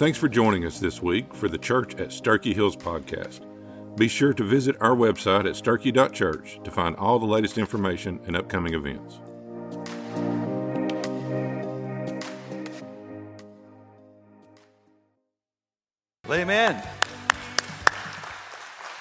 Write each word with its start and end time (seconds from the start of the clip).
Thanks 0.00 0.16
for 0.16 0.30
joining 0.30 0.64
us 0.64 0.78
this 0.78 1.02
week 1.02 1.34
for 1.34 1.46
the 1.46 1.58
Church 1.58 1.94
at 1.96 2.08
Sterchi 2.08 2.54
Hills 2.54 2.74
podcast. 2.74 3.40
Be 3.98 4.08
sure 4.08 4.32
to 4.32 4.42
visit 4.42 4.74
our 4.80 4.96
website 4.96 5.40
at 5.40 5.62
sterchi.church 5.62 6.58
to 6.64 6.70
find 6.70 6.96
all 6.96 7.18
the 7.18 7.26
latest 7.26 7.58
information 7.58 8.18
and 8.26 8.34
upcoming 8.34 8.72
events. 8.72 9.20
Amen. 16.30 16.82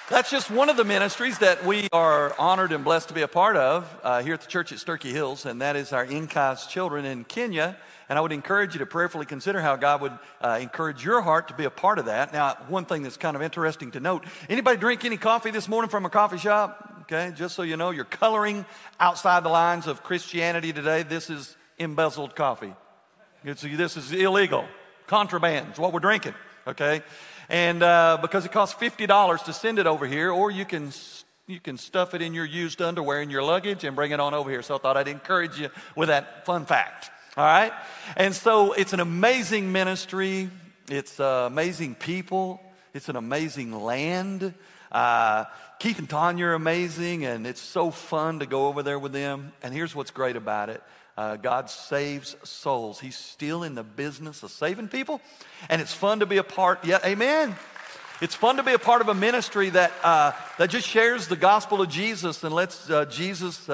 That's 0.09 0.29
just 0.29 0.51
one 0.51 0.67
of 0.67 0.75
the 0.75 0.83
ministries 0.83 1.37
that 1.37 1.65
we 1.65 1.87
are 1.93 2.37
honored 2.37 2.73
and 2.73 2.83
blessed 2.83 3.07
to 3.07 3.13
be 3.13 3.21
a 3.21 3.27
part 3.29 3.55
of 3.55 3.89
uh, 4.03 4.21
here 4.21 4.33
at 4.33 4.41
the 4.41 4.47
church 4.47 4.73
at 4.73 4.79
Sterchi 4.79 5.13
Hills, 5.13 5.45
and 5.45 5.61
that 5.61 5.77
is 5.77 5.93
our 5.93 6.05
INCAS 6.05 6.67
children 6.67 7.05
in 7.05 7.23
Kenya. 7.23 7.77
And 8.09 8.17
I 8.17 8.21
would 8.21 8.31
encourage 8.31 8.73
you 8.73 8.79
to 8.79 8.87
prayerfully 8.87 9.27
consider 9.27 9.61
how 9.61 9.75
God 9.75 10.01
would 10.01 10.17
uh, 10.41 10.57
encourage 10.59 11.05
your 11.05 11.21
heart 11.21 11.49
to 11.49 11.53
be 11.53 11.65
a 11.65 11.69
part 11.69 11.99
of 11.99 12.05
that. 12.05 12.33
Now, 12.33 12.57
one 12.67 12.85
thing 12.85 13.03
that's 13.03 13.17
kind 13.17 13.35
of 13.35 13.43
interesting 13.43 13.91
to 13.91 13.99
note 13.99 14.25
anybody 14.49 14.77
drink 14.77 15.05
any 15.05 15.17
coffee 15.17 15.51
this 15.51 15.67
morning 15.67 15.89
from 15.89 16.05
a 16.05 16.09
coffee 16.09 16.39
shop? 16.39 17.05
Okay, 17.11 17.31
just 17.35 17.55
so 17.55 17.61
you 17.61 17.77
know, 17.77 17.91
you're 17.91 18.05
coloring 18.05 18.65
outside 18.99 19.43
the 19.43 19.49
lines 19.49 19.87
of 19.87 20.03
Christianity 20.03 20.73
today. 20.73 21.03
This 21.03 21.29
is 21.29 21.55
embezzled 21.77 22.35
coffee. 22.35 22.73
It's, 23.43 23.61
this 23.61 23.95
is 23.95 24.11
illegal. 24.11 24.65
Contraband 25.07 25.73
is 25.73 25.79
what 25.79 25.93
we're 25.93 26.01
drinking, 26.01 26.35
okay? 26.67 27.01
And 27.47 27.81
uh, 27.81 28.17
because 28.21 28.45
it 28.45 28.51
costs 28.51 28.79
$50 28.79 29.43
to 29.45 29.53
send 29.53 29.79
it 29.79 29.87
over 29.87 30.05
here, 30.05 30.31
or 30.31 30.51
you 30.51 30.65
can 30.65 30.91
you 31.47 31.59
can 31.59 31.79
stuff 31.79 32.13
it 32.13 32.21
in 32.21 32.35
your 32.35 32.45
used 32.45 32.79
underwear 32.79 33.23
in 33.23 33.31
your 33.31 33.41
luggage 33.41 33.83
and 33.83 33.95
bring 33.95 34.11
it 34.11 34.19
on 34.19 34.35
over 34.35 34.51
here. 34.51 34.61
So 34.61 34.75
I 34.75 34.77
thought 34.77 34.97
I'd 34.97 35.07
encourage 35.07 35.59
you 35.59 35.69
with 35.95 36.09
that 36.09 36.45
fun 36.45 36.67
fact. 36.67 37.09
All 37.39 37.45
right? 37.45 37.71
And 38.17 38.35
so 38.35 38.73
it's 38.73 38.91
an 38.91 38.99
amazing 38.99 39.71
ministry, 39.71 40.49
it's 40.89 41.21
uh, 41.21 41.45
amazing 41.47 41.95
people, 41.95 42.61
it's 42.93 43.07
an 43.07 43.15
amazing 43.15 43.71
land. 43.71 44.53
Uh, 44.91 45.45
Keith 45.79 45.99
and 45.99 46.09
Tanya 46.09 46.47
are 46.47 46.53
amazing, 46.53 47.23
and 47.23 47.47
it's 47.47 47.61
so 47.61 47.91
fun 47.91 48.39
to 48.39 48.45
go 48.45 48.67
over 48.67 48.83
there 48.83 48.99
with 48.99 49.13
them. 49.13 49.53
And 49.63 49.73
here's 49.73 49.95
what's 49.95 50.11
great 50.11 50.35
about 50.35 50.67
it 50.67 50.83
uh, 51.15 51.37
God 51.37 51.69
saves 51.69 52.35
souls. 52.43 52.99
He's 52.99 53.15
still 53.15 53.63
in 53.63 53.73
the 53.73 53.83
business 53.83 54.43
of 54.43 54.51
saving 54.51 54.89
people, 54.89 55.21
and 55.69 55.81
it's 55.81 55.93
fun 55.93 56.19
to 56.19 56.25
be 56.25 56.39
a 56.39 56.43
part. 56.43 56.83
Yeah, 56.83 56.99
amen. 57.05 57.55
It's 58.19 58.35
fun 58.35 58.57
to 58.57 58.63
be 58.63 58.73
a 58.73 58.79
part 58.79 58.99
of 58.99 59.07
a 59.07 59.13
ministry 59.13 59.69
that 59.69 59.93
uh, 60.03 60.33
that 60.57 60.71
just 60.71 60.89
shares 60.89 61.29
the 61.29 61.37
gospel 61.37 61.81
of 61.81 61.87
Jesus 61.87 62.43
and 62.43 62.53
lets 62.53 62.89
uh, 62.89 63.05
Jesus. 63.05 63.69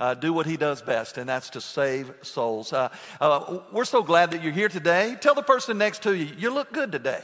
Uh, 0.00 0.14
do 0.14 0.32
what 0.32 0.46
he 0.46 0.56
does 0.56 0.80
best, 0.80 1.18
and 1.18 1.28
that's 1.28 1.50
to 1.50 1.60
save 1.60 2.12
souls. 2.22 2.72
Uh, 2.72 2.88
uh, 3.20 3.58
we're 3.72 3.84
so 3.84 4.02
glad 4.02 4.30
that 4.30 4.42
you're 4.44 4.52
here 4.52 4.68
today. 4.68 5.16
Tell 5.20 5.34
the 5.34 5.42
person 5.42 5.76
next 5.76 6.02
to 6.04 6.14
you, 6.14 6.32
you 6.38 6.50
look 6.54 6.72
good 6.72 6.92
today. 6.92 7.22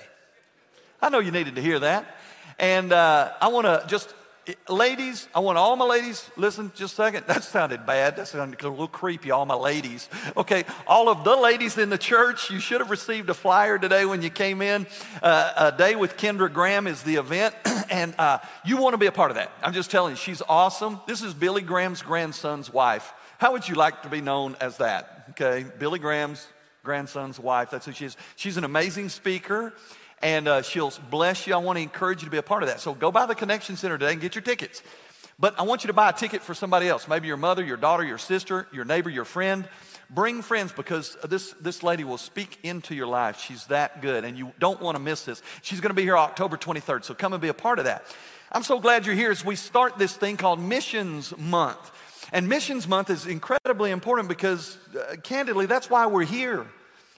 I 1.01 1.09
know 1.09 1.21
you 1.21 1.31
needed 1.31 1.55
to 1.55 1.63
hear 1.63 1.79
that. 1.79 2.17
And 2.59 2.93
uh, 2.93 3.33
I 3.41 3.49
want 3.49 3.67
to 3.67 3.85
just 3.87 4.15
ladies, 4.69 5.29
I 5.35 5.41
want 5.41 5.59
all 5.59 5.77
my 5.77 5.85
ladies, 5.85 6.31
listen 6.37 6.73
just 6.75 6.95
a 6.95 6.97
second. 6.97 7.25
That 7.35 7.43
sounded 7.43 7.87
bad. 7.87 8.17
That 8.17 8.29
sounded 8.29 8.63
a 8.63 8.69
little 8.69 8.89
creepy, 8.89 9.31
all 9.31 9.47
my 9.47 9.55
ladies. 9.55 10.09
Okay, 10.37 10.65
all 10.87 11.09
of 11.09 11.25
the 11.25 11.35
ladies 11.35 11.79
in 11.79 11.91
the 11.91 11.99
church, 11.99 12.51
you 12.51 12.61
should 12.61 12.81
have 12.81 12.91
received 12.91 13.31
a 13.31 13.35
flyer 13.35 13.79
today 13.79 14.05
when 14.05 14.23
you 14.23 14.31
came 14.31 14.63
in. 14.63 14.87
Uh, 15.23 15.73
a 15.73 15.77
Day 15.77 15.97
with 15.97 16.17
Kendra 16.17 16.53
Graham 16.53 16.87
is 16.87 17.03
the 17.03 17.17
event, 17.17 17.55
and 17.91 18.15
uh, 18.19 18.39
you 18.65 18.77
want 18.77 18.95
to 18.95 18.99
be 18.99 19.07
a 19.07 19.13
part 19.13 19.31
of 19.31 19.37
that. 19.37 19.51
I'm 19.63 19.73
just 19.73 19.91
telling 19.91 20.13
you, 20.13 20.17
she's 20.17 20.43
awesome. 20.49 21.01
This 21.07 21.23
is 21.23 21.35
Billy 21.35 21.63
Graham's 21.63 22.03
grandson's 22.03 22.73
wife. 22.73 23.13
How 23.39 23.53
would 23.53 23.69
you 23.69 23.75
like 23.75 24.03
to 24.03 24.09
be 24.09 24.21
known 24.21 24.57
as 24.61 24.77
that? 24.79 25.27
Okay, 25.31 25.67
Billy 25.79 25.99
Graham's 25.99 26.47
grandson's 26.85 27.41
wife. 27.41 27.71
That's 27.71 27.87
who 27.87 27.93
she 27.93 28.05
is. 28.05 28.17
She's 28.37 28.57
an 28.57 28.65
amazing 28.65 29.09
speaker 29.09 29.73
and 30.25 30.49
uh, 30.49 30.63
she'll 30.63 30.93
bless 31.11 31.47
you. 31.47 31.53
I 31.53 31.59
want 31.59 31.77
to 31.77 31.83
encourage 31.83 32.23
you 32.23 32.25
to 32.25 32.31
be 32.31 32.39
a 32.39 32.43
part 32.43 32.63
of 32.63 32.71
that. 32.71 32.81
So 32.81 32.95
go 32.95 33.13
by 33.13 33.27
the 33.27 33.35
Connection 33.35 33.77
Center 33.77 33.99
today 33.99 34.13
and 34.13 34.21
get 34.23 34.35
your 34.35 34.43
tickets. 34.43 34.83
But 35.39 35.59
I 35.59 35.63
want 35.63 35.85
you 35.85 35.89
to 35.89 35.93
buy 35.93 36.09
a 36.09 36.13
ticket 36.15 36.41
for 36.41 36.55
somebody 36.55 36.89
else, 36.89 37.07
maybe 37.07 37.29
your 37.29 37.37
mother, 37.37 37.63
your 37.63 37.77
daughter, 37.77 38.03
your 38.03 38.19
sister, 38.19 38.67
your 38.73 38.87
neighbor, 38.87 39.11
your 39.11 39.27
friend. 39.27 39.69
Bring 40.09 40.41
friends 40.41 40.73
because 40.73 41.17
this, 41.29 41.53
this 41.61 41.83
lady 41.83 42.05
will 42.05 42.19
speak 42.19 42.59
into 42.63 42.95
your 42.95 43.07
life. 43.07 43.39
She's 43.39 43.67
that 43.67 44.01
good, 44.01 44.25
and 44.25 44.39
you 44.39 44.53
don't 44.59 44.81
want 44.81 44.97
to 44.97 45.03
miss 45.03 45.25
this. 45.25 45.43
She's 45.61 45.81
going 45.81 45.91
to 45.91 45.95
be 45.95 46.03
here 46.03 46.17
October 46.17 46.57
23rd, 46.57 47.05
so 47.05 47.13
come 47.13 47.35
and 47.35 47.43
be 47.43 47.49
a 47.49 47.55
part 47.55 47.79
of 47.79 47.85
that. 47.85 48.05
I'm 48.51 48.63
so 48.63 48.79
glad 48.79 49.05
you're 49.05 49.15
here 49.15 49.31
as 49.31 49.45
we 49.45 49.57
start 49.57 49.99
this 49.99 50.17
thing 50.17 50.37
called 50.37 50.61
Missions 50.61 51.37
Month. 51.37 51.91
And 52.33 52.49
Missions 52.49 52.89
Month 52.89 53.11
is 53.11 53.27
incredibly 53.27 53.91
important 53.91 54.29
because, 54.29 54.79
uh, 54.97 55.17
candidly, 55.23 55.67
that's 55.67 55.91
why 55.91 56.07
we're 56.07 56.25
here. 56.25 56.67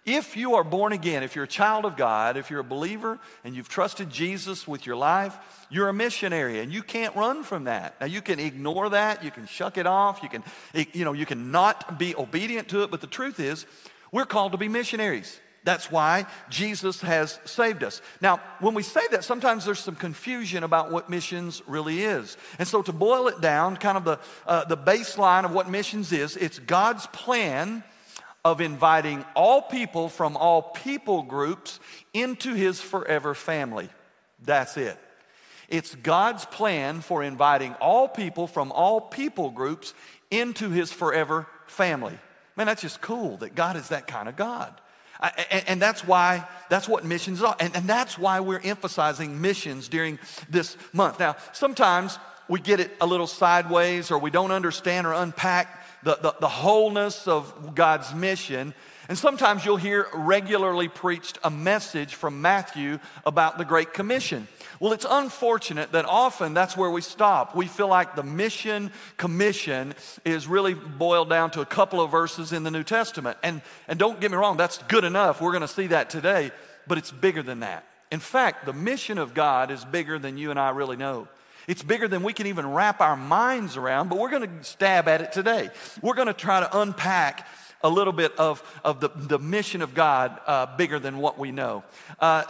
If 0.06 0.36
you 0.36 0.54
are 0.54 0.62
born 0.62 0.92
again, 0.92 1.24
if 1.24 1.34
you're 1.34 1.44
a 1.44 1.48
child 1.48 1.84
of 1.84 1.96
God, 1.96 2.36
if 2.36 2.48
you're 2.48 2.60
a 2.60 2.64
believer 2.64 3.18
and 3.42 3.56
you've 3.56 3.68
trusted 3.68 4.08
Jesus 4.08 4.66
with 4.66 4.86
your 4.86 4.94
life, 4.94 5.36
you're 5.68 5.88
a 5.88 5.92
missionary 5.92 6.60
and 6.60 6.72
you 6.72 6.84
can't 6.84 7.14
run 7.16 7.42
from 7.42 7.64
that. 7.64 8.00
Now 8.00 8.06
you 8.06 8.22
can 8.22 8.38
ignore 8.38 8.88
that, 8.90 9.24
you 9.24 9.32
can 9.32 9.46
shuck 9.46 9.76
it 9.76 9.86
off, 9.86 10.22
you 10.22 10.28
can 10.28 10.44
you 10.92 11.04
know, 11.04 11.12
you 11.12 11.26
can 11.26 11.50
not 11.50 11.98
be 11.98 12.14
obedient 12.14 12.68
to 12.68 12.84
it, 12.84 12.90
but 12.92 13.00
the 13.00 13.08
truth 13.08 13.40
is 13.40 13.66
we're 14.12 14.26
called 14.26 14.52
to 14.52 14.58
be 14.58 14.68
missionaries. 14.68 15.40
That's 15.64 15.90
why 15.90 16.26
Jesus 16.48 17.00
has 17.00 17.40
saved 17.44 17.82
us. 17.82 18.00
Now, 18.20 18.40
when 18.60 18.74
we 18.74 18.84
say 18.84 19.00
that, 19.10 19.24
sometimes 19.24 19.64
there's 19.64 19.80
some 19.80 19.96
confusion 19.96 20.62
about 20.62 20.92
what 20.92 21.10
missions 21.10 21.60
really 21.66 22.04
is. 22.04 22.36
And 22.60 22.68
so, 22.68 22.82
to 22.82 22.92
boil 22.92 23.26
it 23.26 23.40
down, 23.40 23.76
kind 23.76 23.98
of 23.98 24.04
the, 24.04 24.20
uh, 24.46 24.64
the 24.66 24.76
baseline 24.76 25.44
of 25.44 25.50
what 25.50 25.68
missions 25.68 26.12
is, 26.12 26.36
it's 26.36 26.60
God's 26.60 27.08
plan 27.08 27.82
of 28.46 28.60
inviting 28.60 29.24
all 29.34 29.60
people 29.60 30.08
from 30.08 30.36
all 30.36 30.62
people 30.62 31.24
groups 31.24 31.80
into 32.14 32.54
his 32.54 32.80
forever 32.80 33.34
family. 33.34 33.88
That's 34.40 34.76
it. 34.76 34.96
It's 35.68 35.96
God's 35.96 36.44
plan 36.44 37.00
for 37.00 37.24
inviting 37.24 37.74
all 37.80 38.06
people 38.06 38.46
from 38.46 38.70
all 38.70 39.00
people 39.00 39.50
groups 39.50 39.94
into 40.30 40.70
his 40.70 40.92
forever 40.92 41.48
family. 41.66 42.16
Man, 42.54 42.68
that's 42.68 42.82
just 42.82 43.00
cool 43.00 43.36
that 43.38 43.56
God 43.56 43.74
is 43.74 43.88
that 43.88 44.06
kind 44.06 44.28
of 44.28 44.36
God. 44.36 44.80
and, 45.50 45.82
that's 45.82 46.06
why, 46.06 46.46
that's 46.70 46.88
what 46.88 47.04
missions 47.04 47.42
are. 47.42 47.56
And, 47.58 47.74
and 47.74 47.88
that's 47.88 48.16
why 48.16 48.38
we're 48.38 48.60
emphasizing 48.62 49.40
missions 49.40 49.88
during 49.88 50.20
this 50.48 50.76
month. 50.92 51.18
Now, 51.18 51.34
sometimes 51.52 52.16
we 52.46 52.60
get 52.60 52.78
it 52.78 52.92
a 53.00 53.06
little 53.06 53.26
sideways 53.26 54.12
or 54.12 54.20
we 54.20 54.30
don't 54.30 54.52
understand 54.52 55.04
or 55.04 55.14
unpack 55.14 55.82
the, 56.02 56.16
the, 56.16 56.34
the 56.40 56.48
wholeness 56.48 57.26
of 57.26 57.74
God's 57.74 58.14
mission. 58.14 58.74
And 59.08 59.16
sometimes 59.16 59.64
you'll 59.64 59.76
hear 59.76 60.08
regularly 60.12 60.88
preached 60.88 61.38
a 61.44 61.50
message 61.50 62.14
from 62.14 62.42
Matthew 62.42 62.98
about 63.24 63.56
the 63.56 63.64
Great 63.64 63.94
Commission. 63.94 64.48
Well, 64.80 64.92
it's 64.92 65.06
unfortunate 65.08 65.92
that 65.92 66.04
often 66.06 66.54
that's 66.54 66.76
where 66.76 66.90
we 66.90 67.00
stop. 67.00 67.54
We 67.54 67.66
feel 67.66 67.88
like 67.88 68.16
the 68.16 68.24
mission 68.24 68.90
commission 69.16 69.94
is 70.24 70.48
really 70.48 70.74
boiled 70.74 71.30
down 71.30 71.52
to 71.52 71.60
a 71.60 71.66
couple 71.66 72.00
of 72.00 72.10
verses 72.10 72.52
in 72.52 72.64
the 72.64 72.70
New 72.70 72.82
Testament. 72.82 73.38
And, 73.42 73.62
and 73.86 73.98
don't 73.98 74.20
get 74.20 74.30
me 74.30 74.36
wrong, 74.36 74.56
that's 74.56 74.78
good 74.78 75.04
enough. 75.04 75.40
We're 75.40 75.52
going 75.52 75.62
to 75.62 75.68
see 75.68 75.86
that 75.88 76.10
today, 76.10 76.50
but 76.86 76.98
it's 76.98 77.12
bigger 77.12 77.42
than 77.42 77.60
that. 77.60 77.86
In 78.10 78.20
fact, 78.20 78.66
the 78.66 78.72
mission 78.72 79.18
of 79.18 79.34
God 79.34 79.70
is 79.70 79.84
bigger 79.84 80.18
than 80.18 80.36
you 80.36 80.50
and 80.50 80.58
I 80.58 80.70
really 80.70 80.96
know. 80.96 81.28
It's 81.66 81.82
bigger 81.82 82.08
than 82.08 82.22
we 82.22 82.32
can 82.32 82.46
even 82.46 82.72
wrap 82.72 83.00
our 83.00 83.16
minds 83.16 83.76
around, 83.76 84.08
but 84.08 84.18
we're 84.18 84.30
going 84.30 84.48
to 84.48 84.64
stab 84.64 85.08
at 85.08 85.20
it 85.20 85.32
today. 85.32 85.70
We're 86.00 86.14
going 86.14 86.28
to 86.28 86.34
try 86.34 86.60
to 86.60 86.80
unpack 86.80 87.46
a 87.82 87.88
little 87.88 88.12
bit 88.12 88.36
of, 88.38 88.62
of 88.84 89.00
the, 89.00 89.10
the 89.14 89.38
mission 89.38 89.82
of 89.82 89.94
God 89.94 90.38
uh, 90.46 90.76
bigger 90.76 90.98
than 90.98 91.18
what 91.18 91.38
we 91.38 91.52
know. 91.52 91.84
Uh, 92.20 92.44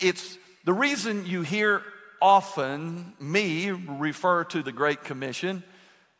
it's 0.00 0.38
the 0.64 0.72
reason 0.72 1.26
you 1.26 1.42
hear 1.42 1.82
often 2.20 3.12
me 3.18 3.70
refer 3.70 4.44
to 4.44 4.62
the 4.62 4.72
Great 4.72 5.02
Commission 5.02 5.62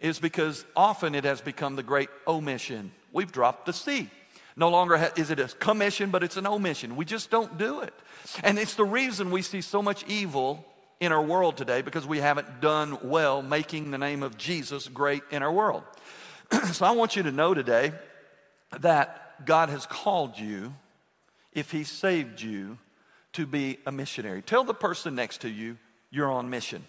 is 0.01 0.19
because 0.19 0.65
often 0.75 1.15
it 1.15 1.25
has 1.25 1.41
become 1.41 1.77
the 1.77 1.83
Great 1.83 2.09
Omission. 2.27 2.93
We've 3.13 3.31
dropped 3.31 3.67
the 3.67 3.73
C. 3.73 4.11
No 4.57 4.69
longer 4.69 5.11
is 5.17 5.31
it 5.31 5.39
a 5.39 5.49
commission, 5.49 6.11
but 6.11 6.23
it's 6.23 6.37
an 6.37 6.47
omission. 6.47 6.97
We 6.97 7.05
just 7.05 7.31
don't 7.31 7.57
do 7.57 7.81
it. 7.81 7.95
And 8.43 8.59
it's 8.59 8.75
the 8.75 8.85
reason 8.85 9.31
we 9.31 9.43
see 9.43 9.61
so 9.61 9.81
much 9.81 10.05
evil 10.07 10.67
in 11.03 11.11
our 11.11 11.21
world 11.21 11.57
today 11.57 11.83
because 11.83 12.07
we 12.07 12.19
haven't 12.19 12.61
done 12.61 12.97
well 13.03 13.43
making 13.43 13.91
the 13.91 13.99
name 13.99 14.23
of 14.23 14.39
Jesus 14.39 14.87
great 14.87 15.25
in 15.33 15.43
our 15.43 15.53
world. 15.53 15.83
so 16.73 16.87
I 16.87 16.93
want 16.93 17.17
you 17.17 17.25
to 17.25 17.33
know 17.33 17.55
today 17.55 17.93
that 18.79 19.45
God 19.45 19.69
has 19.69 19.85
called 19.85 20.39
you, 20.39 20.75
if 21.53 21.73
He 21.73 21.83
saved 21.83 22.41
you, 22.41 22.79
to 23.33 23.47
be 23.47 23.79
a 23.85 23.91
missionary. 23.91 24.43
Tell 24.43 24.63
the 24.63 24.75
person 24.75 25.17
next 25.17 25.41
to 25.41 25.49
you, 25.49 25.77
you're 26.11 26.31
on 26.31 26.49
mission. 26.49 26.85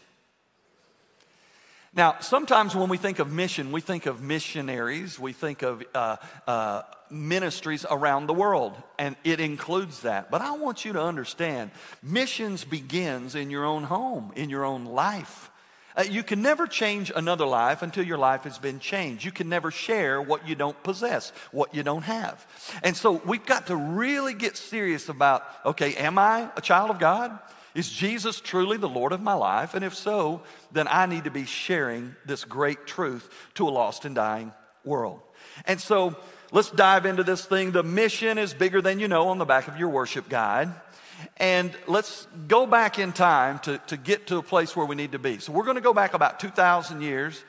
Now, 1.95 2.15
sometimes 2.21 2.75
when 2.75 2.89
we 2.89 2.97
think 2.97 3.19
of 3.19 3.31
mission, 3.31 3.71
we 3.71 3.79
think 3.79 4.07
of 4.07 4.19
missionaries, 4.19 5.19
we 5.19 5.31
think 5.31 5.61
of 5.61 5.83
uh, 5.93 6.17
uh, 6.47 6.81
ministries 7.11 7.85
around 7.89 8.25
the 8.25 8.33
world, 8.33 8.73
and 8.97 9.15
it 9.23 9.39
includes 9.39 9.99
that. 10.01 10.31
But 10.31 10.41
I 10.41 10.51
want 10.53 10.85
you 10.85 10.93
to 10.93 11.01
understand 11.01 11.69
missions 12.01 12.65
begins 12.65 13.35
in 13.35 13.51
your 13.51 13.63
own 13.63 13.83
home, 13.83 14.31
in 14.35 14.49
your 14.49 14.65
own 14.65 14.85
life. 14.85 15.51
Uh, 15.95 16.03
you 16.09 16.23
can 16.23 16.41
never 16.41 16.65
change 16.65 17.11
another 17.15 17.45
life 17.45 17.83
until 17.83 18.03
your 18.03 18.17
life 18.17 18.45
has 18.45 18.57
been 18.57 18.79
changed. 18.79 19.23
You 19.23 19.31
can 19.31 19.47
never 19.47 19.69
share 19.69 20.19
what 20.19 20.47
you 20.47 20.55
don't 20.55 20.81
possess, 20.81 21.31
what 21.51 21.75
you 21.75 21.83
don't 21.83 22.01
have. 22.01 22.47
And 22.81 22.97
so 22.97 23.21
we've 23.23 23.45
got 23.45 23.67
to 23.67 23.75
really 23.75 24.33
get 24.33 24.57
serious 24.57 25.09
about 25.09 25.43
okay, 25.63 25.93
am 25.93 26.17
I 26.17 26.49
a 26.57 26.61
child 26.61 26.89
of 26.89 26.97
God? 26.97 27.37
Is 27.75 27.89
Jesus 27.89 28.39
truly 28.39 28.77
the 28.77 28.89
Lord 28.89 29.13
of 29.13 29.21
my 29.21 29.33
life? 29.33 29.73
And 29.73 29.83
if 29.83 29.95
so, 29.95 30.41
then 30.71 30.87
I 30.89 31.05
need 31.05 31.23
to 31.23 31.31
be 31.31 31.45
sharing 31.45 32.15
this 32.25 32.43
great 32.43 32.85
truth 32.85 33.29
to 33.55 33.67
a 33.67 33.71
lost 33.71 34.05
and 34.05 34.13
dying 34.13 34.53
world. 34.85 35.21
And 35.65 35.81
so 35.81 36.15
let's 36.51 36.69
dive 36.69 37.05
into 37.05 37.23
this 37.23 37.45
thing. 37.45 37.71
The 37.71 37.83
mission 37.83 38.37
is 38.37 38.53
bigger 38.53 38.81
than 38.81 38.99
you 38.99 39.07
know 39.07 39.29
on 39.29 39.37
the 39.39 39.45
back 39.45 39.67
of 39.67 39.77
your 39.77 39.89
worship 39.89 40.29
guide. 40.29 40.69
And 41.37 41.71
let's 41.87 42.27
go 42.47 42.65
back 42.65 42.99
in 42.99 43.11
time 43.11 43.59
to, 43.59 43.79
to 43.87 43.97
get 43.97 44.27
to 44.27 44.37
a 44.37 44.43
place 44.43 44.75
where 44.75 44.85
we 44.85 44.95
need 44.95 45.13
to 45.13 45.19
be. 45.19 45.39
So 45.39 45.51
we're 45.51 45.63
going 45.63 45.75
to 45.75 45.81
go 45.81 45.93
back 45.93 46.13
about 46.13 46.39
2,000 46.39 47.01
years, 47.01 47.43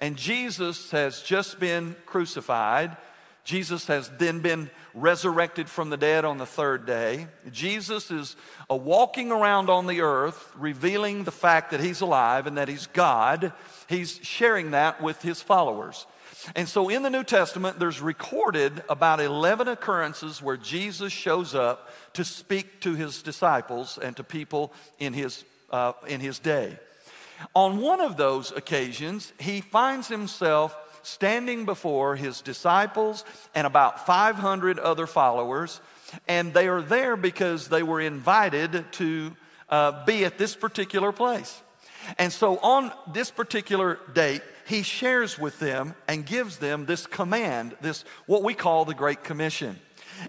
and 0.00 0.16
Jesus 0.16 0.90
has 0.90 1.22
just 1.22 1.60
been 1.60 1.96
crucified. 2.06 2.96
Jesus 3.44 3.86
has 3.86 4.10
then 4.18 4.40
been 4.40 4.70
resurrected 4.94 5.68
from 5.68 5.90
the 5.90 5.96
dead 5.96 6.24
on 6.24 6.38
the 6.38 6.46
third 6.46 6.86
day. 6.86 7.26
Jesus 7.50 8.10
is 8.10 8.36
a 8.68 8.76
walking 8.76 9.30
around 9.30 9.70
on 9.70 9.86
the 9.86 10.00
earth, 10.00 10.52
revealing 10.56 11.24
the 11.24 11.30
fact 11.30 11.70
that 11.70 11.80
he's 11.80 12.00
alive 12.00 12.46
and 12.46 12.58
that 12.58 12.68
he's 12.68 12.86
God. 12.86 13.52
He's 13.88 14.18
sharing 14.22 14.72
that 14.72 15.02
with 15.02 15.22
his 15.22 15.42
followers. 15.42 16.06
And 16.54 16.68
so 16.68 16.88
in 16.88 17.02
the 17.02 17.10
New 17.10 17.24
Testament, 17.24 17.78
there's 17.78 18.00
recorded 18.00 18.82
about 18.88 19.20
11 19.20 19.68
occurrences 19.68 20.40
where 20.40 20.56
Jesus 20.56 21.12
shows 21.12 21.54
up 21.54 21.90
to 22.14 22.24
speak 22.24 22.80
to 22.80 22.94
his 22.94 23.22
disciples 23.22 23.98
and 23.98 24.16
to 24.16 24.24
people 24.24 24.72
in 24.98 25.12
his, 25.12 25.44
uh, 25.70 25.92
in 26.06 26.20
his 26.20 26.38
day. 26.38 26.78
On 27.54 27.78
one 27.78 28.00
of 28.00 28.16
those 28.16 28.52
occasions, 28.52 29.32
he 29.38 29.60
finds 29.60 30.08
himself 30.08 30.76
standing 31.02 31.64
before 31.64 32.16
his 32.16 32.40
disciples 32.40 33.24
and 33.54 33.66
about 33.66 34.06
500 34.06 34.78
other 34.78 35.06
followers, 35.06 35.80
and 36.28 36.52
they 36.52 36.68
are 36.68 36.82
there 36.82 37.16
because 37.16 37.68
they 37.68 37.82
were 37.82 38.00
invited 38.00 38.84
to 38.92 39.36
uh, 39.68 40.04
be 40.04 40.24
at 40.24 40.38
this 40.38 40.54
particular 40.54 41.12
place. 41.12 41.62
And 42.18 42.32
so 42.32 42.58
on 42.58 42.92
this 43.12 43.30
particular 43.30 43.98
date, 44.12 44.42
he 44.66 44.82
shares 44.82 45.38
with 45.38 45.58
them 45.58 45.94
and 46.08 46.24
gives 46.24 46.58
them 46.58 46.86
this 46.86 47.06
command, 47.06 47.76
this 47.80 48.04
what 48.26 48.42
we 48.42 48.54
call 48.54 48.84
the 48.84 48.94
Great 48.94 49.24
Commission. 49.24 49.78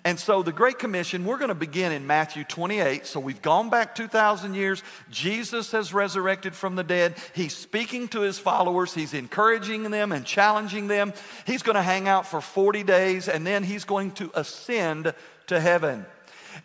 And 0.04 0.20
so 0.20 0.44
the 0.44 0.52
Great 0.52 0.80
Commission, 0.80 1.26
we're 1.26 1.38
going 1.38 1.50
to 1.50 1.56
begin 1.56 1.92
in 1.92 2.08
Matthew 2.08 2.44
28. 2.44 3.06
So 3.06 3.20
we've 3.20 3.42
gone 3.42 3.70
back 3.70 3.96
2,000 3.96 4.54
years. 4.54 4.84
Jesus 5.10 5.72
has 5.72 5.94
resurrected 5.94 6.56
from 6.56 6.76
the 6.76 6.84
dead. 6.84 7.16
He's 7.34 7.56
speaking 7.56 8.08
to 8.10 8.22
his 8.22 8.40
followers, 8.40 8.94
he's 8.94 9.14
encouraging 9.14 9.90
them 9.92 10.12
and 10.12 10.26
challenging 10.26 10.88
them. 10.88 11.14
He's 11.46 11.64
going 11.64 11.76
to 11.76 11.82
hang 11.82 12.08
out 12.08 12.26
for 12.26 12.42
40 12.42 12.84
days 12.84 13.28
and 13.28 13.46
then 13.46 13.64
he's 13.64 13.84
going 13.84 14.12
to 14.12 14.32
ascend 14.34 15.14
to 15.48 15.60
heaven. 15.60 16.06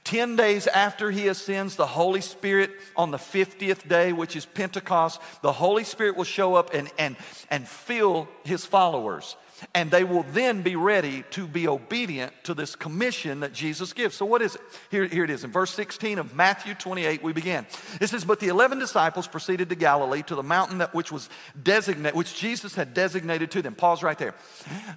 10 0.05 0.37
days 0.37 0.67
after 0.67 1.11
he 1.11 1.29
ascends, 1.29 1.77
the 1.77 1.87
Holy 1.87 2.21
Spirit 2.21 2.71
on 2.97 3.11
the 3.11 3.19
50th 3.19 3.89
day, 3.89 4.13
which 4.13 4.37
is 4.37 4.47
Pentecost, 4.47 5.21
the 5.43 5.53
Holy 5.53 5.85
Spirit 5.85 6.17
will 6.17 6.25
show 6.25 6.55
up 6.55 6.75
and, 6.75 6.91
and, 6.99 7.17
and 7.51 7.69
fill 7.69 8.29
his 8.45 8.65
followers. 8.65 9.37
And 9.75 9.91
they 9.91 10.05
will 10.05 10.25
then 10.33 10.63
be 10.63 10.77
ready 10.77 11.25
to 11.31 11.47
be 11.47 11.67
obedient 11.67 12.33
to 12.45 12.55
this 12.55 12.77
commission 12.77 13.41
that 13.41 13.53
Jesus 13.53 13.93
gives. 13.93 14.15
So, 14.17 14.27
what 14.27 14.43
is 14.43 14.55
it? 14.55 14.61
Here, 14.91 15.07
here 15.07 15.25
it 15.25 15.31
is. 15.31 15.45
In 15.45 15.53
verse 15.53 15.73
16 15.73 16.19
of 16.19 16.35
Matthew 16.35 16.75
28, 16.75 17.23
we 17.23 17.33
begin. 17.33 17.67
It 18.01 18.09
says, 18.09 18.25
But 18.25 18.41
the 18.41 18.49
11 18.49 18.79
disciples 18.79 19.27
proceeded 19.27 19.69
to 19.71 19.75
Galilee 19.75 20.23
to 20.25 20.35
the 20.35 20.43
mountain 20.43 20.79
that 20.79 20.95
which 20.95 21.11
was 21.11 21.29
designated, 21.63 22.17
which 22.17 22.35
Jesus 22.35 22.75
had 22.75 22.93
designated 22.95 23.51
to 23.53 23.63
them. 23.63 23.75
Pause 23.75 24.03
right 24.03 24.19
there. 24.19 24.35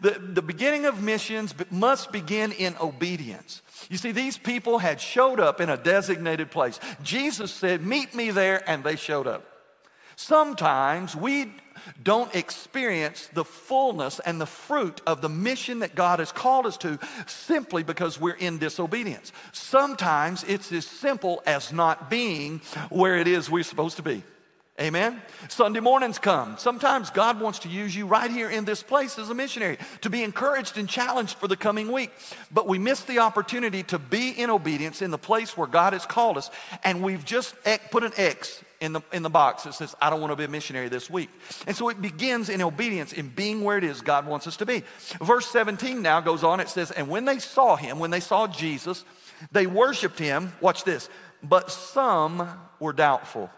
The, 0.02 0.12
the 0.12 0.42
beginning 0.42 0.86
of 0.86 1.02
missions 1.02 1.54
must 1.72 2.12
begin 2.12 2.52
in 2.52 2.76
obedience. 2.82 3.62
You 3.90 3.98
see, 3.98 4.12
these 4.12 4.38
people 4.38 4.80
had 4.80 5.00
showed 5.00 5.40
up 5.40 5.62
in 5.62 5.70
a 5.70 5.78
designated 5.78 6.52
place. 6.52 6.80
Jesus 7.02 7.54
said, 7.54 7.86
Meet 7.86 8.14
me 8.14 8.32
there, 8.32 8.68
and 8.70 8.84
they 8.84 8.96
showed 8.96 9.28
up. 9.28 9.46
Sometimes 10.16 11.16
we 11.16 11.54
don't 12.04 12.34
experience 12.36 13.30
the 13.34 13.46
fullness 13.46 14.20
and 14.20 14.40
the 14.40 14.46
fruit 14.46 15.02
of 15.08 15.22
the 15.22 15.30
mission 15.30 15.80
that 15.80 15.96
God 15.96 16.20
has 16.20 16.32
called 16.32 16.66
us 16.66 16.78
to 16.78 17.00
simply 17.28 17.84
because 17.84 18.20
we're 18.20 18.34
in 18.34 18.58
disobedience. 18.58 19.32
Sometimes 19.52 20.44
it's 20.44 20.72
as 20.72 20.86
simple 20.86 21.42
as 21.46 21.74
not 21.74 22.10
being 22.10 22.62
where 22.90 23.18
it 23.18 23.28
is 23.28 23.50
we're 23.50 23.64
supposed 23.64 23.98
to 23.98 24.04
be. 24.04 24.24
Amen. 24.80 25.22
Sunday 25.50 25.82
mornings 25.82 26.20
come. 26.20 26.58
Sometimes 26.58 27.10
God 27.10 27.42
wants 27.42 27.60
to 27.60 27.68
use 27.68 27.94
you 27.94 28.06
right 28.06 28.32
here 28.32 28.50
in 28.50 28.64
this 28.64 28.82
place 28.82 29.20
as 29.20 29.30
a 29.30 29.34
missionary 29.34 29.78
to 30.00 30.10
be 30.10 30.24
encouraged 30.24 30.78
and 30.78 30.88
challenged 30.88 31.36
for 31.36 31.50
the 31.50 31.58
coming 31.58 31.92
week. 31.92 32.14
But 32.50 32.66
we 32.66 32.80
miss 32.80 33.02
the 33.02 33.20
opportunity 33.20 33.84
to 33.84 34.00
be 34.00 34.30
in 34.30 34.50
obedience 34.50 35.02
in 35.02 35.12
the 35.12 35.18
place 35.18 35.58
where 35.58 35.68
God 35.68 35.92
has 35.92 36.06
called 36.06 36.38
us, 36.38 36.50
and 36.86 37.04
we've 37.04 37.26
just 37.26 37.56
put 37.92 38.06
an 38.06 38.14
X 38.16 38.64
in 38.80 38.94
the, 38.94 39.02
in 39.12 39.24
the 39.24 39.30
box 39.30 39.64
that 39.64 39.74
says, 39.74 39.96
I 40.02 40.10
don't 40.10 40.22
want 40.22 40.32
to 40.32 40.36
be 40.36 40.46
a 40.46 40.48
missionary 40.48 40.88
this 40.88 41.10
week. 41.10 41.30
And 41.68 41.76
so 41.76 41.90
it 41.90 42.02
begins 42.02 42.50
in 42.50 42.62
obedience, 42.62 43.14
in 43.14 43.28
being 43.28 43.64
where 43.64 43.78
it 43.78 43.84
is 43.84 44.02
God 44.02 44.26
wants 44.26 44.48
us 44.48 44.58
to 44.58 44.66
be. 44.66 44.84
Verse 45.22 45.48
17 45.48 46.02
now 46.02 46.22
goes 46.22 46.44
on, 46.44 46.60
it 46.60 46.70
says, 46.70 46.92
And 46.92 47.10
when 47.10 47.26
they 47.26 47.40
saw 47.40 47.76
him, 47.76 48.00
when 48.00 48.12
they 48.12 48.22
saw 48.22 48.48
Jesus, 48.48 49.04
they 49.52 49.68
worshiped 49.68 50.20
him. 50.20 50.54
Watch 50.62 50.84
this. 50.84 51.10
But 51.44 51.72
some 51.72 52.48
were 52.80 52.94
doubtful. 52.94 53.50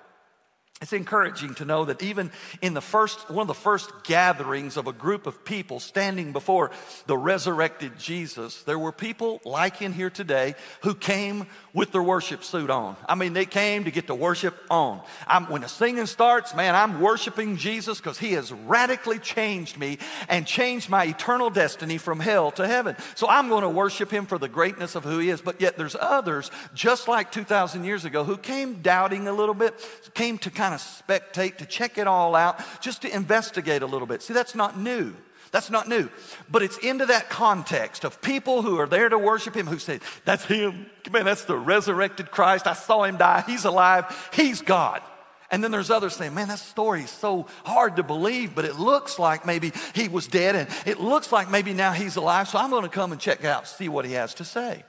It's 0.81 0.93
encouraging 0.93 1.53
to 1.55 1.65
know 1.65 1.85
that 1.85 2.01
even 2.01 2.31
in 2.59 2.73
the 2.73 2.81
first, 2.81 3.29
one 3.29 3.43
of 3.43 3.47
the 3.47 3.53
first 3.53 3.91
gatherings 4.03 4.77
of 4.77 4.87
a 4.87 4.93
group 4.93 5.27
of 5.27 5.45
people 5.45 5.79
standing 5.79 6.33
before 6.33 6.71
the 7.05 7.15
resurrected 7.15 7.99
Jesus, 7.99 8.63
there 8.63 8.79
were 8.79 8.91
people 8.91 9.41
like 9.45 9.83
in 9.83 9.93
here 9.93 10.09
today 10.09 10.55
who 10.81 10.95
came 10.95 11.45
with 11.71 11.91
their 11.91 12.01
worship 12.01 12.43
suit 12.43 12.71
on. 12.71 12.95
I 13.07 13.13
mean, 13.13 13.33
they 13.33 13.45
came 13.45 13.83
to 13.83 13.91
get 13.91 14.07
the 14.07 14.15
worship 14.15 14.55
on. 14.71 15.01
I'm, 15.27 15.51
when 15.51 15.61
the 15.61 15.69
singing 15.69 16.07
starts, 16.07 16.55
man, 16.55 16.73
I'm 16.73 16.99
worshiping 16.99 17.57
Jesus 17.57 17.99
because 17.99 18.17
he 18.17 18.33
has 18.33 18.51
radically 18.51 19.19
changed 19.19 19.77
me 19.77 19.99
and 20.29 20.47
changed 20.47 20.89
my 20.89 21.05
eternal 21.05 21.51
destiny 21.51 21.99
from 21.99 22.19
hell 22.19 22.49
to 22.53 22.67
heaven. 22.67 22.95
So 23.13 23.27
I'm 23.29 23.49
going 23.49 23.61
to 23.61 23.69
worship 23.69 24.09
him 24.09 24.25
for 24.25 24.39
the 24.39 24.49
greatness 24.49 24.95
of 24.95 25.03
who 25.03 25.19
he 25.19 25.29
is. 25.29 25.41
But 25.41 25.61
yet 25.61 25.77
there's 25.77 25.95
others, 25.95 26.49
just 26.73 27.07
like 27.07 27.31
2,000 27.31 27.83
years 27.83 28.03
ago, 28.03 28.23
who 28.23 28.35
came 28.35 28.81
doubting 28.81 29.27
a 29.27 29.33
little 29.33 29.53
bit, 29.53 29.75
came 30.15 30.39
to 30.39 30.49
kind 30.49 30.70
kind 30.71 30.79
of 30.79 31.07
spectate, 31.07 31.57
to 31.57 31.65
check 31.65 31.97
it 31.97 32.07
all 32.07 32.35
out, 32.35 32.61
just 32.81 33.01
to 33.01 33.13
investigate 33.13 33.81
a 33.81 33.85
little 33.85 34.07
bit. 34.07 34.21
See, 34.21 34.33
that's 34.33 34.55
not 34.55 34.79
new. 34.79 35.13
That's 35.51 35.69
not 35.69 35.89
new. 35.89 36.09
But 36.49 36.63
it's 36.63 36.77
into 36.77 37.05
that 37.07 37.29
context 37.29 38.05
of 38.05 38.21
people 38.21 38.61
who 38.61 38.79
are 38.79 38.87
there 38.87 39.09
to 39.09 39.17
worship 39.17 39.55
him 39.55 39.67
who 39.67 39.79
say, 39.79 39.99
That's 40.23 40.45
him. 40.45 40.85
Man, 41.11 41.25
that's 41.25 41.43
the 41.43 41.57
resurrected 41.57 42.31
Christ. 42.31 42.67
I 42.67 42.73
saw 42.73 43.03
him 43.03 43.17
die. 43.17 43.43
He's 43.45 43.65
alive. 43.65 44.29
He's 44.33 44.61
God. 44.61 45.01
And 45.49 45.61
then 45.61 45.71
there's 45.71 45.89
others 45.89 46.15
saying, 46.15 46.33
man, 46.33 46.47
that 46.47 46.59
story 46.59 47.01
is 47.01 47.09
so 47.09 47.45
hard 47.65 47.97
to 47.97 48.03
believe, 48.03 48.55
but 48.55 48.63
it 48.63 48.77
looks 48.79 49.19
like 49.19 49.45
maybe 49.45 49.73
he 49.93 50.07
was 50.07 50.25
dead 50.27 50.55
and 50.55 50.69
it 50.85 51.01
looks 51.01 51.33
like 51.33 51.51
maybe 51.51 51.73
now 51.73 51.91
he's 51.91 52.15
alive. 52.15 52.47
So 52.47 52.57
I'm 52.57 52.69
going 52.69 52.83
to 52.83 52.89
come 52.89 53.11
and 53.11 53.19
check 53.19 53.43
out, 53.43 53.67
see 53.67 53.89
what 53.89 54.05
he 54.05 54.13
has 54.13 54.33
to 54.35 54.45
say. 54.45 54.85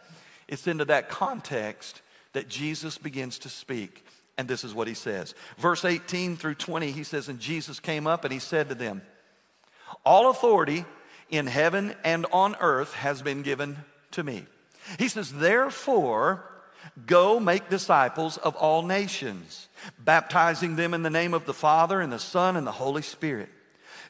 It's 0.47 0.69
into 0.69 0.85
that 0.85 1.09
context 1.09 2.01
that 2.33 2.49
Jesus 2.49 2.97
begins 2.97 3.41
to 3.41 3.49
speak. 3.49 4.05
And 4.43 4.49
this 4.49 4.65
is 4.65 4.75
what 4.75 4.89
he 4.89 4.95
says. 4.95 5.37
Verse 5.57 5.85
18 5.85 6.37
through 6.37 6.57
20, 6.57 6.91
he 6.91 7.05
says, 7.05 7.29
And 7.29 7.39
Jesus 7.39 7.79
came 7.79 8.09
up 8.09 8.25
and 8.25 8.33
he 8.33 8.41
said 8.41 8.71
to 8.71 8.75
them, 8.75 9.03
All 10.05 10.31
authority 10.31 10.85
in 11.31 11.47
heaven 11.47 11.95
and 12.03 12.27
on 12.33 12.57
earth 12.59 12.93
has 12.95 13.23
been 13.23 13.43
given 13.43 13.77
to 14.11 14.25
me. 14.25 14.47
He 14.99 15.07
says, 15.07 15.33
Therefore, 15.33 16.45
go 17.07 17.39
make 17.39 17.71
disciples 17.71 18.37
of 18.37 18.57
all 18.57 18.83
nations, 18.83 19.69
baptizing 19.97 20.75
them 20.75 20.93
in 20.93 21.05
the 21.05 21.09
name 21.09 21.35
of 21.35 21.47
the 21.47 21.55
Father 21.55 22.01
and 22.01 22.13
the 22.13 22.19
Son 22.19 22.57
and 22.57 22.67
the 22.67 22.73
Holy 22.73 23.03
Spirit, 23.03 23.49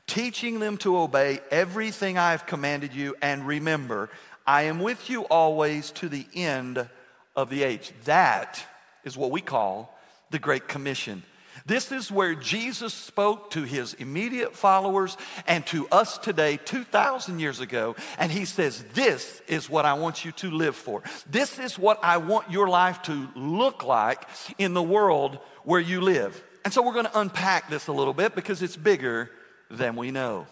teaching 0.06 0.60
them 0.60 0.78
to 0.78 0.96
obey 0.96 1.40
everything 1.50 2.16
I 2.16 2.30
have 2.30 2.46
commanded 2.46 2.94
you, 2.94 3.16
and 3.20 3.46
remember, 3.46 4.08
I 4.46 4.62
am 4.62 4.80
with 4.80 5.10
you 5.10 5.24
always 5.24 5.90
to 5.90 6.08
the 6.08 6.24
end 6.34 6.88
of 7.36 7.50
the 7.50 7.64
age. 7.64 7.92
That 8.06 8.64
is 9.04 9.14
what 9.14 9.30
we 9.30 9.42
call 9.42 9.91
the 10.32 10.40
Great 10.40 10.66
Commission. 10.66 11.22
This 11.64 11.92
is 11.92 12.10
where 12.10 12.34
Jesus 12.34 12.92
spoke 12.92 13.50
to 13.50 13.62
his 13.62 13.94
immediate 13.94 14.56
followers 14.56 15.16
and 15.46 15.64
to 15.66 15.86
us 15.88 16.18
today, 16.18 16.56
2,000 16.56 17.38
years 17.38 17.60
ago. 17.60 17.94
And 18.18 18.32
he 18.32 18.44
says, 18.44 18.84
This 18.94 19.40
is 19.46 19.70
what 19.70 19.84
I 19.84 19.94
want 19.94 20.24
you 20.24 20.32
to 20.32 20.50
live 20.50 20.74
for. 20.74 21.02
This 21.30 21.58
is 21.58 21.78
what 21.78 22.00
I 22.02 22.16
want 22.16 22.50
your 22.50 22.68
life 22.68 23.02
to 23.02 23.28
look 23.36 23.84
like 23.84 24.26
in 24.58 24.74
the 24.74 24.82
world 24.82 25.38
where 25.62 25.80
you 25.80 26.00
live. 26.00 26.42
And 26.64 26.72
so 26.72 26.82
we're 26.82 26.94
going 26.94 27.06
to 27.06 27.20
unpack 27.20 27.70
this 27.70 27.86
a 27.86 27.92
little 27.92 28.14
bit 28.14 28.34
because 28.34 28.62
it's 28.62 28.76
bigger 28.76 29.30
than 29.70 29.94
we 29.94 30.10
know. 30.10 30.46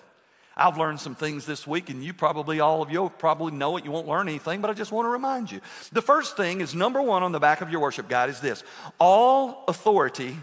I've 0.57 0.76
learned 0.76 1.00
some 1.00 1.14
things 1.14 1.47
this 1.47 1.66
week, 1.66 1.90
and 1.90 2.04
you 2.04 2.12
probably, 2.12 2.61
all 2.61 2.83
of 2.83 2.90
you 2.90 3.11
probably 3.19 3.52
know 3.52 3.76
it. 3.76 3.85
You 3.85 3.90
won't 3.90 4.09
learn 4.09 4.28
anything, 4.28 4.61
but 4.61 4.71
I 4.71 4.75
just 4.75 4.92
want 4.92 5.07
to 5.07 5.11
remind 5.11 5.50
you. 5.50 5.61
The 5.92 6.02
first 6.02 6.37
thing 6.37 6.61
is 6.61 6.75
number 6.75 7.00
one 7.00 7.23
on 7.23 7.33
the 7.33 7.40
back 7.40 7.61
of 7.61 7.71
your 7.71 7.80
worship 7.80 8.09
guide 8.09 8.30
is 8.30 8.40
this 8.40 8.62
all 8.99 9.64
authority 9.69 10.37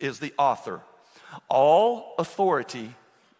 is 0.00 0.18
the 0.20 0.32
author. 0.38 0.80
All 1.48 2.14
authority 2.18 2.94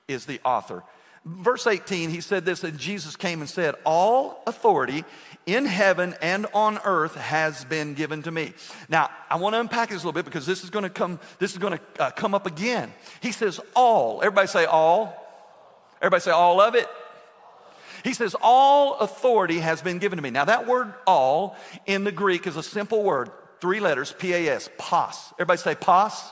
is 0.06 0.26
the 0.26 0.40
author. 0.44 0.82
Verse 1.24 1.66
18, 1.66 2.10
he 2.10 2.20
said 2.20 2.44
this, 2.44 2.64
and 2.64 2.78
Jesus 2.78 3.16
came 3.16 3.40
and 3.40 3.50
said, 3.50 3.74
All 3.84 4.42
authority 4.46 5.04
in 5.46 5.66
heaven 5.66 6.14
and 6.22 6.46
on 6.54 6.78
earth 6.84 7.16
has 7.16 7.64
been 7.64 7.94
given 7.94 8.22
to 8.22 8.30
me. 8.30 8.54
Now, 8.88 9.10
I 9.28 9.36
want 9.36 9.54
to 9.54 9.60
unpack 9.60 9.90
this 9.90 10.02
a 10.02 10.06
little 10.06 10.12
bit 10.12 10.24
because 10.24 10.46
this 10.46 10.64
is 10.64 10.70
going 10.70 10.84
to 10.84 10.90
come, 10.90 11.20
this 11.38 11.52
is 11.52 11.58
going 11.58 11.78
to 11.78 12.02
uh, 12.02 12.10
come 12.10 12.34
up 12.34 12.46
again. 12.46 12.92
He 13.20 13.32
says, 13.32 13.60
All. 13.74 14.20
Everybody 14.22 14.48
say 14.48 14.64
all. 14.64 15.27
Everybody 16.00 16.20
say 16.20 16.30
all 16.30 16.60
of 16.60 16.74
it. 16.74 16.88
He 18.04 18.14
says, 18.14 18.36
All 18.40 18.98
authority 18.98 19.58
has 19.58 19.82
been 19.82 19.98
given 19.98 20.16
to 20.16 20.22
me. 20.22 20.30
Now, 20.30 20.44
that 20.44 20.66
word 20.66 20.92
all 21.06 21.56
in 21.86 22.04
the 22.04 22.12
Greek 22.12 22.46
is 22.46 22.56
a 22.56 22.62
simple 22.62 23.02
word, 23.02 23.30
three 23.60 23.80
letters, 23.80 24.14
P 24.16 24.32
A 24.32 24.48
S, 24.48 24.70
pos. 24.78 25.32
Everybody 25.34 25.58
say 25.58 25.74
pos. 25.74 26.30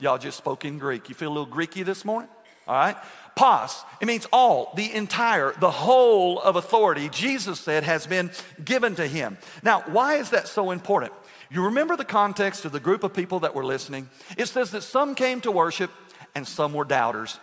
Y'all 0.00 0.18
just 0.18 0.38
spoke 0.38 0.64
in 0.64 0.78
Greek. 0.78 1.08
You 1.08 1.14
feel 1.14 1.28
a 1.28 1.34
little 1.34 1.46
Greeky 1.46 1.84
this 1.84 2.04
morning? 2.04 2.30
All 2.66 2.74
right? 2.74 2.96
Pos, 3.34 3.82
it 4.00 4.06
means 4.06 4.26
all, 4.32 4.72
the 4.76 4.92
entire, 4.92 5.52
the 5.58 5.70
whole 5.70 6.40
of 6.40 6.56
authority, 6.56 7.08
Jesus 7.08 7.60
said, 7.60 7.84
has 7.84 8.06
been 8.06 8.30
given 8.64 8.94
to 8.96 9.06
him. 9.06 9.38
Now, 9.62 9.82
why 9.82 10.14
is 10.14 10.30
that 10.30 10.48
so 10.48 10.70
important? 10.70 11.12
You 11.50 11.64
remember 11.66 11.96
the 11.96 12.04
context 12.04 12.64
of 12.64 12.72
the 12.72 12.80
group 12.80 13.04
of 13.04 13.14
people 13.14 13.40
that 13.40 13.54
were 13.54 13.64
listening? 13.64 14.08
It 14.36 14.46
says 14.46 14.70
that 14.72 14.82
some 14.82 15.14
came 15.14 15.40
to 15.42 15.50
worship 15.50 15.90
and 16.34 16.46
some 16.46 16.72
were 16.72 16.84
doubters. 16.84 17.38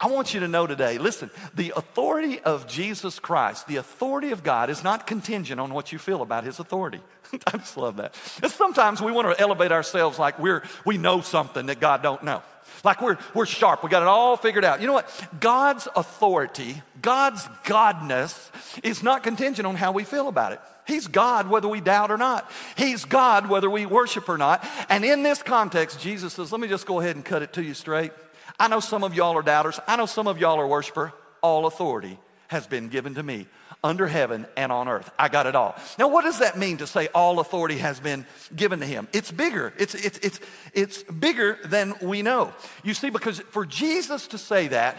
I 0.00 0.06
want 0.06 0.32
you 0.32 0.40
to 0.40 0.48
know 0.48 0.66
today 0.66 0.98
listen, 0.98 1.30
the 1.54 1.72
authority 1.76 2.40
of 2.40 2.68
Jesus 2.68 3.18
Christ, 3.18 3.66
the 3.66 3.76
authority 3.76 4.30
of 4.30 4.44
God, 4.44 4.70
is 4.70 4.84
not 4.84 5.06
contingent 5.06 5.60
on 5.60 5.74
what 5.74 5.92
you 5.92 5.98
feel 5.98 6.22
about 6.22 6.44
his 6.44 6.60
authority. 6.60 7.00
I 7.46 7.56
just 7.56 7.76
love 7.76 7.96
that. 7.96 8.14
And 8.42 8.50
sometimes 8.50 9.02
we 9.02 9.10
want 9.10 9.36
to 9.36 9.40
elevate 9.40 9.72
ourselves 9.72 10.18
like 10.18 10.38
we're, 10.38 10.62
we 10.84 10.98
know 10.98 11.20
something 11.20 11.66
that 11.66 11.80
God 11.80 12.02
don't 12.02 12.22
know. 12.22 12.42
Like 12.84 13.02
we're, 13.02 13.18
we're 13.34 13.46
sharp, 13.46 13.82
we 13.82 13.90
got 13.90 14.02
it 14.02 14.08
all 14.08 14.36
figured 14.36 14.64
out. 14.64 14.80
You 14.80 14.86
know 14.86 14.92
what? 14.92 15.10
God's 15.40 15.88
authority, 15.96 16.80
God's 17.02 17.42
godness 17.64 18.50
is 18.84 19.02
not 19.02 19.24
contingent 19.24 19.66
on 19.66 19.74
how 19.74 19.90
we 19.90 20.04
feel 20.04 20.28
about 20.28 20.52
it. 20.52 20.60
He's 20.88 21.06
God 21.06 21.48
whether 21.48 21.68
we 21.68 21.80
doubt 21.82 22.10
or 22.10 22.16
not. 22.16 22.50
He's 22.76 23.04
God 23.04 23.48
whether 23.48 23.68
we 23.68 23.84
worship 23.84 24.28
or 24.28 24.38
not. 24.38 24.66
And 24.88 25.04
in 25.04 25.22
this 25.22 25.42
context, 25.42 26.00
Jesus 26.00 26.32
says, 26.32 26.50
let 26.50 26.60
me 26.60 26.66
just 26.66 26.86
go 26.86 26.98
ahead 26.98 27.14
and 27.14 27.24
cut 27.24 27.42
it 27.42 27.52
to 27.52 27.62
you 27.62 27.74
straight. 27.74 28.10
I 28.58 28.68
know 28.68 28.80
some 28.80 29.04
of 29.04 29.14
y'all 29.14 29.36
are 29.36 29.42
doubters. 29.42 29.78
I 29.86 29.96
know 29.96 30.06
some 30.06 30.26
of 30.26 30.38
y'all 30.38 30.58
are 30.58 30.66
worshiper. 30.66 31.12
All 31.42 31.66
authority 31.66 32.18
has 32.48 32.66
been 32.66 32.88
given 32.88 33.14
to 33.16 33.22
me 33.22 33.46
under 33.84 34.06
heaven 34.06 34.46
and 34.56 34.72
on 34.72 34.88
earth. 34.88 35.10
I 35.18 35.28
got 35.28 35.46
it 35.46 35.54
all. 35.54 35.76
Now, 35.98 36.08
what 36.08 36.24
does 36.24 36.38
that 36.38 36.58
mean 36.58 36.78
to 36.78 36.86
say 36.86 37.08
all 37.08 37.38
authority 37.38 37.78
has 37.78 38.00
been 38.00 38.26
given 38.56 38.80
to 38.80 38.86
him? 38.86 39.06
It's 39.12 39.30
bigger. 39.30 39.74
It's, 39.78 39.94
it's, 39.94 40.18
it's, 40.18 40.40
it's 40.72 41.02
bigger 41.02 41.58
than 41.66 41.94
we 42.00 42.22
know. 42.22 42.54
You 42.82 42.94
see, 42.94 43.10
because 43.10 43.40
for 43.40 43.66
Jesus 43.66 44.26
to 44.28 44.38
say 44.38 44.68
that, 44.68 44.96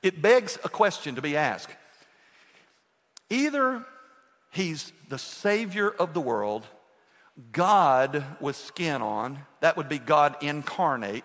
it 0.00 0.22
begs 0.22 0.58
a 0.62 0.68
question 0.68 1.16
to 1.16 1.22
be 1.22 1.36
asked. 1.36 1.74
Either 3.28 3.84
he's 4.50 4.92
the 5.08 5.18
Savior 5.18 5.90
of 5.90 6.14
the 6.14 6.20
world, 6.20 6.66
God 7.52 8.24
with 8.40 8.56
skin 8.56 9.02
on, 9.02 9.38
that 9.60 9.76
would 9.76 9.88
be 9.88 9.98
God 9.98 10.36
incarnate. 10.40 11.24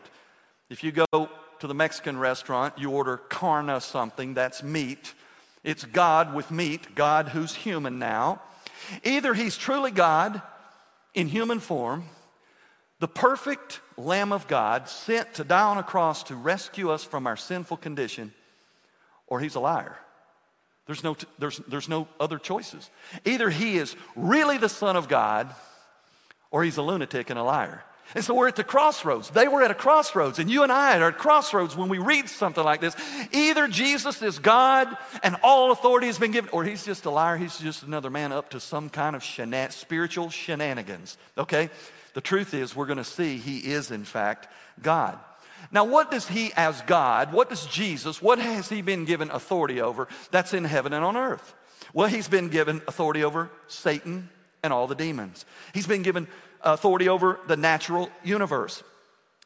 If 0.69 0.83
you 0.83 0.91
go 0.91 1.29
to 1.59 1.67
the 1.67 1.73
Mexican 1.73 2.17
restaurant, 2.17 2.75
you 2.77 2.91
order 2.91 3.17
carne 3.17 3.79
something, 3.81 4.33
that's 4.33 4.63
meat. 4.63 5.13
It's 5.63 5.85
God 5.85 6.33
with 6.33 6.51
meat, 6.51 6.93
God 6.95 7.29
who's 7.29 7.55
human 7.55 7.99
now. 7.99 8.41
Either 9.03 9.33
he's 9.33 9.57
truly 9.57 9.91
God 9.91 10.41
in 11.13 11.27
human 11.27 11.59
form, 11.59 12.03
the 12.99 13.07
perfect 13.07 13.79
Lamb 13.97 14.31
of 14.31 14.47
God 14.47 14.87
sent 14.89 15.33
to 15.35 15.43
die 15.43 15.63
on 15.63 15.77
a 15.77 15.83
cross 15.83 16.23
to 16.23 16.35
rescue 16.35 16.89
us 16.89 17.03
from 17.03 17.27
our 17.27 17.37
sinful 17.37 17.77
condition, 17.77 18.33
or 19.27 19.39
he's 19.39 19.55
a 19.55 19.59
liar. 19.59 19.97
There's 20.85 21.03
no, 21.03 21.15
there's, 21.39 21.57
there's 21.67 21.89
no 21.89 22.07
other 22.19 22.37
choices. 22.37 22.89
Either 23.25 23.49
he 23.49 23.77
is 23.77 23.95
really 24.15 24.57
the 24.57 24.69
Son 24.69 24.95
of 24.95 25.07
God, 25.07 25.53
or 26.51 26.63
he's 26.63 26.77
a 26.77 26.81
lunatic 26.81 27.29
and 27.29 27.39
a 27.39 27.43
liar. 27.43 27.83
And 28.15 28.23
so 28.23 28.35
we're 28.35 28.47
at 28.47 28.55
the 28.55 28.63
crossroads. 28.63 29.29
They 29.29 29.47
were 29.47 29.63
at 29.63 29.71
a 29.71 29.75
crossroads, 29.75 30.37
and 30.37 30.51
you 30.51 30.61
and 30.63 30.71
I 30.71 30.99
are 30.99 31.07
at 31.07 31.17
crossroads 31.17 31.75
when 31.75 31.89
we 31.89 31.97
read 31.97 32.29
something 32.29 32.63
like 32.63 32.81
this. 32.81 32.95
Either 33.31 33.67
Jesus 33.67 34.21
is 34.21 34.39
God 34.39 34.95
and 35.23 35.35
all 35.41 35.71
authority 35.71 36.07
has 36.07 36.19
been 36.19 36.31
given, 36.31 36.49
or 36.51 36.63
he's 36.63 36.85
just 36.85 37.05
a 37.05 37.09
liar. 37.09 37.37
He's 37.37 37.57
just 37.57 37.83
another 37.83 38.09
man 38.09 38.31
up 38.31 38.51
to 38.51 38.59
some 38.59 38.89
kind 38.89 39.15
of 39.15 39.23
spiritual 39.23 40.29
shenanigans. 40.29 41.17
Okay? 41.37 41.69
The 42.13 42.21
truth 42.21 42.53
is, 42.53 42.75
we're 42.75 42.85
going 42.85 42.97
to 42.97 43.03
see 43.03 43.37
he 43.37 43.59
is, 43.59 43.89
in 43.89 44.03
fact, 44.03 44.47
God. 44.81 45.17
Now, 45.72 45.86
what 45.86 46.12
does 46.12 46.27
he, 46.27 46.51
as 46.55 46.82
God, 46.84 47.34
what 47.34 47.50
does 47.50 47.65
Jesus, 47.65 48.22
what 48.22 48.39
has 48.39 48.70
he 48.70 48.82
been 48.82 49.05
given 49.05 49.32
authority 49.32 49.82
over 49.82 50.08
that's 50.32 50.53
in 50.53 50.65
heaven 50.65 50.93
and 50.93 51.03
on 51.03 51.17
earth? 51.17 51.53
Well, 51.93 52.08
he's 52.08 52.27
been 52.27 52.50
given 52.50 52.82
authority 52.88 53.24
over 53.24 53.50
Satan 53.67 54.29
and 54.63 54.72
all 54.74 54.88
the 54.88 54.96
demons. 54.96 55.46
He's 55.74 55.88
been 55.88 56.03
given 56.03 56.27
authority 56.62 57.10
over 57.10 57.39
the 57.48 57.58
natural 57.58 58.10
universe. 58.24 58.84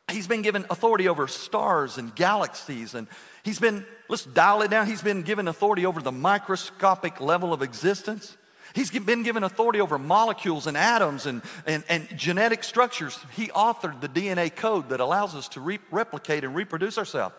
He's 0.09 0.27
been 0.27 0.41
given 0.41 0.65
authority 0.69 1.09
over 1.09 1.27
stars 1.27 1.97
and 1.97 2.15
galaxies, 2.15 2.93
and 2.93 3.07
he's 3.43 3.59
been, 3.59 3.85
let's 4.07 4.23
dial 4.23 4.61
it 4.61 4.71
down, 4.71 4.87
he's 4.87 5.01
been 5.01 5.23
given 5.23 5.47
authority 5.47 5.85
over 5.85 6.01
the 6.01 6.13
microscopic 6.13 7.19
level 7.19 7.51
of 7.51 7.61
existence. 7.61 8.37
He's 8.73 8.91
been 8.91 9.23
given 9.23 9.43
authority 9.43 9.81
over 9.81 9.97
molecules 9.97 10.67
and 10.67 10.77
atoms 10.77 11.25
and, 11.25 11.41
and, 11.65 11.83
and 11.89 12.07
genetic 12.17 12.63
structures. 12.63 13.17
He 13.35 13.47
authored 13.47 14.01
the 14.01 14.09
DNA 14.09 14.55
code 14.55 14.89
that 14.89 14.99
allows 14.99 15.35
us 15.35 15.47
to 15.49 15.61
re- 15.61 15.79
replicate 15.91 16.43
and 16.43 16.55
reproduce 16.55 16.97
ourselves. 16.97 17.35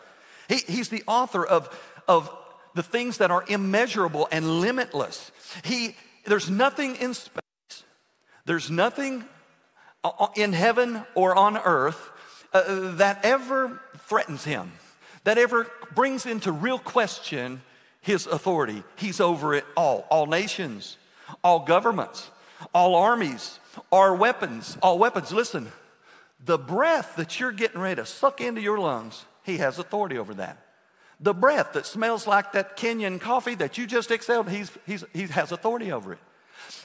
He, 0.49 0.57
he's 0.57 0.89
the 0.89 1.05
author 1.07 1.45
of, 1.45 1.69
of 2.07 2.31
the 2.75 2.83
things 2.83 3.19
that 3.19 3.31
are 3.31 3.45
immeasurable 3.49 4.29
and 4.33 4.61
limitless. 4.61 5.31
He, 5.65 5.97
there's 6.25 6.51
nothing 6.51 6.97
in 6.97 7.15
space, 7.15 7.85
there's 8.45 8.71
nothing 8.71 9.25
in 10.37 10.53
heaven 10.53 11.03
or 11.15 11.35
on 11.35 11.57
earth 11.57 12.11
uh, 12.53 12.93
that 12.97 13.25
ever 13.25 13.81
threatens 14.07 14.45
him, 14.45 14.73
that 15.25 15.39
ever 15.39 15.67
brings 15.95 16.25
into 16.25 16.53
real 16.53 16.79
question 16.79 17.61
his 18.01 18.27
authority. 18.27 18.83
He's 18.97 19.21
over 19.21 19.55
it 19.55 19.65
all, 19.77 20.07
all 20.11 20.27
nations, 20.27 20.97
all 21.43 21.61
governments, 21.61 22.31
all 22.75 22.95
armies, 22.95 23.59
all 23.91 24.17
weapons, 24.17 24.77
all 24.83 24.99
weapons. 24.99 25.33
Listen, 25.33 25.71
the 26.45 26.59
breath 26.59 27.17
that 27.17 27.39
you're 27.39 27.53
getting 27.53 27.81
ready 27.81 27.97
to 27.97 28.07
suck 28.07 28.41
into 28.41 28.61
your 28.61 28.79
lungs, 28.79 29.25
he 29.45 29.59
has 29.59 29.79
authority 29.79 30.19
over 30.19 30.35
that. 30.35 30.59
The 31.21 31.35
breath 31.35 31.73
that 31.73 31.85
smells 31.85 32.27
like 32.27 32.53
that 32.53 32.77
Kenyan 32.77 33.21
coffee 33.21 33.57
that 33.57 33.77
you 33.77 33.87
just 33.87 34.11
exhaled, 34.11 34.49
he's, 34.49 34.71
he's, 34.87 35.05
he 35.13 35.27
has 35.27 35.51
authority 35.51 35.91
over 35.91 36.13
it. 36.13 36.19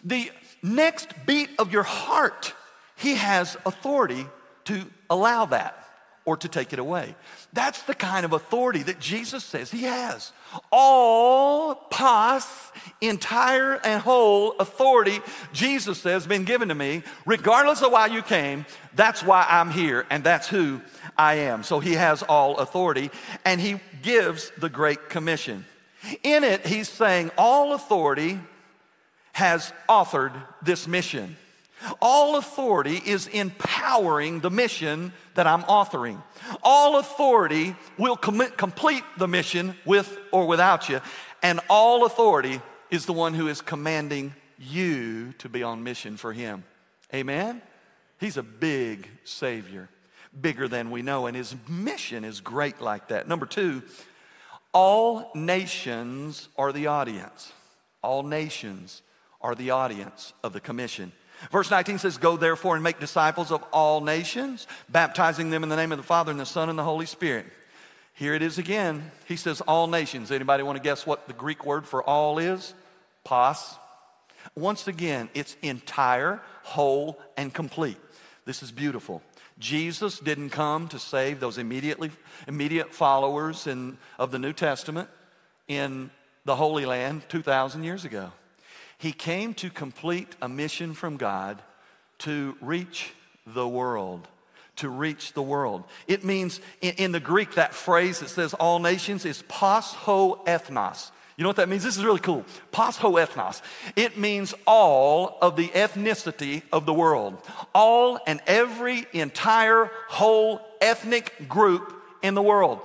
The 0.03 0.31
next 0.63 1.13
beat 1.25 1.49
of 1.59 1.71
your 1.71 1.83
heart, 1.83 2.53
he 2.95 3.15
has 3.15 3.57
authority 3.65 4.25
to 4.65 4.85
allow 5.09 5.45
that 5.45 5.77
or 6.25 6.37
to 6.37 6.47
take 6.47 6.73
it 6.73 6.79
away. 6.79 7.15
That's 7.53 7.83
the 7.83 7.93
kind 7.93 8.25
of 8.25 8.33
authority 8.33 8.81
that 8.83 8.99
Jesus 8.99 9.43
says 9.43 9.69
he 9.69 9.83
has. 9.83 10.31
All 10.71 11.75
pos, 11.75 12.71
entire 12.99 13.75
and 13.75 14.01
whole 14.01 14.53
authority, 14.53 15.19
Jesus 15.53 15.99
says, 15.99 16.25
been 16.25 16.45
given 16.45 16.69
to 16.69 16.75
me, 16.75 17.03
regardless 17.27 17.83
of 17.83 17.91
why 17.91 18.07
you 18.07 18.23
came. 18.23 18.65
That's 18.95 19.21
why 19.21 19.45
I'm 19.47 19.69
here, 19.69 20.05
and 20.09 20.23
that's 20.23 20.47
who 20.47 20.81
I 21.15 21.35
am. 21.35 21.61
So 21.61 21.79
he 21.79 21.93
has 21.93 22.23
all 22.23 22.57
authority, 22.57 23.11
and 23.45 23.61
he 23.61 23.79
gives 24.01 24.51
the 24.57 24.69
Great 24.69 25.09
Commission. 25.09 25.65
In 26.23 26.43
it, 26.43 26.65
he's 26.65 26.89
saying, 26.89 27.29
All 27.37 27.73
authority 27.73 28.39
has 29.33 29.71
authored 29.87 30.33
this 30.63 30.87
mission. 30.87 31.37
All 32.01 32.37
authority 32.37 33.01
is 33.05 33.27
empowering 33.27 34.39
the 34.39 34.49
mission 34.49 35.13
that 35.35 35.47
I'm 35.47 35.63
authoring. 35.63 36.21
All 36.63 36.97
authority 36.97 37.75
will 37.97 38.17
com- 38.17 38.51
complete 38.57 39.03
the 39.17 39.27
mission 39.27 39.75
with 39.85 40.17
or 40.31 40.47
without 40.47 40.89
you. 40.89 41.01
And 41.41 41.59
all 41.69 42.05
authority 42.05 42.61
is 42.89 43.05
the 43.05 43.13
one 43.13 43.33
who 43.33 43.47
is 43.47 43.61
commanding 43.61 44.33
you 44.59 45.33
to 45.39 45.49
be 45.49 45.63
on 45.63 45.83
mission 45.83 46.17
for 46.17 46.31
Him. 46.31 46.63
Amen? 47.13 47.61
He's 48.19 48.37
a 48.37 48.43
big 48.43 49.09
Savior, 49.23 49.89
bigger 50.39 50.67
than 50.67 50.91
we 50.91 51.01
know, 51.01 51.25
and 51.25 51.35
His 51.35 51.55
mission 51.67 52.23
is 52.23 52.39
great 52.39 52.79
like 52.79 53.09
that. 53.09 53.27
Number 53.27 53.45
two, 53.45 53.83
all 54.73 55.31
nations 55.35 56.49
are 56.57 56.71
the 56.71 56.87
audience. 56.87 57.51
All 58.01 58.23
nations 58.23 59.01
are 59.41 59.55
the 59.55 59.71
audience 59.71 60.33
of 60.43 60.53
the 60.53 60.59
commission. 60.59 61.11
Verse 61.51 61.69
19 61.69 61.97
says, 61.97 62.17
Go 62.17 62.37
therefore 62.37 62.75
and 62.75 62.83
make 62.83 62.99
disciples 62.99 63.51
of 63.51 63.63
all 63.71 64.01
nations, 64.01 64.67
baptizing 64.89 65.49
them 65.49 65.63
in 65.63 65.69
the 65.69 65.75
name 65.75 65.91
of 65.91 65.97
the 65.97 66.03
Father 66.03 66.31
and 66.31 66.39
the 66.39 66.45
Son 66.45 66.69
and 66.69 66.77
the 66.77 66.83
Holy 66.83 67.05
Spirit. 67.05 67.45
Here 68.13 68.33
it 68.33 68.41
is 68.41 68.57
again. 68.57 69.11
He 69.25 69.35
says, 69.35 69.61
All 69.61 69.87
nations. 69.87 70.31
Anybody 70.31 70.63
want 70.63 70.77
to 70.77 70.83
guess 70.83 71.05
what 71.05 71.27
the 71.27 71.33
Greek 71.33 71.65
word 71.65 71.85
for 71.85 72.03
all 72.03 72.37
is? 72.37 72.73
Pos. 73.23 73.75
Once 74.55 74.87
again, 74.87 75.29
it's 75.33 75.55
entire, 75.61 76.41
whole, 76.63 77.19
and 77.37 77.53
complete. 77.53 77.97
This 78.45 78.61
is 78.61 78.71
beautiful. 78.71 79.21
Jesus 79.57 80.19
didn't 80.19 80.49
come 80.49 80.87
to 80.89 80.99
save 80.99 81.39
those 81.39 81.57
immediately, 81.57 82.11
immediate 82.47 82.93
followers 82.93 83.67
in, 83.67 83.97
of 84.19 84.31
the 84.31 84.39
New 84.39 84.53
Testament 84.53 85.09
in 85.67 86.09
the 86.45 86.55
Holy 86.55 86.85
Land 86.85 87.23
2,000 87.29 87.83
years 87.83 88.03
ago. 88.03 88.31
He 89.03 89.11
came 89.11 89.53
to 89.55 89.69
complete 89.69 90.33
a 90.41 90.47
mission 90.47 90.93
from 90.93 91.17
God 91.17 91.61
to 92.19 92.55
reach 92.61 93.11
the 93.45 93.67
world. 93.67 94.29
To 94.77 94.87
reach 94.87 95.33
the 95.33 95.41
world. 95.41 95.83
It 96.07 96.23
means, 96.23 96.61
in, 96.79 96.93
in 96.93 97.11
the 97.11 97.19
Greek, 97.19 97.55
that 97.55 97.73
phrase 97.73 98.21
that 98.21 98.29
says 98.29 98.53
all 98.53 98.79
nations 98.79 99.25
is 99.25 99.43
pos 99.49 99.93
ho 99.93 100.41
ethnos. 100.47 101.11
You 101.35 101.43
know 101.43 101.49
what 101.49 101.57
that 101.57 101.67
means? 101.67 101.83
This 101.83 101.97
is 101.97 102.05
really 102.05 102.21
cool. 102.21 102.45
Pos 102.71 102.95
ho 102.95 103.11
ethnos. 103.15 103.61
It 103.97 104.17
means 104.17 104.53
all 104.65 105.37
of 105.41 105.57
the 105.57 105.67
ethnicity 105.67 106.61
of 106.71 106.85
the 106.85 106.93
world. 106.93 107.37
All 107.75 108.21
and 108.25 108.39
every 108.47 109.05
entire 109.11 109.91
whole 110.07 110.61
ethnic 110.79 111.49
group 111.49 111.93
in 112.21 112.35
the 112.35 112.41
world. 112.41 112.79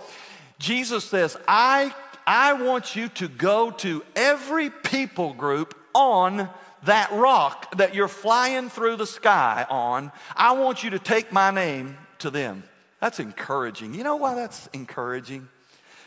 Jesus 0.59 1.05
says, 1.05 1.37
I, 1.47 1.95
I 2.27 2.55
want 2.55 2.97
you 2.97 3.09
to 3.11 3.29
go 3.29 3.71
to 3.71 4.03
every 4.17 4.71
people 4.71 5.33
group 5.33 5.77
on 5.99 6.49
that 6.85 7.11
rock 7.13 7.77
that 7.77 7.95
you're 7.95 8.09
flying 8.09 8.71
through 8.71 8.97
the 8.97 9.07
sky 9.07 9.67
on, 9.69 10.13
I 10.37 10.53
want 10.53 10.85
you 10.85 10.91
to 10.91 10.99
take 10.99 11.33
my 11.33 11.51
name 11.51 11.99
to 12.21 12.31
them. 12.31 12.63
That's 13.01 13.19
encouraging. 13.19 13.95
You 13.95 14.05
know 14.05 14.17
why 14.17 14.37
that's 14.37 14.69
encouraging? 14.73 15.49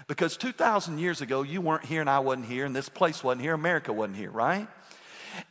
Because 0.08 0.38
2,000 0.38 0.98
years 0.98 1.22
ago, 1.22 1.42
you 1.42 1.60
weren't 1.60 1.86
here 1.86 2.02
and 2.02 2.10
I 2.10 2.20
wasn't 2.20 2.48
here, 2.48 2.66
and 2.66 2.76
this 2.76 2.90
place 2.90 3.24
wasn't 3.24 3.42
here, 3.42 3.54
America 3.54 3.94
wasn't 3.94 4.18
here, 4.18 4.32
right? 4.32 4.68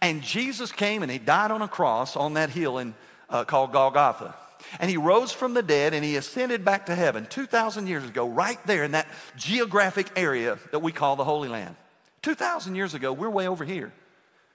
And 0.01 0.23
Jesus 0.23 0.73
came 0.73 1.03
and 1.03 1.13
he 1.13 1.19
died 1.19 1.51
on 1.51 1.63
a 1.63 1.69
cross 1.69 2.17
on 2.17 2.35
that 2.35 2.51
hill 2.51 2.79
in, 2.79 2.95
uh, 3.29 3.45
called 3.45 3.73
Golgotha. 3.73 4.35
And 4.79 4.91
he 4.91 4.97
rose 4.97 5.33
from 5.33 5.55
the 5.55 5.63
dead 5.63 5.95
and 5.95 6.05
he 6.05 6.17
ascended 6.17 6.65
back 6.65 6.87
to 6.87 6.95
heaven 6.95 7.27
2,000 7.27 7.87
years 7.87 8.05
ago, 8.05 8.29
right 8.29 8.59
there 8.67 8.85
in 8.85 8.93
that 8.93 9.07
geographic 9.37 10.11
area 10.17 10.59
that 10.73 10.81
we 10.81 10.93
call 10.93 11.17
the 11.17 11.25
Holy 11.25 11.49
Land. 11.49 11.77
2,000 12.23 12.75
years 12.75 12.93
ago, 12.93 13.13
we're 13.13 13.31
way 13.31 13.47
over 13.47 13.65
here 13.65 13.93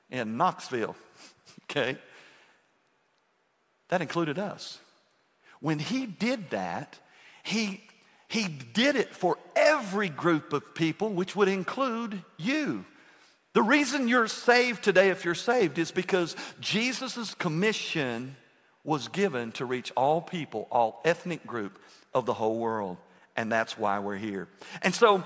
in 0.10 0.38
Knoxville. 0.38 0.96
okay? 1.64 1.98
That 3.90 4.02
included 4.02 4.40
us. 4.40 4.80
When 5.60 5.80
he 5.80 6.06
did 6.06 6.50
that, 6.52 7.00
he, 7.44 7.82
he 8.28 8.48
did 8.48 8.96
it 8.96 9.16
for 9.16 9.38
every 9.56 10.10
group 10.10 10.54
of 10.54 10.76
people, 10.76 11.10
which 11.10 11.36
would 11.36 11.48
include 11.48 12.22
you. 12.38 12.86
The 13.54 13.64
reason 13.64 14.08
you're 14.08 14.28
saved 14.28 14.84
today, 14.84 15.10
if 15.10 15.24
you're 15.24 15.34
saved, 15.34 15.78
is 15.78 15.92
because 15.92 16.36
Jesus' 16.60 17.34
commission 17.36 18.36
was 18.84 19.08
given 19.08 19.52
to 19.54 19.66
reach 19.66 19.92
all 19.96 20.22
people, 20.22 20.68
all 20.72 21.02
ethnic 21.06 21.46
group 21.48 21.80
of 22.14 22.26
the 22.26 22.34
whole 22.34 22.60
world. 22.60 22.98
And 23.36 23.52
that's 23.52 23.78
why 23.78 24.00
we're 24.00 24.18
here. 24.18 24.48
And 24.82 24.94
so 24.94 25.24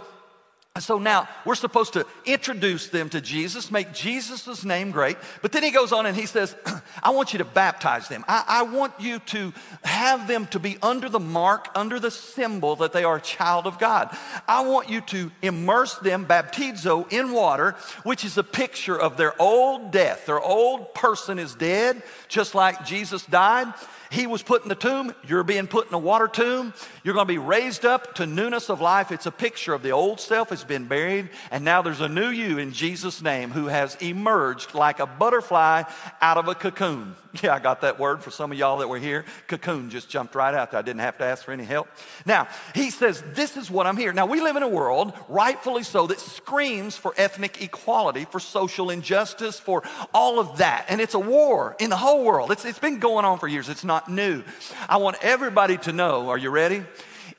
so 0.82 0.98
now 0.98 1.28
we're 1.46 1.56
supposed 1.56 1.94
to 1.94 2.06
introduce 2.26 2.88
them 2.88 3.10
to 3.10 3.22
Jesus, 3.22 3.72
make 3.72 3.94
Jesus' 3.94 4.64
name 4.64 4.92
great. 4.92 5.18
But 5.42 5.52
then 5.52 5.64
he 5.64 5.72
goes 5.72 5.92
on 5.92 6.06
and 6.06 6.16
he 6.16 6.26
says, 6.26 6.56
I 7.04 7.12
want 7.12 7.34
you 7.34 7.40
to 7.40 7.46
baptize 7.46 8.08
them. 8.08 8.24
I, 8.28 8.44
I, 8.48 8.64
want 8.64 8.94
you 9.00 9.20
to 9.20 9.54
have 9.84 10.28
them 10.28 10.48
to 10.48 10.60
be 10.60 10.78
under 10.82 11.10
the 11.10 11.20
mark, 11.20 11.70
under 11.76 12.00
the 12.00 12.12
symbol 12.12 12.76
that 12.78 12.94
they 12.94 13.04
are 13.04 13.18
a 13.18 13.22
child 13.22 13.68
of 13.68 13.80
God. 13.80 14.16
I 14.48 14.62
want 14.62 14.90
you 14.90 15.02
to 15.02 15.32
immerse 15.42 15.96
them, 15.96 16.26
baptizo, 16.26 17.12
in 17.12 17.32
water, 17.32 17.76
which 18.04 18.24
is 18.24 18.38
a 18.38 18.44
picture 18.44 19.00
of 19.00 19.18
their 19.18 19.40
old 19.42 19.92
death. 19.92 20.26
Their 20.26 20.40
old 20.40 20.94
person 20.94 21.40
is 21.40 21.56
dead, 21.56 22.02
just 22.28 22.56
like 22.56 22.86
Jesus 22.86 23.26
died. 23.26 23.74
He 24.12 24.26
was 24.26 24.42
put 24.42 24.64
in 24.64 24.70
the 24.70 24.76
tomb. 24.76 25.14
You're 25.28 25.44
being 25.44 25.68
put 25.68 25.88
in 25.88 25.94
a 25.94 26.00
water 26.00 26.28
tomb. 26.28 26.74
You're 27.04 27.14
going 27.14 27.28
to 27.28 27.34
be 27.34 27.38
raised 27.38 27.86
up 27.86 28.16
to 28.16 28.26
newness 28.26 28.70
of 28.70 28.82
life. 28.82 29.12
It's 29.12 29.28
a 29.28 29.32
picture 29.32 29.74
of 29.74 29.84
the 29.84 29.92
old 29.92 30.20
self 30.20 30.50
has 30.50 30.64
been 30.64 30.86
buried, 30.86 31.30
and 31.52 31.64
now 31.64 31.82
there's 31.82 32.02
a 32.02 32.10
new 32.10 32.30
you 32.30 32.58
in 32.58 32.72
Jesus' 32.72 33.22
name 33.22 33.52
who 33.52 33.68
has 33.68 33.96
emerged 33.96 34.74
like 34.74 35.00
a 35.00 35.06
butterfly 35.06 35.84
out 36.22 36.38
of 36.38 36.48
a 36.48 36.56
cocoon. 36.56 37.16
Yeah, 37.44 37.54
I 37.54 37.60
got 37.60 37.82
that 37.82 38.00
word 38.00 38.24
for 38.24 38.32
some 38.32 38.52
of 38.52 38.58
y'all 38.58 38.80
that 38.80 38.90
were 38.90 38.98
here. 38.98 39.24
Cocoon 39.48 39.90
just 39.90 40.10
jumped 40.10 40.36
right 40.36 40.54
out 40.54 40.72
there. 40.72 40.80
I 40.80 40.82
didn't 40.82 41.02
have 41.02 41.18
to 41.20 41.26
ask 41.26 41.44
for 41.44 41.52
any 41.52 41.64
help. 41.64 41.88
Now, 42.26 42.48
he 42.74 42.90
says, 42.90 43.24
This 43.34 43.56
is 43.56 43.70
what 43.70 43.86
I'm 43.86 43.98
here. 43.98 44.12
Now, 44.12 44.26
we 44.26 44.42
live 44.42 44.56
in 44.56 44.64
a 44.64 44.68
world, 44.68 45.14
rightfully 45.28 45.84
so, 45.84 46.08
that 46.08 46.20
screams 46.20 46.98
for 46.98 47.14
ethnic 47.18 47.62
equality, 47.62 48.26
for 48.26 48.40
social 48.40 48.90
injustice, 48.90 49.60
for 49.60 49.84
all 50.14 50.40
of 50.40 50.58
that. 50.58 50.86
And 50.90 51.00
it's 51.00 51.14
a 51.14 51.20
war 51.20 51.76
in 51.80 51.90
the 51.90 51.98
whole 51.98 52.24
world. 52.24 52.52
It's, 52.52 52.66
it's 52.66 52.80
been 52.80 53.00
going 53.00 53.26
on 53.26 53.38
for 53.38 53.48
years, 53.48 53.70
it's 53.70 53.84
not 53.84 54.10
new. 54.10 54.44
I 54.88 54.98
want 54.98 55.18
everybody 55.22 55.78
to 55.78 55.94
know 55.94 56.30
are 56.30 56.38
you 56.38 56.50
ready? 56.50 56.84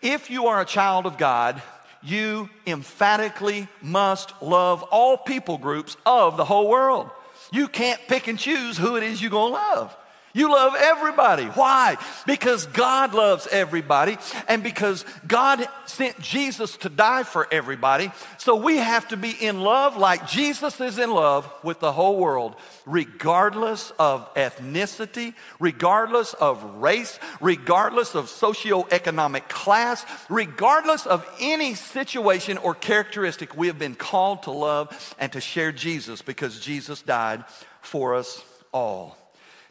If 0.02 0.30
you 0.30 0.46
are 0.46 0.60
a 0.60 0.64
child 0.64 1.04
of 1.04 1.18
God, 1.18 1.60
you 2.02 2.48
emphatically 2.66 3.68
must 3.82 4.40
love 4.40 4.82
all 4.84 5.18
people 5.18 5.58
groups 5.58 5.96
of 6.06 6.36
the 6.36 6.44
whole 6.44 6.68
world. 6.68 7.10
You 7.52 7.68
can't 7.68 8.00
pick 8.08 8.28
and 8.28 8.38
choose 8.38 8.76
who 8.76 8.96
it 8.96 9.02
is 9.02 9.20
you're 9.20 9.30
going 9.30 9.52
to 9.52 9.58
love. 9.58 9.96
You 10.32 10.52
love 10.52 10.74
everybody. 10.78 11.46
Why? 11.46 11.96
Because 12.24 12.66
God 12.66 13.14
loves 13.14 13.48
everybody 13.50 14.16
and 14.46 14.62
because 14.62 15.04
God 15.26 15.66
sent 15.86 16.20
Jesus 16.20 16.76
to 16.78 16.88
die 16.88 17.24
for 17.24 17.48
everybody. 17.50 18.12
So 18.38 18.54
we 18.54 18.76
have 18.76 19.08
to 19.08 19.16
be 19.16 19.30
in 19.30 19.60
love 19.60 19.96
like 19.96 20.28
Jesus 20.28 20.80
is 20.80 20.98
in 20.98 21.10
love 21.10 21.52
with 21.64 21.80
the 21.80 21.92
whole 21.92 22.16
world, 22.16 22.54
regardless 22.86 23.92
of 23.98 24.32
ethnicity, 24.34 25.34
regardless 25.58 26.34
of 26.34 26.62
race, 26.76 27.18
regardless 27.40 28.14
of 28.14 28.26
socioeconomic 28.26 29.48
class, 29.48 30.06
regardless 30.28 31.06
of 31.06 31.28
any 31.40 31.74
situation 31.74 32.56
or 32.58 32.74
characteristic. 32.74 33.56
We 33.56 33.66
have 33.66 33.78
been 33.78 33.96
called 33.96 34.44
to 34.44 34.52
love 34.52 35.14
and 35.18 35.32
to 35.32 35.40
share 35.40 35.72
Jesus 35.72 36.22
because 36.22 36.60
Jesus 36.60 37.02
died 37.02 37.44
for 37.80 38.14
us 38.14 38.44
all. 38.72 39.19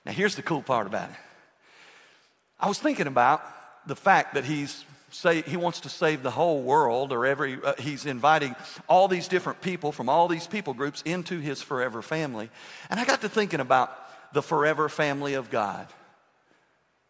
Now, 0.05 0.11
here's 0.11 0.35
the 0.35 0.41
cool 0.41 0.61
part 0.61 0.87
about 0.87 1.09
it. 1.09 1.15
I 2.59 2.67
was 2.67 2.79
thinking 2.79 3.07
about 3.07 3.41
the 3.87 3.95
fact 3.95 4.33
that 4.33 4.45
he's 4.45 4.83
say 5.11 5.41
he 5.41 5.57
wants 5.57 5.79
to 5.79 5.89
save 5.89 6.21
the 6.21 6.29
whole 6.29 6.61
world 6.61 7.11
or 7.11 7.25
every 7.25 7.57
uh, 7.63 7.73
he's 7.79 8.05
inviting 8.05 8.55
all 8.87 9.07
these 9.07 9.27
different 9.27 9.59
people 9.59 9.91
from 9.91 10.07
all 10.07 10.27
these 10.27 10.45
people 10.45 10.75
groups 10.75 11.01
into 11.01 11.39
his 11.39 11.63
forever 11.63 12.03
family. 12.03 12.49
And 12.91 12.99
i 12.99 13.05
got 13.05 13.21
to 13.21 13.29
thinking 13.29 13.59
about 13.59 13.91
the 14.33 14.43
forever 14.43 14.87
family 14.87 15.33
of 15.33 15.49
god. 15.49 15.87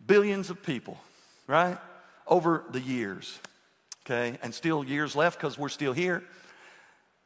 Billions 0.05 0.49
of 0.49 0.63
people 0.63 0.97
right? 1.49 1.77
Over 2.27 2.63
the 2.71 2.79
years 2.79 3.39
okay? 4.09 4.37
And 4.41 4.53
still 4.53 4.83
years 4.83 5.15
left 5.15 5.39
because 5.39 5.57
we're 5.57 5.69
still 5.69 5.93
here. 5.93 6.23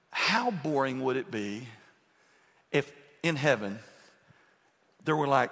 How 0.09 0.51
boring 0.51 1.01
would 1.03 1.17
it 1.17 1.31
be 1.31 1.67
if 2.71 2.91
in 3.21 3.35
heaven 3.35 3.79
there 5.03 5.15
were 5.15 5.27
like 5.27 5.51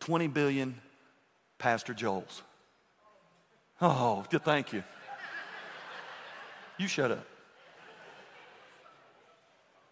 20 0.00 0.28
billion 0.28 0.80
Pastor 1.58 1.94
Joels. 1.94 2.42
Oh, 3.82 4.24
thank 4.30 4.72
you. 4.72 4.82
You 6.78 6.88
shut 6.88 7.10
up. 7.10 7.26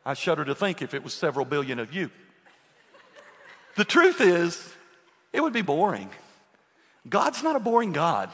I 0.05 0.15
shudder 0.15 0.45
to 0.47 0.55
think 0.55 0.81
if 0.81 0.95
it 0.95 1.05
was 1.05 1.13
several 1.13 1.45
billion 1.45 1.79
of 1.79 1.93
you. 1.93 2.11
The 3.77 3.85
truth 3.85 4.21
is, 4.21 4.75
it 5.33 5.43
would 5.43 5.53
be 5.53 5.63
boring. 5.63 6.09
God's 7.09 7.43
not 7.43 7.57
a 7.57 7.61
boring 7.61 7.93
God. 7.93 8.31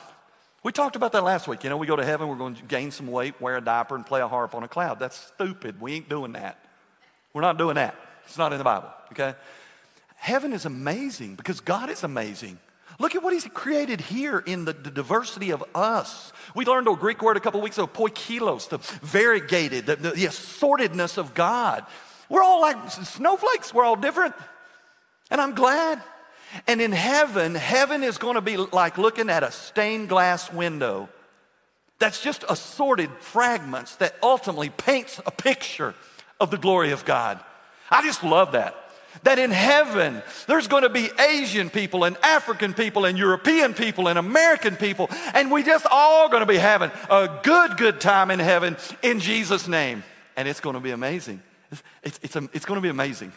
We 0.63 0.73
talked 0.73 0.97
about 0.97 1.13
that 1.13 1.25
last 1.25 1.47
week. 1.47 1.65
You 1.65 1.71
know, 1.71 1.77
we 1.77 1.87
go 1.87 1.97
to 1.97 2.05
heaven, 2.05 2.29
we're 2.29 2.37
going 2.37 2.55
to 2.55 2.63
gain 2.63 2.91
some 2.91 3.09
weight, 3.09 3.41
wear 3.41 3.57
a 3.57 3.61
diaper, 3.61 3.97
and 3.97 4.07
play 4.07 4.21
a 4.21 4.29
harp 4.29 4.55
on 4.55 4.63
a 4.63 4.69
cloud. 4.69 4.99
That's 4.99 5.17
stupid. 5.17 5.81
We 5.81 5.95
ain't 5.95 6.09
doing 6.09 6.33
that. 6.33 6.65
We're 7.33 7.43
not 7.43 7.59
doing 7.59 7.75
that. 7.75 7.95
It's 8.25 8.39
not 8.39 8.53
in 8.53 8.59
the 8.59 8.65
Bible, 8.65 8.89
okay? 9.13 9.35
Heaven 10.25 10.55
is 10.55 10.65
amazing 10.65 11.35
because 11.35 11.61
God 11.61 11.91
is 11.91 12.03
amazing. 12.03 12.59
Look 12.99 13.15
at 13.15 13.23
what 13.23 13.35
he's 13.35 13.45
created 13.45 14.01
here 14.01 14.39
in 14.39 14.65
the, 14.65 14.73
the, 14.73 14.91
diversity 14.91 15.51
of 15.51 15.63
us. 15.75 16.33
We 16.55 16.65
learned 16.65 16.89
a 16.89 16.95
Greek 16.95 17.21
word 17.21 17.37
a 17.37 17.41
couple 17.41 17.61
weeks 17.61 17.77
ago, 17.77 17.87
poikilos, 17.87 18.71
the 18.71 18.79
variegated, 19.07 19.85
the, 19.85 19.97
the, 19.97 20.11
the 20.13 20.25
assortedness 20.25 21.19
of 21.19 21.35
God. 21.35 21.85
We're 22.31 22.43
all 22.43 22.63
like 22.63 22.91
snowflakes, 22.91 23.75
we're 23.75 23.85
all 23.85 23.97
different. 23.97 24.35
And 25.31 25.43
I'm 25.43 25.55
glad. 25.55 26.01
And 26.67 26.81
in 26.81 26.93
heaven, 26.93 27.55
heaven 27.55 28.03
is 28.03 28.17
going 28.17 28.37
to 28.37 28.41
be 28.41 28.57
like 28.57 28.97
looking 28.97 29.29
at 29.29 29.43
a 29.43 29.53
stained 29.53 30.09
glass 30.09 30.51
window 30.51 31.11
that's 31.99 32.23
just 32.23 32.47
assorted 32.49 33.11
fragments 33.21 33.97
that 33.97 34.17
ultimately 34.23 34.71
paints 34.71 35.21
a 35.27 35.31
picture 35.31 35.95
of 36.41 36.51
the 36.51 36.57
glory 36.57 36.93
of 36.93 37.05
God. 37.05 37.41
I 37.91 38.03
just 38.03 38.25
love 38.25 38.53
that 38.53 38.84
that 39.23 39.39
in 39.39 39.51
heaven 39.51 40.23
there's 40.47 40.69
going 40.69 40.83
to 40.83 40.89
be 40.89 41.09
Asian 41.19 41.71
people 41.71 42.05
and 42.05 42.17
African 42.23 42.75
people 42.75 43.05
and 43.05 43.17
European 43.17 43.75
people 43.75 44.09
and 44.09 44.19
American 44.19 44.77
people, 44.77 45.09
and 45.33 45.51
we 45.51 45.63
just 45.63 45.87
all 45.91 46.29
going 46.29 46.41
to 46.41 46.47
be 46.47 46.59
having 46.59 46.91
a 47.09 47.41
good, 47.43 47.77
good 47.77 48.01
time 48.01 48.31
in 48.31 48.39
heaven 48.39 48.77
in 49.03 49.21
Jesus' 49.21 49.69
name. 49.69 50.03
And 50.37 50.49
it's 50.49 50.61
going 50.61 50.75
to 50.75 50.81
be 50.81 50.91
amazing. 50.91 51.41
It's, 51.71 51.83
it's, 52.03 52.19
it's, 52.23 52.37
it's 52.53 52.65
going 52.65 52.79
to 52.79 52.83
be 52.83 52.89
amazing. 52.89 53.33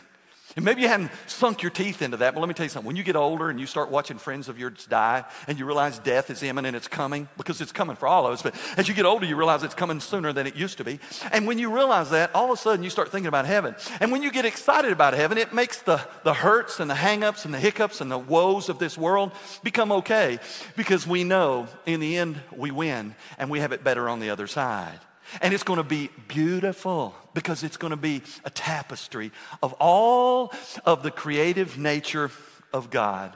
And 0.57 0.65
maybe 0.65 0.81
you 0.81 0.87
hadn't 0.87 1.11
sunk 1.27 1.61
your 1.61 1.69
teeth 1.69 2.01
into 2.01 2.17
that, 2.17 2.33
but 2.33 2.39
let 2.39 2.47
me 2.47 2.55
tell 2.55 2.65
you 2.65 2.71
something. 2.71 2.87
When 2.87 2.95
you 2.95 3.03
get 3.03 3.15
older 3.15 3.51
and 3.51 3.59
you 3.59 3.67
start 3.67 3.91
watching 3.91 4.17
friends 4.17 4.49
of 4.49 4.57
yours 4.57 4.87
die 4.87 5.23
and 5.47 5.59
you 5.59 5.67
realize 5.67 5.99
death 5.99 6.31
is 6.31 6.41
imminent, 6.41 6.75
it's 6.75 6.87
coming, 6.87 7.29
because 7.37 7.61
it's 7.61 7.71
coming 7.71 7.95
for 7.95 8.07
all 8.07 8.25
of 8.25 8.33
us, 8.33 8.41
but 8.41 8.55
as 8.75 8.87
you 8.87 8.95
get 8.95 9.05
older, 9.05 9.27
you 9.27 9.35
realize 9.35 9.61
it's 9.61 9.75
coming 9.75 9.99
sooner 9.99 10.33
than 10.33 10.47
it 10.47 10.55
used 10.55 10.79
to 10.79 10.83
be. 10.83 10.99
And 11.31 11.45
when 11.45 11.59
you 11.59 11.71
realize 11.71 12.09
that, 12.09 12.33
all 12.33 12.45
of 12.45 12.57
a 12.57 12.57
sudden 12.57 12.83
you 12.83 12.89
start 12.89 13.11
thinking 13.11 13.27
about 13.27 13.45
heaven. 13.45 13.75
And 13.99 14.11
when 14.11 14.23
you 14.23 14.31
get 14.31 14.45
excited 14.45 14.91
about 14.91 15.13
heaven, 15.13 15.37
it 15.37 15.53
makes 15.53 15.83
the, 15.83 16.01
the 16.23 16.33
hurts 16.33 16.79
and 16.79 16.89
the 16.89 16.95
hangups 16.95 17.45
and 17.45 17.53
the 17.53 17.59
hiccups 17.59 18.01
and 18.01 18.09
the 18.09 18.17
woes 18.17 18.67
of 18.67 18.79
this 18.79 18.97
world 18.97 19.33
become 19.61 19.91
okay 19.91 20.39
because 20.75 21.05
we 21.05 21.23
know 21.23 21.67
in 21.85 21.99
the 21.99 22.17
end 22.17 22.41
we 22.51 22.71
win 22.71 23.13
and 23.37 23.51
we 23.51 23.59
have 23.59 23.73
it 23.73 23.83
better 23.83 24.09
on 24.09 24.19
the 24.19 24.31
other 24.31 24.47
side. 24.47 24.99
And 25.41 25.53
it's 25.53 25.63
going 25.63 25.77
to 25.77 25.83
be 25.83 26.09
beautiful 26.27 27.15
because 27.33 27.63
it's 27.63 27.77
going 27.77 27.91
to 27.91 27.97
be 27.97 28.21
a 28.45 28.49
tapestry 28.49 29.31
of 29.61 29.73
all 29.73 30.53
of 30.85 31.03
the 31.03 31.11
creative 31.11 31.77
nature 31.77 32.31
of 32.73 32.89
God. 32.89 33.35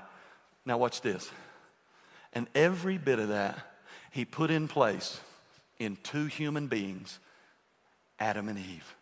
Now, 0.65 0.77
watch 0.77 1.01
this. 1.01 1.29
And 2.33 2.47
every 2.55 2.97
bit 2.97 3.19
of 3.19 3.29
that 3.29 3.57
he 4.11 4.25
put 4.25 4.51
in 4.51 4.67
place 4.67 5.19
in 5.79 5.97
two 6.03 6.25
human 6.25 6.67
beings, 6.67 7.19
Adam 8.19 8.47
and 8.47 8.59
Eve. 8.59 8.95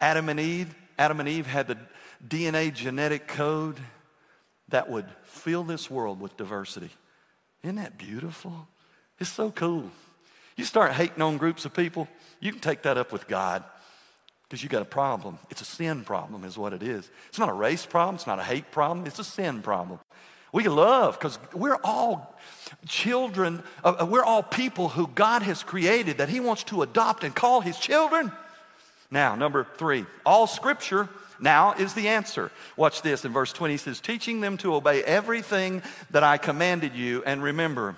Adam 0.00 0.28
and 0.28 0.38
Eve, 0.38 0.74
Adam 0.98 1.20
and 1.20 1.28
Eve 1.28 1.46
had 1.46 1.66
the 1.66 1.78
DNA 2.26 2.72
genetic 2.72 3.26
code 3.26 3.78
that 4.68 4.88
would 4.90 5.06
fill 5.24 5.64
this 5.64 5.90
world 5.90 6.20
with 6.20 6.36
diversity. 6.36 6.90
Isn't 7.62 7.76
that 7.76 7.98
beautiful? 7.98 8.68
It's 9.18 9.30
so 9.30 9.50
cool. 9.50 9.90
You 10.56 10.64
start 10.64 10.92
hating 10.92 11.22
on 11.22 11.36
groups 11.36 11.64
of 11.64 11.74
people, 11.74 12.08
you 12.40 12.52
can 12.52 12.60
take 12.60 12.82
that 12.82 12.96
up 12.96 13.12
with 13.12 13.26
God 13.26 13.64
because 14.48 14.62
you 14.62 14.68
got 14.68 14.82
a 14.82 14.86
problem. 14.86 15.38
It's 15.50 15.60
a 15.60 15.64
sin 15.64 16.04
problem, 16.04 16.44
is 16.44 16.56
what 16.56 16.72
it 16.72 16.82
is. 16.82 17.10
It's 17.28 17.38
not 17.38 17.48
a 17.48 17.54
race 17.54 17.86
problem, 17.86 18.16
it's 18.16 18.26
not 18.26 18.38
a 18.38 18.44
hate 18.44 18.70
problem, 18.70 19.06
it's 19.06 19.18
a 19.18 19.24
sin 19.24 19.62
problem. 19.62 19.98
We 20.52 20.68
love 20.68 21.18
because 21.18 21.40
we're 21.52 21.80
all 21.82 22.38
children, 22.86 23.64
uh, 23.82 24.06
we're 24.08 24.22
all 24.22 24.44
people 24.44 24.88
who 24.90 25.08
God 25.08 25.42
has 25.42 25.64
created 25.64 26.18
that 26.18 26.28
He 26.28 26.38
wants 26.38 26.62
to 26.64 26.82
adopt 26.82 27.24
and 27.24 27.34
call 27.34 27.60
His 27.60 27.76
children. 27.78 28.30
Now, 29.10 29.34
number 29.34 29.66
three, 29.76 30.06
all 30.24 30.46
scripture 30.46 31.08
now 31.40 31.72
is 31.72 31.94
the 31.94 32.08
answer. 32.08 32.52
Watch 32.76 33.02
this 33.02 33.24
in 33.24 33.32
verse 33.32 33.52
20 33.52 33.74
he 33.74 33.78
says, 33.78 34.00
teaching 34.00 34.40
them 34.40 34.56
to 34.58 34.74
obey 34.74 35.02
everything 35.02 35.82
that 36.10 36.22
I 36.22 36.38
commanded 36.38 36.94
you, 36.94 37.22
and 37.24 37.42
remember, 37.42 37.96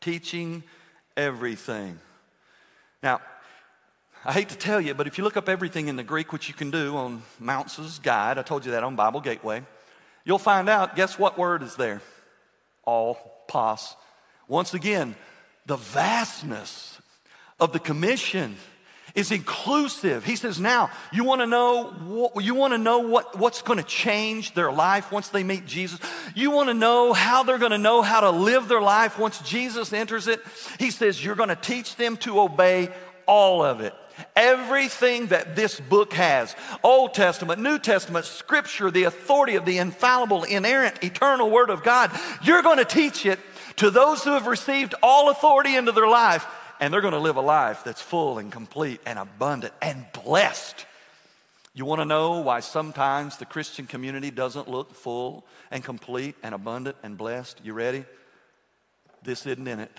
teaching 0.00 0.64
everything. 1.18 1.98
Now, 3.02 3.20
I 4.24 4.32
hate 4.32 4.48
to 4.50 4.56
tell 4.56 4.80
you, 4.80 4.94
but 4.94 5.06
if 5.06 5.18
you 5.18 5.24
look 5.24 5.36
up 5.36 5.48
everything 5.48 5.88
in 5.88 5.96
the 5.96 6.02
Greek, 6.02 6.32
which 6.32 6.48
you 6.48 6.54
can 6.54 6.70
do 6.70 6.96
on 6.96 7.22
Mounce's 7.38 7.98
Guide, 7.98 8.38
I 8.38 8.42
told 8.42 8.64
you 8.64 8.72
that 8.72 8.84
on 8.84 8.96
Bible 8.96 9.20
Gateway, 9.20 9.62
you'll 10.24 10.38
find 10.38 10.68
out 10.68 10.96
guess 10.96 11.18
what 11.18 11.36
word 11.36 11.62
is 11.62 11.76
there? 11.76 12.00
All, 12.84 13.18
pos. 13.48 13.96
Once 14.46 14.74
again, 14.74 15.14
the 15.66 15.76
vastness 15.76 16.98
of 17.60 17.72
the 17.72 17.78
commission 17.78 18.56
is 19.18 19.32
inclusive. 19.32 20.24
He 20.24 20.36
says, 20.36 20.60
now 20.60 20.90
you 21.12 21.24
want 21.24 21.40
to 21.40 21.46
know 21.46 21.86
what, 21.86 22.44
you 22.44 22.54
want 22.54 22.72
to 22.72 22.78
know 22.78 23.00
what, 23.00 23.36
what's 23.36 23.62
going 23.62 23.78
to 23.78 23.84
change 23.84 24.54
their 24.54 24.70
life 24.70 25.10
once 25.10 25.28
they 25.28 25.42
meet 25.42 25.66
Jesus. 25.66 25.98
You 26.36 26.52
want 26.52 26.68
to 26.68 26.74
know 26.74 27.12
how 27.12 27.42
they're 27.42 27.58
going 27.58 27.72
to 27.72 27.78
know 27.78 28.00
how 28.00 28.20
to 28.20 28.30
live 28.30 28.68
their 28.68 28.80
life 28.80 29.18
once 29.18 29.40
Jesus 29.40 29.92
enters 29.92 30.28
it. 30.28 30.40
He 30.78 30.92
says, 30.92 31.22
you're 31.22 31.34
going 31.34 31.48
to 31.48 31.56
teach 31.56 31.96
them 31.96 32.16
to 32.18 32.40
obey 32.40 32.90
all 33.26 33.64
of 33.64 33.80
it. 33.80 33.92
Everything 34.36 35.26
that 35.26 35.56
this 35.56 35.80
book 35.80 36.12
has 36.12 36.54
Old 36.84 37.12
Testament, 37.12 37.60
New 37.60 37.80
Testament, 37.80 38.24
Scripture, 38.24 38.90
the 38.90 39.04
authority 39.04 39.56
of 39.56 39.64
the 39.64 39.78
infallible, 39.78 40.44
inerrant, 40.44 41.02
eternal 41.02 41.50
Word 41.50 41.70
of 41.70 41.82
God, 41.82 42.12
you're 42.44 42.62
going 42.62 42.78
to 42.78 42.84
teach 42.84 43.26
it 43.26 43.40
to 43.76 43.90
those 43.90 44.22
who 44.22 44.30
have 44.30 44.46
received 44.46 44.94
all 45.02 45.28
authority 45.30 45.74
into 45.74 45.92
their 45.92 46.08
life 46.08 46.46
and 46.80 46.92
they're 46.92 47.00
going 47.00 47.12
to 47.12 47.18
live 47.18 47.36
a 47.36 47.42
life 47.42 47.84
that's 47.84 48.00
full 48.00 48.38
and 48.38 48.52
complete 48.52 49.00
and 49.06 49.18
abundant 49.18 49.74
and 49.82 50.06
blessed. 50.24 50.86
You 51.74 51.84
want 51.84 52.00
to 52.00 52.04
know 52.04 52.40
why 52.40 52.60
sometimes 52.60 53.36
the 53.36 53.44
Christian 53.44 53.86
community 53.86 54.30
doesn't 54.30 54.68
look 54.68 54.94
full 54.94 55.44
and 55.70 55.84
complete 55.84 56.34
and 56.42 56.54
abundant 56.54 56.96
and 57.02 57.16
blessed? 57.16 57.60
You 57.62 57.72
ready? 57.72 58.04
This 59.22 59.46
isn't 59.46 59.66
in 59.66 59.80
it. 59.80 59.92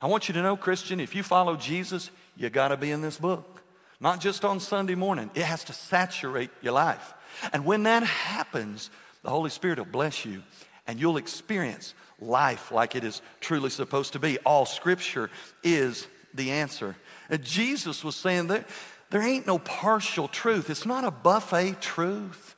I 0.00 0.06
want 0.06 0.28
you 0.28 0.34
to 0.34 0.42
know, 0.42 0.56
Christian, 0.56 1.00
if 1.00 1.14
you 1.14 1.22
follow 1.22 1.56
Jesus, 1.56 2.10
you 2.36 2.50
got 2.50 2.68
to 2.68 2.76
be 2.76 2.90
in 2.90 3.02
this 3.02 3.18
book. 3.18 3.62
Not 4.00 4.20
just 4.20 4.44
on 4.44 4.60
Sunday 4.60 4.94
morning, 4.94 5.30
it 5.34 5.42
has 5.42 5.64
to 5.64 5.72
saturate 5.72 6.50
your 6.62 6.72
life. 6.72 7.14
And 7.52 7.64
when 7.64 7.82
that 7.82 8.04
happens, 8.04 8.90
the 9.22 9.30
Holy 9.30 9.50
Spirit 9.50 9.78
will 9.78 9.86
bless 9.86 10.24
you 10.24 10.42
and 10.88 10.98
you'll 10.98 11.18
experience 11.18 11.94
life 12.20 12.72
like 12.72 12.96
it 12.96 13.04
is 13.04 13.22
truly 13.40 13.70
supposed 13.70 14.14
to 14.14 14.18
be. 14.18 14.38
All 14.38 14.66
scripture 14.66 15.30
is 15.62 16.08
the 16.34 16.50
answer. 16.50 16.96
And 17.30 17.44
Jesus 17.44 18.02
was 18.02 18.16
saying 18.16 18.48
that 18.48 18.66
there 19.10 19.22
ain't 19.22 19.46
no 19.46 19.58
partial 19.58 20.26
truth, 20.26 20.70
it's 20.70 20.86
not 20.86 21.04
a 21.04 21.10
buffet 21.10 21.80
truth. 21.80 22.56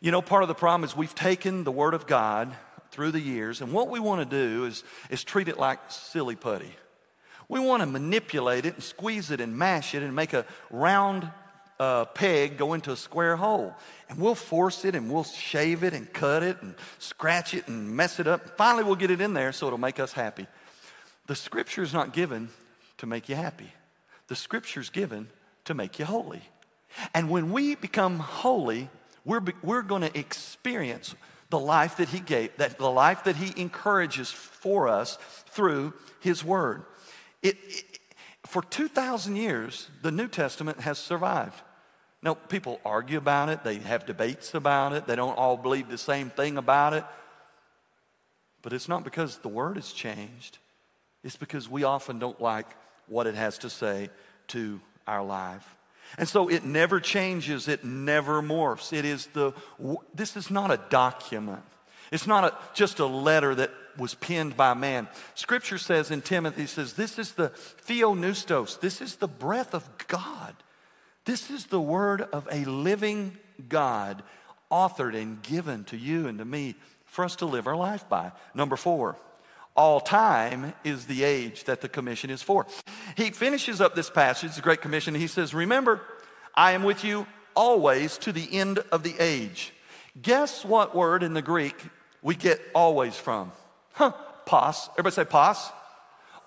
You 0.00 0.12
know, 0.12 0.22
part 0.22 0.42
of 0.42 0.48
the 0.48 0.54
problem 0.54 0.84
is 0.84 0.94
we've 0.94 1.14
taken 1.14 1.64
the 1.64 1.72
Word 1.72 1.94
of 1.94 2.06
God 2.06 2.54
through 2.90 3.10
the 3.10 3.20
years, 3.20 3.60
and 3.60 3.72
what 3.72 3.88
we 3.88 3.98
want 3.98 4.28
to 4.28 4.36
do 4.36 4.66
is, 4.66 4.84
is 5.10 5.24
treat 5.24 5.48
it 5.48 5.58
like 5.58 5.78
silly 5.88 6.36
putty. 6.36 6.70
We 7.48 7.60
want 7.60 7.80
to 7.80 7.86
manipulate 7.86 8.66
it 8.66 8.74
and 8.74 8.82
squeeze 8.82 9.30
it 9.30 9.40
and 9.40 9.56
mash 9.56 9.94
it 9.94 10.02
and 10.02 10.14
make 10.14 10.32
a 10.32 10.44
round 10.70 11.30
uh, 11.78 12.04
peg 12.06 12.56
go 12.56 12.74
into 12.74 12.92
a 12.92 12.96
square 12.96 13.36
hole. 13.36 13.74
And 14.08 14.18
we'll 14.18 14.34
force 14.34 14.84
it 14.84 14.94
and 14.94 15.10
we'll 15.10 15.24
shave 15.24 15.82
it 15.82 15.92
and 15.92 16.12
cut 16.12 16.42
it 16.42 16.60
and 16.62 16.74
scratch 16.98 17.54
it 17.54 17.68
and 17.68 17.96
mess 17.96 18.20
it 18.20 18.26
up. 18.26 18.56
Finally, 18.56 18.84
we'll 18.84 18.96
get 18.96 19.10
it 19.10 19.20
in 19.20 19.34
there 19.34 19.52
so 19.52 19.66
it'll 19.66 19.78
make 19.78 20.00
us 20.00 20.12
happy. 20.12 20.46
The 21.26 21.34
scripture 21.34 21.82
is 21.82 21.92
not 21.92 22.12
given 22.12 22.50
to 22.98 23.06
make 23.06 23.28
you 23.28 23.36
happy, 23.36 23.72
the 24.28 24.36
scripture 24.36 24.80
is 24.80 24.90
given 24.90 25.28
to 25.64 25.74
make 25.74 25.98
you 25.98 26.04
holy. 26.04 26.42
And 27.12 27.28
when 27.28 27.52
we 27.52 27.74
become 27.74 28.18
holy, 28.18 28.88
we're, 29.24 29.42
we're 29.62 29.82
going 29.82 30.02
to 30.02 30.18
experience 30.18 31.14
the 31.50 31.58
life 31.58 31.98
that 31.98 32.08
He 32.08 32.20
gave, 32.20 32.56
that 32.56 32.78
the 32.78 32.90
life 32.90 33.24
that 33.24 33.36
He 33.36 33.60
encourages 33.60 34.30
for 34.30 34.88
us 34.88 35.18
through 35.48 35.92
His 36.20 36.42
Word. 36.42 36.84
It, 37.42 37.56
it, 37.68 37.98
for 38.46 38.62
2,000 38.62 39.36
years, 39.36 39.88
the 40.02 40.10
New 40.10 40.28
Testament 40.28 40.80
has 40.80 40.98
survived. 40.98 41.60
Now, 42.22 42.34
people 42.34 42.80
argue 42.84 43.18
about 43.18 43.48
it, 43.50 43.62
they 43.62 43.76
have 43.76 44.06
debates 44.06 44.54
about 44.54 44.92
it, 44.92 45.06
they 45.06 45.16
don't 45.16 45.36
all 45.36 45.56
believe 45.56 45.88
the 45.88 45.98
same 45.98 46.30
thing 46.30 46.56
about 46.56 46.92
it. 46.92 47.04
But 48.62 48.72
it's 48.72 48.88
not 48.88 49.04
because 49.04 49.38
the 49.38 49.48
word 49.48 49.76
has 49.76 49.92
changed, 49.92 50.58
it's 51.22 51.36
because 51.36 51.68
we 51.68 51.84
often 51.84 52.18
don't 52.18 52.40
like 52.40 52.66
what 53.06 53.26
it 53.26 53.34
has 53.34 53.58
to 53.58 53.70
say 53.70 54.10
to 54.48 54.80
our 55.06 55.24
life. 55.24 55.76
And 56.18 56.28
so 56.28 56.48
it 56.48 56.64
never 56.64 57.00
changes, 57.00 57.68
it 57.68 57.84
never 57.84 58.42
morphs. 58.42 58.92
It 58.92 59.04
is 59.04 59.26
the, 59.28 59.52
this 60.14 60.36
is 60.36 60.50
not 60.50 60.70
a 60.70 60.80
document. 60.88 61.62
It's 62.12 62.26
not 62.26 62.44
a, 62.44 62.54
just 62.74 63.00
a 63.00 63.06
letter 63.06 63.54
that 63.56 63.72
was 63.98 64.14
penned 64.14 64.56
by 64.56 64.74
man. 64.74 65.08
Scripture 65.34 65.78
says 65.78 66.10
in 66.10 66.22
Timothy, 66.22 66.66
says, 66.66 66.92
this 66.92 67.18
is 67.18 67.32
the 67.32 67.50
theopneustos, 67.86 68.80
this 68.80 69.00
is 69.00 69.16
the 69.16 69.28
breath 69.28 69.74
of 69.74 69.88
God. 70.06 70.54
This 71.26 71.50
is 71.50 71.66
the 71.66 71.80
word 71.80 72.22
of 72.22 72.46
a 72.52 72.64
living 72.64 73.36
God, 73.68 74.22
authored 74.70 75.20
and 75.20 75.42
given 75.42 75.82
to 75.86 75.96
you 75.96 76.28
and 76.28 76.38
to 76.38 76.44
me 76.44 76.76
for 77.04 77.24
us 77.24 77.34
to 77.36 77.46
live 77.46 77.66
our 77.66 77.76
life 77.76 78.08
by. 78.08 78.30
Number 78.54 78.76
four, 78.76 79.16
all 79.74 79.98
time 79.98 80.72
is 80.84 81.06
the 81.06 81.24
age 81.24 81.64
that 81.64 81.80
the 81.80 81.88
commission 81.88 82.30
is 82.30 82.42
for. 82.42 82.64
He 83.16 83.30
finishes 83.30 83.80
up 83.80 83.96
this 83.96 84.08
passage, 84.08 84.54
the 84.54 84.62
Great 84.62 84.80
Commission, 84.80 85.16
he 85.16 85.26
says, 85.26 85.52
Remember, 85.52 86.00
I 86.54 86.72
am 86.72 86.84
with 86.84 87.02
you 87.02 87.26
always 87.56 88.18
to 88.18 88.30
the 88.30 88.48
end 88.56 88.78
of 88.92 89.02
the 89.02 89.16
age. 89.18 89.72
Guess 90.22 90.64
what 90.64 90.94
word 90.94 91.24
in 91.24 91.34
the 91.34 91.42
Greek 91.42 91.74
we 92.22 92.36
get 92.36 92.60
always 92.72 93.16
from? 93.16 93.50
Huh, 93.94 94.12
pos. 94.46 94.90
Everybody 94.90 95.14
say 95.14 95.24
pos. 95.24 95.72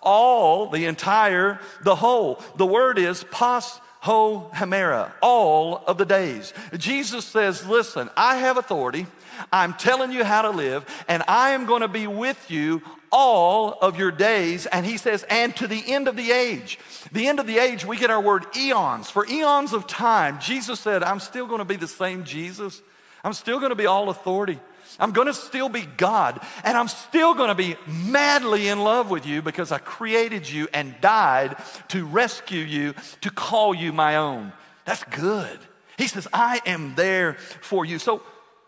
All, 0.02 0.70
the 0.70 0.86
entire, 0.86 1.60
the 1.84 1.96
whole. 1.96 2.42
The 2.56 2.66
word 2.66 2.98
is 2.98 3.26
pos 3.26 3.82
ho 4.00 4.50
hemera, 4.54 5.12
all 5.22 5.84
of 5.88 5.98
the 5.98 6.06
days. 6.06 6.54
Jesus 6.78 7.26
says, 7.26 7.66
Listen, 7.68 8.10
I 8.16 8.38
have 8.38 8.58
authority. 8.58 9.08
I'm 9.52 9.74
telling 9.74 10.12
you 10.12 10.24
how 10.24 10.42
to 10.42 10.50
live, 10.50 10.86
and 11.08 11.24
I 11.28 11.52
am 11.52 11.66
going 11.66 11.82
to 11.82 11.88
be 11.88 12.08
with 12.08 12.52
you 12.52 12.82
all 13.12 13.78
of 13.82 13.98
your 13.98 14.12
days. 14.12 14.66
And 14.66 14.86
he 14.86 14.98
says, 14.98 15.24
and 15.30 15.56
to 15.58 15.68
the 15.68 15.84
end 15.88 16.08
of 16.08 16.16
the 16.16 16.32
age. 16.32 16.80
The 17.12 17.28
end 17.28 17.40
of 17.40 17.48
the 17.48 17.58
age, 17.58 17.86
we 17.86 17.98
get 17.98 18.10
our 18.10 18.22
word 18.22 18.46
eons. 18.56 19.10
For 19.10 19.26
eons 19.28 19.74
of 19.74 19.88
time, 19.88 20.40
Jesus 20.40 20.80
said, 20.80 21.04
I'm 21.04 21.20
still 21.20 21.48
going 21.48 21.60
to 21.60 21.66
be 21.66 21.76
the 21.76 21.88
same 21.88 22.24
Jesus. 22.24 22.82
I'm 23.24 23.34
still 23.34 23.60
going 23.60 23.72
to 23.72 23.76
be 23.76 23.86
all 23.86 24.10
authority. 24.10 24.60
I'm 25.00 25.12
going 25.12 25.28
to 25.28 25.34
still 25.34 25.70
be 25.70 25.82
God, 25.98 26.40
and 26.64 26.78
I'm 26.78 26.88
still 26.88 27.34
going 27.34 27.50
to 27.50 27.56
be 27.56 27.76
madly 27.88 28.68
in 28.68 28.80
love 28.80 29.10
with 29.10 29.26
you 29.26 29.42
because 29.42 29.72
I 29.72 29.78
created 29.78 30.50
you 30.50 30.68
and 30.74 31.00
died 31.02 31.56
to 31.90 32.06
rescue 32.06 32.62
you, 32.62 32.94
to 33.22 33.30
call 33.30 33.74
you 33.74 33.94
my 33.94 34.16
own. 34.16 34.52
That's 34.86 35.04
good. 35.04 35.60
He 35.98 36.08
says, 36.08 36.28
I 36.34 36.62
am 36.66 36.96
there 36.96 37.34
for 37.62 37.86
you. 37.86 38.00
So, 38.00 38.24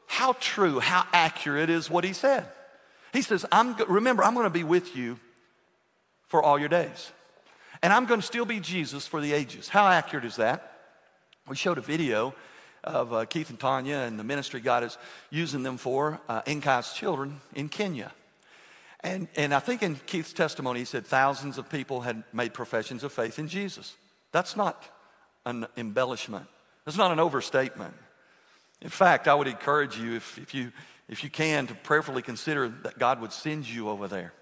how 0.06 0.34
true, 0.34 0.80
how 0.80 1.06
accurate 1.14 1.70
is 1.70 1.90
what 1.90 2.04
he 2.04 2.12
said? 2.12 2.46
He 3.14 3.22
says, 3.22 3.46
I'm, 3.52 3.76
remember, 3.88 4.24
I'm 4.24 4.34
going 4.34 4.46
to 4.46 4.50
be 4.50 4.66
with 4.66 4.96
you 4.96 5.18
for 6.28 6.44
all 6.44 6.60
your 6.60 6.70
days. 6.70 7.12
And 7.82 7.92
I'm 7.92 8.06
going 8.06 8.20
to 8.20 8.26
still 8.26 8.46
be 8.46 8.60
Jesus 8.60 9.08
for 9.08 9.22
the 9.22 9.34
ages. 9.34 9.70
How 9.70 9.88
accurate 9.88 10.26
is 10.26 10.36
that? 10.36 10.80
We 11.48 11.56
showed 11.56 11.78
a 11.78 11.82
video 11.82 12.36
of 12.84 13.14
uh, 13.14 13.26
Keith 13.26 13.50
and 13.50 13.60
Tanya 13.60 13.98
and 13.98 14.20
the 14.20 14.24
ministry 14.24 14.60
God 14.60 14.84
is 14.84 14.98
using 15.30 15.64
them 15.64 15.78
for, 15.78 16.20
uh, 16.28 16.42
Nkai's 16.44 16.94
children 16.94 17.42
in 17.54 17.70
Kenya. 17.70 18.12
And, 19.02 19.28
and 19.36 19.54
I 19.54 19.60
think 19.60 19.82
in 19.82 19.96
Keith's 20.06 20.34
testimony, 20.34 20.80
he 20.80 20.86
said 20.86 21.06
thousands 21.06 21.58
of 21.58 21.70
people 21.70 22.02
had 22.02 22.24
made 22.34 22.54
professions 22.54 23.04
of 23.04 23.12
faith 23.12 23.40
in 23.40 23.48
Jesus. 23.48 23.96
That's 24.32 24.56
not 24.56 24.84
an 25.46 25.68
embellishment, 25.76 26.46
that's 26.86 26.98
not 26.98 27.12
an 27.12 27.20
overstatement. 27.20 27.94
In 28.82 28.90
fact, 28.90 29.28
I 29.28 29.36
would 29.36 29.48
encourage 29.48 29.98
you, 29.98 30.16
if, 30.16 30.40
if, 30.40 30.56
you, 30.56 30.72
if 31.08 31.24
you 31.24 31.30
can, 31.30 31.68
to 31.68 31.76
prayerfully 31.76 32.24
consider 32.24 32.68
that 32.68 32.98
God 32.98 33.22
would 33.22 33.32
send 33.32 33.68
you 33.68 33.90
over 33.90 34.08
there. 34.08 34.34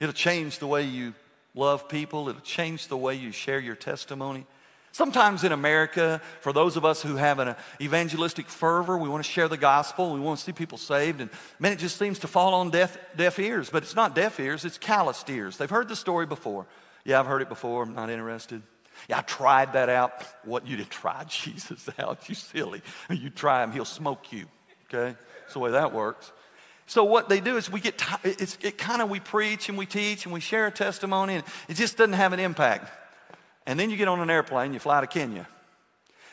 It'll 0.00 0.12
change 0.12 0.58
the 0.58 0.66
way 0.66 0.82
you 0.82 1.14
love 1.54 1.88
people, 1.88 2.28
it'll 2.28 2.42
change 2.42 2.88
the 2.88 2.96
way 2.96 3.14
you 3.14 3.32
share 3.32 3.58
your 3.58 3.74
testimony. 3.74 4.46
Sometimes 4.92 5.44
in 5.44 5.52
America, 5.52 6.20
for 6.40 6.52
those 6.52 6.76
of 6.76 6.84
us 6.84 7.00
who 7.00 7.14
have 7.14 7.38
an 7.38 7.54
evangelistic 7.80 8.48
fervor, 8.48 8.98
we 8.98 9.08
want 9.08 9.24
to 9.24 9.30
share 9.30 9.46
the 9.46 9.56
gospel, 9.56 10.12
we 10.12 10.20
want 10.20 10.38
to 10.40 10.44
see 10.44 10.52
people 10.52 10.78
saved, 10.78 11.20
and 11.20 11.30
man, 11.60 11.72
it 11.72 11.78
just 11.78 11.96
seems 11.96 12.18
to 12.20 12.26
fall 12.26 12.54
on 12.54 12.70
deaf, 12.70 12.98
deaf 13.16 13.38
ears. 13.38 13.70
But 13.70 13.84
it's 13.84 13.94
not 13.94 14.16
deaf 14.16 14.40
ears, 14.40 14.64
it's 14.64 14.78
calloused 14.78 15.30
ears. 15.30 15.56
They've 15.56 15.70
heard 15.70 15.88
the 15.88 15.94
story 15.94 16.26
before. 16.26 16.66
Yeah, 17.04 17.20
I've 17.20 17.26
heard 17.26 17.40
it 17.40 17.48
before, 17.48 17.84
I'm 17.84 17.94
not 17.94 18.10
interested. 18.10 18.62
Yeah, 19.08 19.18
I 19.18 19.22
tried 19.22 19.74
that 19.74 19.88
out. 19.88 20.12
What, 20.44 20.66
you 20.66 20.76
didn't 20.76 20.90
try 20.90 21.24
Jesus 21.28 21.88
out, 21.98 22.28
you 22.28 22.34
silly. 22.34 22.82
You 23.08 23.30
try 23.30 23.62
him, 23.62 23.70
he'll 23.70 23.84
smoke 23.84 24.32
you, 24.32 24.46
okay? 24.92 25.16
That's 25.42 25.52
the 25.52 25.60
way 25.60 25.70
that 25.70 25.92
works. 25.92 26.32
So 26.86 27.04
what 27.04 27.28
they 27.28 27.38
do 27.38 27.56
is 27.56 27.70
we 27.70 27.78
get, 27.78 27.98
t- 27.98 28.16
it's, 28.24 28.58
it 28.60 28.76
kind 28.76 29.00
of, 29.00 29.08
we 29.08 29.20
preach 29.20 29.68
and 29.68 29.78
we 29.78 29.86
teach 29.86 30.24
and 30.24 30.34
we 30.34 30.40
share 30.40 30.66
a 30.66 30.72
testimony, 30.72 31.36
and 31.36 31.44
it 31.68 31.74
just 31.74 31.96
doesn't 31.96 32.14
have 32.14 32.32
an 32.32 32.40
impact. 32.40 32.90
And 33.66 33.78
then 33.78 33.90
you 33.90 33.96
get 33.96 34.08
on 34.08 34.20
an 34.20 34.30
airplane, 34.30 34.72
you 34.72 34.78
fly 34.78 35.00
to 35.00 35.06
Kenya. 35.06 35.46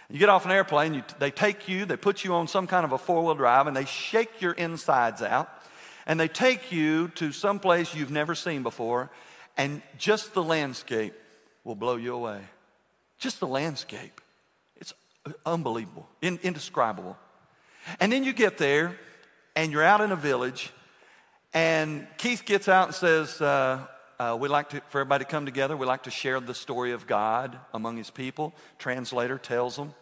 You 0.10 0.20
get 0.20 0.30
off 0.30 0.46
an 0.46 0.52
airplane, 0.52 0.94
you, 0.94 1.04
they 1.20 1.32
take 1.32 1.68
you, 1.68 1.86
they 1.86 1.98
put 1.98 2.24
you 2.24 2.34
on 2.34 2.48
some 2.48 2.66
kind 2.66 2.86
of 2.86 2.94
a 2.94 2.98
four 2.98 3.24
wheel 3.26 3.36
drive, 3.36 3.68
and 3.68 3.76
they 3.76 3.86
shake 3.86 4.42
your 4.42 4.54
insides 4.54 5.22
out. 5.22 5.50
And 6.06 6.18
they 6.18 6.30
take 6.30 6.72
you 6.72 7.10
to 7.16 7.34
some 7.34 7.60
place 7.60 7.94
you've 7.94 8.12
never 8.12 8.34
seen 8.34 8.64
before, 8.64 9.10
and 9.58 9.82
just 9.98 10.34
the 10.34 10.44
landscape 10.44 11.14
will 11.66 11.76
blow 11.76 11.98
you 11.98 12.14
away. 12.14 12.40
Just 13.20 13.42
the 13.42 13.48
landscape. 13.48 14.22
It's 14.78 14.94
unbelievable, 15.46 16.08
in, 16.22 16.40
indescribable. 16.44 17.18
And 18.00 18.10
then 18.12 18.24
you 18.24 18.32
get 18.32 18.58
there, 18.58 18.98
and 19.58 19.74
you're 19.74 19.84
out 19.84 20.00
in 20.00 20.14
a 20.14 20.16
village, 20.16 20.72
and 21.54 22.08
Keith 22.18 22.44
gets 22.46 22.70
out 22.70 22.88
and 22.88 22.96
says, 22.96 23.42
uh, 23.42 23.86
uh, 24.20 24.38
we 24.40 24.48
like 24.48 24.70
to, 24.70 24.82
for 24.90 25.02
everybody 25.02 25.26
to 25.26 25.30
come 25.30 25.46
together. 25.46 25.78
We 25.78 25.86
like 25.86 26.04
to 26.04 26.12
share 26.12 26.40
the 26.40 26.56
story 26.56 26.92
of 26.92 27.06
God 27.06 27.58
among 27.74 27.98
His 27.98 28.10
people. 28.10 28.56
Translator 28.80 29.38
tells 29.38 29.76
them, 29.76 29.94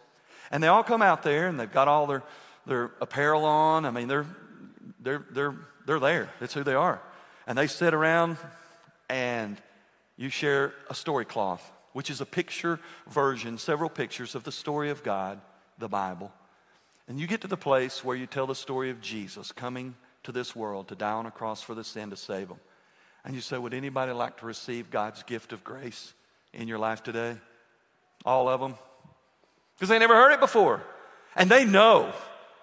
and 0.50 0.62
they 0.62 0.68
all 0.68 0.82
come 0.82 1.02
out 1.02 1.22
there, 1.22 1.48
and 1.48 1.60
they've 1.60 1.72
got 1.72 1.88
all 1.88 2.06
their 2.06 2.22
their 2.66 2.90
apparel 3.00 3.44
on. 3.44 3.84
I 3.84 3.90
mean, 3.90 4.08
they're 4.08 4.26
they're 5.00 5.24
they're 5.30 5.54
they're 5.86 6.00
there. 6.00 6.30
That's 6.40 6.54
who 6.54 6.64
they 6.64 6.74
are, 6.74 7.00
and 7.46 7.58
they 7.58 7.66
sit 7.66 7.92
around, 7.92 8.38
and 9.08 9.60
you 10.16 10.30
share 10.30 10.72
a 10.88 10.94
story 10.94 11.26
cloth, 11.26 11.70
which 11.92 12.10
is 12.10 12.20
a 12.20 12.26
picture 12.26 12.80
version, 13.08 13.58
several 13.58 13.90
pictures 13.90 14.34
of 14.34 14.44
the 14.44 14.52
story 14.52 14.90
of 14.90 15.02
God, 15.02 15.40
the 15.78 15.88
Bible, 15.88 16.32
and 17.06 17.20
you 17.20 17.26
get 17.26 17.42
to 17.42 17.48
the 17.48 17.56
place 17.56 18.02
where 18.02 18.16
you 18.16 18.26
tell 18.26 18.46
the 18.46 18.54
story 18.54 18.88
of 18.90 19.00
Jesus 19.02 19.52
coming 19.52 19.94
to 20.22 20.32
this 20.32 20.56
world 20.56 20.88
to 20.88 20.94
die 20.94 21.12
on 21.12 21.26
a 21.26 21.30
cross 21.30 21.62
for 21.62 21.74
the 21.74 21.84
sin 21.84 22.10
to 22.10 22.16
save 22.16 22.48
them. 22.48 22.58
And 23.26 23.34
you 23.34 23.40
say, 23.40 23.58
Would 23.58 23.74
anybody 23.74 24.12
like 24.12 24.38
to 24.38 24.46
receive 24.46 24.90
God's 24.90 25.24
gift 25.24 25.52
of 25.52 25.64
grace 25.64 26.14
in 26.54 26.68
your 26.68 26.78
life 26.78 27.02
today? 27.02 27.36
All 28.24 28.48
of 28.48 28.60
them? 28.60 28.76
Because 29.74 29.88
they 29.88 29.98
never 29.98 30.14
heard 30.14 30.32
it 30.32 30.40
before. 30.40 30.82
And 31.34 31.50
they 31.50 31.66
know. 31.66 32.12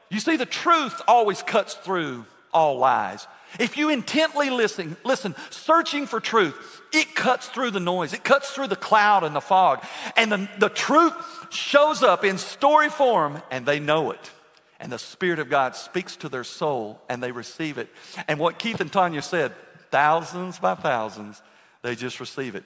You 0.09 0.19
see, 0.19 0.37
the 0.37 0.45
truth 0.45 1.01
always 1.07 1.43
cuts 1.43 1.73
through 1.75 2.25
all 2.53 2.77
lies. 2.77 3.27
If 3.59 3.77
you 3.77 3.89
intently 3.89 4.49
listen, 4.49 4.95
listen, 5.03 5.35
searching 5.49 6.07
for 6.07 6.19
truth, 6.19 6.81
it 6.91 7.13
cuts 7.13 7.47
through 7.49 7.71
the 7.71 7.79
noise. 7.79 8.13
It 8.13 8.23
cuts 8.23 8.51
through 8.51 8.67
the 8.67 8.75
cloud 8.75 9.23
and 9.23 9.35
the 9.35 9.41
fog. 9.41 9.83
And 10.15 10.31
the, 10.31 10.49
the 10.59 10.69
truth 10.69 11.13
shows 11.51 12.01
up 12.01 12.23
in 12.23 12.37
story 12.37 12.89
form, 12.89 13.41
and 13.51 13.65
they 13.65 13.79
know 13.79 14.11
it. 14.11 14.31
And 14.79 14.91
the 14.91 14.99
Spirit 14.99 15.39
of 15.39 15.49
God 15.49 15.75
speaks 15.75 16.15
to 16.17 16.29
their 16.29 16.43
soul, 16.43 17.01
and 17.09 17.21
they 17.21 17.31
receive 17.31 17.77
it. 17.77 17.89
And 18.27 18.39
what 18.39 18.57
Keith 18.57 18.81
and 18.81 18.91
Tanya 18.91 19.21
said, 19.21 19.51
thousands 19.93 20.57
by 20.57 20.73
thousands, 20.73 21.39
they 21.83 21.93
just 21.93 22.19
receive 22.19 22.55
it. 22.55 22.63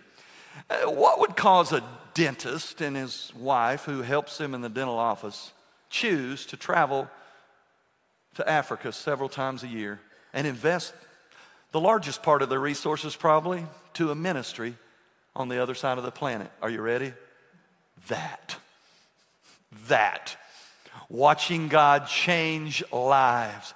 Uh, 0.69 0.89
what 0.89 1.19
would 1.19 1.35
cause 1.35 1.73
a 1.73 1.83
dentist 2.13 2.79
and 2.79 2.95
his 2.95 3.33
wife, 3.35 3.83
who 3.83 4.01
helps 4.01 4.39
him 4.39 4.53
in 4.53 4.61
the 4.61 4.69
dental 4.69 4.97
office, 4.97 5.51
choose 5.89 6.45
to 6.45 6.55
travel 6.55 7.09
to 8.35 8.49
Africa 8.49 8.93
several 8.93 9.27
times 9.27 9.63
a 9.63 9.67
year 9.67 9.99
and 10.33 10.47
invest 10.47 10.93
the 11.73 11.81
largest 11.81 12.23
part 12.23 12.41
of 12.41 12.47
their 12.47 12.61
resources, 12.61 13.13
probably, 13.13 13.65
to 13.95 14.09
a 14.09 14.15
ministry 14.15 14.75
on 15.35 15.49
the 15.49 15.61
other 15.61 15.75
side 15.75 15.97
of 15.97 16.05
the 16.05 16.11
planet? 16.11 16.49
Are 16.61 16.69
you 16.69 16.81
ready? 16.81 17.11
That. 18.07 18.55
That. 19.89 20.37
Watching 21.09 21.67
God 21.67 22.07
change 22.07 22.85
lives 22.89 23.73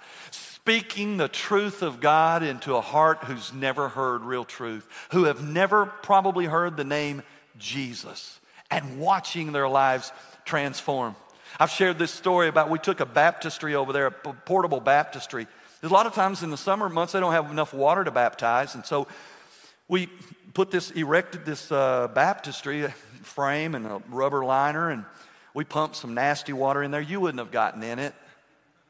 speaking 0.63 1.17
the 1.17 1.28
truth 1.28 1.82
of 1.82 2.00
God 2.00 2.43
into 2.43 2.76
a 2.76 2.82
heart 2.82 3.24
who's 3.24 3.52
never 3.52 3.89
heard 3.89 4.21
real 4.21 4.45
truth, 4.45 4.88
who 5.12 5.24
have 5.24 5.43
never 5.43 5.88
probably 5.88 6.45
heard 6.45 6.78
the 6.78 6.84
name 6.84 7.24
Jesus, 7.58 8.39
and 8.69 9.00
watching 9.00 9.54
their 9.54 9.67
lives 9.67 10.12
transform. 10.45 11.15
I've 11.60 11.71
shared 11.71 11.97
this 11.97 12.12
story 12.12 12.47
about 12.47 12.69
we 12.69 12.78
took 12.78 13.00
a 13.00 13.08
baptistry 13.08 13.74
over 13.74 13.91
there, 13.91 14.06
a 14.06 14.12
portable 14.12 14.80
baptistry. 14.80 15.47
There's 15.82 15.89
a 15.89 15.93
lot 15.95 16.06
of 16.06 16.13
times 16.13 16.43
in 16.43 16.52
the 16.52 16.58
summer 16.58 16.89
months, 16.89 17.13
they 17.13 17.19
don't 17.19 17.34
have 17.34 17.50
enough 17.50 17.74
water 17.74 18.04
to 18.04 18.12
baptize, 18.12 18.76
and 18.76 18.86
so 18.86 19.08
we 19.88 20.10
put 20.54 20.69
this, 20.69 20.91
erected 20.91 21.43
this 21.43 21.71
uh, 21.71 22.08
baptistry 22.10 22.88
frame 23.24 23.74
and 23.74 23.88
a 23.88 24.00
rubber 24.10 24.45
liner, 24.45 24.91
and 24.91 25.06
we 25.56 25.63
pumped 25.63 25.95
some 25.95 26.13
nasty 26.13 26.54
water 26.54 26.84
in 26.84 26.91
there. 26.91 27.02
You 27.02 27.19
wouldn't 27.19 27.39
have 27.39 27.52
gotten 27.52 27.82
in 27.82 27.97
it. 27.97 28.13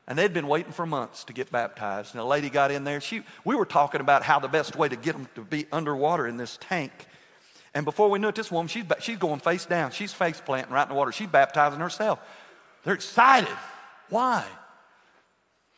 And 0.08 0.18
they'd 0.18 0.34
been 0.34 0.48
waiting 0.48 0.72
for 0.72 0.86
months 0.86 1.24
to 1.26 1.34
get 1.34 1.52
baptized. 1.52 2.14
And 2.14 2.22
a 2.22 2.26
lady 2.26 2.50
got 2.50 2.72
in 2.72 2.84
there. 2.84 3.00
She, 3.00 3.24
we 3.46 3.56
were 3.56 3.66
talking 3.66 4.02
about 4.02 4.24
how 4.24 4.40
the 4.40 4.48
best 4.48 4.76
way 4.76 4.90
to 4.90 4.96
get 4.96 5.14
them 5.14 5.28
to 5.36 5.42
be 5.42 5.68
underwater 5.72 6.28
in 6.28 6.38
this 6.38 6.58
tank. 6.60 6.92
And 7.74 7.86
before 7.86 8.10
we 8.10 8.20
knew 8.20 8.28
it, 8.28 8.36
this 8.36 8.52
woman, 8.52 8.68
she's, 8.68 8.84
she's 9.00 9.18
going 9.18 9.40
face 9.40 9.66
down. 9.66 9.92
She's 9.92 10.12
face 10.12 10.42
planting 10.44 10.74
right 10.74 10.84
in 10.84 10.90
the 10.90 10.96
water. 10.96 11.12
She's 11.12 11.30
baptizing 11.30 11.80
herself. 11.80 12.20
They're 12.84 12.96
excited. 12.96 13.56
Why? 14.10 14.46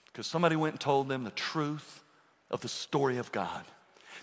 Because 0.07 0.25
somebody 0.25 0.55
went 0.55 0.73
and 0.73 0.79
told 0.79 1.09
them 1.09 1.23
the 1.23 1.31
truth 1.31 2.03
of 2.49 2.62
the 2.62 2.69
story 2.69 3.17
of 3.17 3.31
God. 3.31 3.63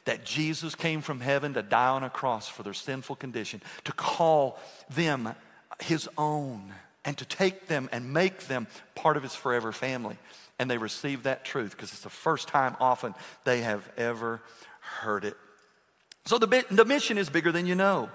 That 0.07 0.25
Jesus 0.25 0.75
came 0.75 1.03
from 1.03 1.21
heaven 1.21 1.55
to 1.55 1.63
die 1.63 1.89
on 1.89 2.03
a 2.03 2.11
cross 2.11 2.49
for 2.49 2.63
their 2.63 2.75
sinful 2.75 3.17
condition, 3.17 3.61
to 3.85 3.93
call 3.93 4.59
them 4.89 5.35
his 5.81 6.09
own 6.17 6.73
and 7.05 7.17
to 7.19 7.25
take 7.25 7.67
them 7.67 7.89
and 7.93 8.13
make 8.13 8.47
them 8.47 8.67
part 8.95 9.17
of 9.17 9.23
his 9.23 9.35
forever 9.35 9.73
family. 9.73 10.19
And 10.59 10.71
they 10.71 10.79
receive 10.79 11.23
that 11.23 11.45
truth 11.45 11.71
because 11.71 11.93
it's 11.93 12.03
the 12.03 12.11
first 12.11 12.49
time 12.49 12.77
often 12.81 13.15
they 13.45 13.63
have 13.63 13.89
ever 13.97 14.43
heard 14.81 15.25
it. 15.25 15.37
So 16.27 16.39
the, 16.39 16.65
the 16.71 16.85
mission 16.85 17.17
is 17.19 17.31
bigger 17.31 17.53
than 17.53 17.67
you 17.67 17.75
know. 17.75 18.11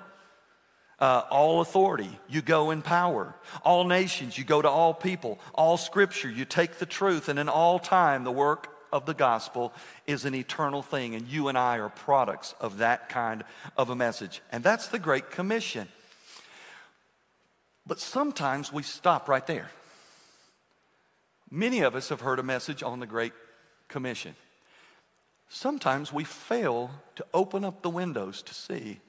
Uh, 0.98 1.24
all 1.30 1.60
authority, 1.60 2.10
you 2.30 2.42
go 2.42 2.72
in 2.72 2.82
power. 2.82 3.36
All 3.64 3.84
nations, 3.86 4.38
you 4.38 4.46
go 4.46 4.62
to 4.62 4.70
all 4.70 4.94
people. 4.94 5.40
All 5.54 5.76
scripture, 5.76 6.30
you 6.30 6.46
take 6.46 6.78
the 6.78 6.86
truth. 6.86 7.28
And 7.28 7.38
in 7.38 7.50
all 7.50 7.80
time, 7.80 8.24
the 8.24 8.32
work 8.32 8.70
of 8.94 9.06
the 9.06 9.14
gospel 9.14 9.74
is 10.08 10.24
an 10.24 10.34
eternal 10.34 10.82
thing. 10.82 11.16
And 11.16 11.28
you 11.28 11.50
and 11.50 11.58
I 11.58 11.80
are 11.80 11.90
products 11.90 12.56
of 12.62 12.78
that 12.78 13.10
kind 13.10 13.44
of 13.76 13.90
a 13.90 13.96
message. 13.96 14.42
And 14.52 14.64
that's 14.64 14.88
the 14.88 15.00
Great 15.00 15.32
Commission. 15.32 15.90
But 17.88 18.00
sometimes 18.00 18.74
we 18.74 18.84
stop 18.84 19.30
right 19.30 19.46
there. 19.46 19.70
Many 21.52 21.82
of 21.82 21.96
us 21.96 22.10
have 22.10 22.22
heard 22.22 22.40
a 22.40 22.44
message 22.44 22.82
on 22.82 23.00
the 23.00 23.06
Great 23.06 23.34
Commission. 23.88 24.36
Sometimes 25.48 26.12
we 26.12 26.24
fail 26.24 26.90
to 27.16 27.26
open 27.34 27.64
up 27.64 27.82
the 27.82 27.90
windows 27.90 28.42
to 28.42 28.54
see 28.54 29.00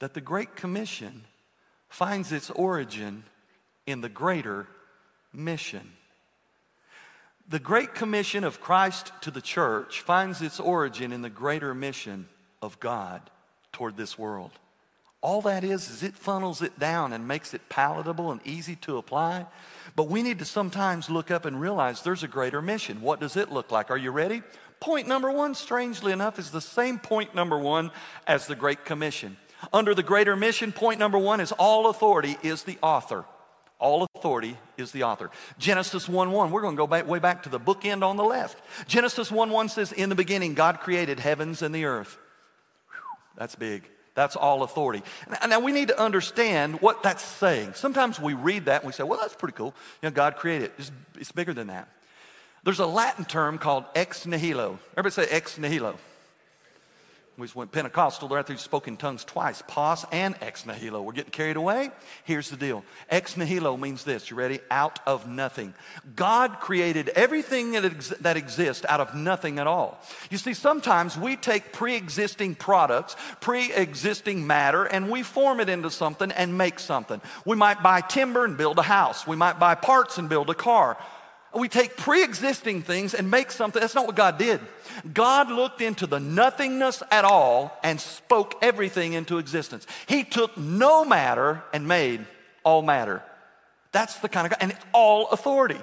that 0.00 0.14
the 0.14 0.20
Great 0.20 0.56
Commission 0.56 1.24
finds 1.88 2.32
its 2.32 2.50
origin 2.50 3.24
in 3.86 4.00
the 4.00 4.08
greater 4.08 4.66
mission. 5.32 5.92
The 7.48 7.58
Great 7.58 7.94
Commission 7.94 8.44
of 8.44 8.60
Christ 8.60 9.12
to 9.22 9.30
the 9.30 9.40
church 9.40 10.00
finds 10.00 10.42
its 10.42 10.60
origin 10.60 11.12
in 11.12 11.22
the 11.22 11.30
greater 11.30 11.74
mission 11.74 12.28
of 12.62 12.78
God 12.80 13.22
toward 13.72 13.96
this 13.96 14.18
world. 14.18 14.52
All 15.22 15.42
that 15.42 15.64
is, 15.64 15.90
is 15.90 16.02
it 16.02 16.14
funnels 16.14 16.62
it 16.62 16.78
down 16.78 17.12
and 17.12 17.28
makes 17.28 17.52
it 17.52 17.68
palatable 17.68 18.32
and 18.32 18.40
easy 18.46 18.76
to 18.76 18.96
apply. 18.96 19.46
But 19.94 20.08
we 20.08 20.22
need 20.22 20.38
to 20.38 20.44
sometimes 20.44 21.10
look 21.10 21.30
up 21.30 21.44
and 21.44 21.60
realize 21.60 22.02
there's 22.02 22.22
a 22.22 22.28
greater 22.28 22.62
mission. 22.62 23.02
What 23.02 23.20
does 23.20 23.36
it 23.36 23.52
look 23.52 23.70
like? 23.70 23.90
Are 23.90 23.98
you 23.98 24.10
ready? 24.12 24.42
Point 24.78 25.06
number 25.06 25.30
one, 25.30 25.54
strangely 25.54 26.12
enough, 26.12 26.38
is 26.38 26.50
the 26.50 26.60
same 26.60 26.98
point 26.98 27.34
number 27.34 27.58
one 27.58 27.90
as 28.26 28.46
the 28.46 28.54
Great 28.54 28.86
Commission. 28.86 29.36
Under 29.74 29.94
the 29.94 30.02
greater 30.02 30.36
mission, 30.36 30.72
point 30.72 30.98
number 30.98 31.18
one 31.18 31.38
is 31.40 31.52
all 31.52 31.88
authority 31.90 32.38
is 32.42 32.62
the 32.62 32.78
author. 32.82 33.26
All 33.78 34.06
authority 34.14 34.56
is 34.78 34.92
the 34.92 35.02
author. 35.02 35.30
Genesis 35.58 36.08
1 36.08 36.32
1, 36.32 36.50
we're 36.50 36.62
going 36.62 36.76
to 36.76 36.78
go 36.78 36.86
back, 36.86 37.06
way 37.06 37.18
back 37.18 37.42
to 37.42 37.50
the 37.50 37.60
bookend 37.60 38.02
on 38.02 38.16
the 38.16 38.24
left. 38.24 38.62
Genesis 38.86 39.30
1 39.30 39.50
1 39.50 39.68
says, 39.68 39.92
In 39.92 40.08
the 40.08 40.14
beginning, 40.14 40.54
God 40.54 40.80
created 40.80 41.20
heavens 41.20 41.60
and 41.60 41.74
the 41.74 41.84
earth. 41.84 42.18
Whew, 42.90 43.00
that's 43.36 43.54
big. 43.54 43.84
That's 44.14 44.36
all 44.36 44.62
authority. 44.62 45.02
Now, 45.46 45.60
we 45.60 45.72
need 45.72 45.88
to 45.88 46.00
understand 46.00 46.80
what 46.80 47.02
that's 47.02 47.22
saying. 47.24 47.74
Sometimes 47.74 48.18
we 48.18 48.34
read 48.34 48.64
that 48.64 48.82
and 48.82 48.86
we 48.86 48.92
say, 48.92 49.04
well, 49.04 49.20
that's 49.20 49.34
pretty 49.34 49.54
cool. 49.54 49.74
You 50.02 50.08
know, 50.08 50.10
God 50.10 50.36
created 50.36 50.66
it. 50.66 50.72
It's, 50.78 50.92
it's 51.16 51.32
bigger 51.32 51.54
than 51.54 51.68
that. 51.68 51.88
There's 52.64 52.80
a 52.80 52.86
Latin 52.86 53.24
term 53.24 53.56
called 53.56 53.84
ex 53.94 54.26
nihilo. 54.26 54.78
Everybody 54.92 55.26
say 55.26 55.26
ex 55.30 55.58
nihilo. 55.58 55.96
We 57.40 57.48
went 57.54 57.72
Pentecostal, 57.72 58.28
they're 58.28 58.38
after 58.38 58.56
spoke 58.58 58.86
in 58.86 58.98
tongues 58.98 59.24
twice, 59.24 59.62
pos 59.66 60.04
and 60.12 60.34
ex 60.42 60.66
nihilo. 60.66 61.00
We're 61.00 61.12
getting 61.12 61.30
carried 61.30 61.56
away. 61.56 61.90
Here's 62.24 62.50
the 62.50 62.56
deal. 62.56 62.84
Ex 63.08 63.36
nihilo 63.36 63.78
means 63.78 64.04
this. 64.04 64.30
You 64.30 64.36
ready? 64.36 64.60
Out 64.70 64.98
of 65.06 65.26
nothing. 65.26 65.74
God 66.14 66.60
created 66.60 67.08
everything 67.10 67.72
that, 67.72 67.84
ex- 67.86 68.08
that 68.20 68.36
exists 68.36 68.84
out 68.88 69.00
of 69.00 69.14
nothing 69.14 69.58
at 69.58 69.66
all. 69.66 69.98
You 70.30 70.36
see, 70.36 70.52
sometimes 70.52 71.16
we 71.16 71.36
take 71.36 71.72
pre-existing 71.72 72.56
products, 72.56 73.16
pre-existing 73.40 74.46
matter, 74.46 74.84
and 74.84 75.10
we 75.10 75.22
form 75.22 75.60
it 75.60 75.70
into 75.70 75.90
something 75.90 76.30
and 76.32 76.58
make 76.58 76.78
something. 76.78 77.22
We 77.46 77.56
might 77.56 77.82
buy 77.82 78.02
timber 78.02 78.44
and 78.44 78.58
build 78.58 78.78
a 78.78 78.82
house. 78.82 79.26
We 79.26 79.36
might 79.36 79.58
buy 79.58 79.74
parts 79.74 80.18
and 80.18 80.28
build 80.28 80.50
a 80.50 80.54
car. 80.54 80.98
We 81.52 81.68
take 81.68 81.96
pre 81.96 82.22
existing 82.22 82.82
things 82.82 83.12
and 83.12 83.30
make 83.30 83.50
something. 83.50 83.80
That's 83.80 83.94
not 83.94 84.06
what 84.06 84.14
God 84.14 84.38
did. 84.38 84.60
God 85.12 85.50
looked 85.50 85.80
into 85.80 86.06
the 86.06 86.20
nothingness 86.20 87.02
at 87.10 87.24
all 87.24 87.76
and 87.82 88.00
spoke 88.00 88.56
everything 88.62 89.14
into 89.14 89.38
existence. 89.38 89.86
He 90.06 90.22
took 90.22 90.56
no 90.56 91.04
matter 91.04 91.62
and 91.72 91.88
made 91.88 92.24
all 92.62 92.82
matter. 92.82 93.22
That's 93.90 94.16
the 94.20 94.28
kind 94.28 94.46
of 94.46 94.50
God, 94.50 94.58
and 94.60 94.70
it's 94.70 94.84
all 94.92 95.28
authority. 95.30 95.80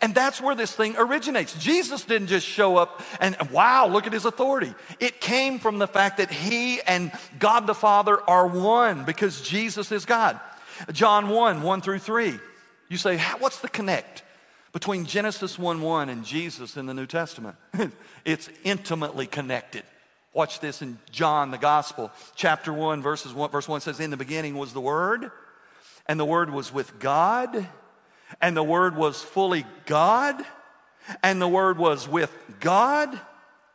And 0.00 0.14
that's 0.14 0.40
where 0.40 0.54
this 0.54 0.74
thing 0.74 0.94
originates. 0.96 1.56
Jesus 1.58 2.04
didn't 2.04 2.28
just 2.28 2.46
show 2.46 2.76
up 2.76 3.02
and 3.20 3.36
wow, 3.50 3.86
look 3.86 4.06
at 4.06 4.12
his 4.12 4.24
authority. 4.24 4.74
It 4.98 5.20
came 5.20 5.58
from 5.58 5.78
the 5.78 5.86
fact 5.86 6.16
that 6.16 6.30
he 6.30 6.80
and 6.80 7.12
God 7.38 7.66
the 7.66 7.74
Father 7.74 8.18
are 8.28 8.46
one 8.46 9.04
because 9.04 9.42
Jesus 9.42 9.92
is 9.92 10.06
God. 10.06 10.40
John 10.90 11.28
1 11.28 11.62
1 11.62 11.80
through 11.82 11.98
3. 11.98 12.38
You 12.88 12.96
say, 12.96 13.18
what's 13.38 13.60
the 13.60 13.68
connect? 13.68 14.23
Between 14.74 15.06
Genesis 15.06 15.56
1 15.56 15.80
1 15.80 16.08
and 16.10 16.24
Jesus 16.24 16.76
in 16.76 16.84
the 16.84 16.92
New 16.92 17.06
Testament. 17.06 17.56
it's 18.26 18.50
intimately 18.64 19.26
connected. 19.26 19.84
Watch 20.34 20.58
this 20.58 20.82
in 20.82 20.98
John, 21.12 21.52
the 21.52 21.58
Gospel, 21.58 22.10
chapter 22.34 22.72
1, 22.72 23.00
verses 23.00 23.32
1, 23.32 23.50
verse 23.50 23.68
1 23.68 23.80
says, 23.80 24.00
In 24.00 24.10
the 24.10 24.16
beginning 24.16 24.56
was 24.56 24.72
the 24.72 24.80
Word, 24.80 25.30
and 26.06 26.18
the 26.18 26.24
Word 26.24 26.50
was 26.50 26.74
with 26.74 26.98
God, 26.98 27.68
and 28.42 28.56
the 28.56 28.64
Word 28.64 28.96
was 28.96 29.22
fully 29.22 29.64
God, 29.86 30.44
and 31.22 31.40
the 31.40 31.46
Word 31.46 31.78
was 31.78 32.08
with 32.08 32.36
God 32.58 33.18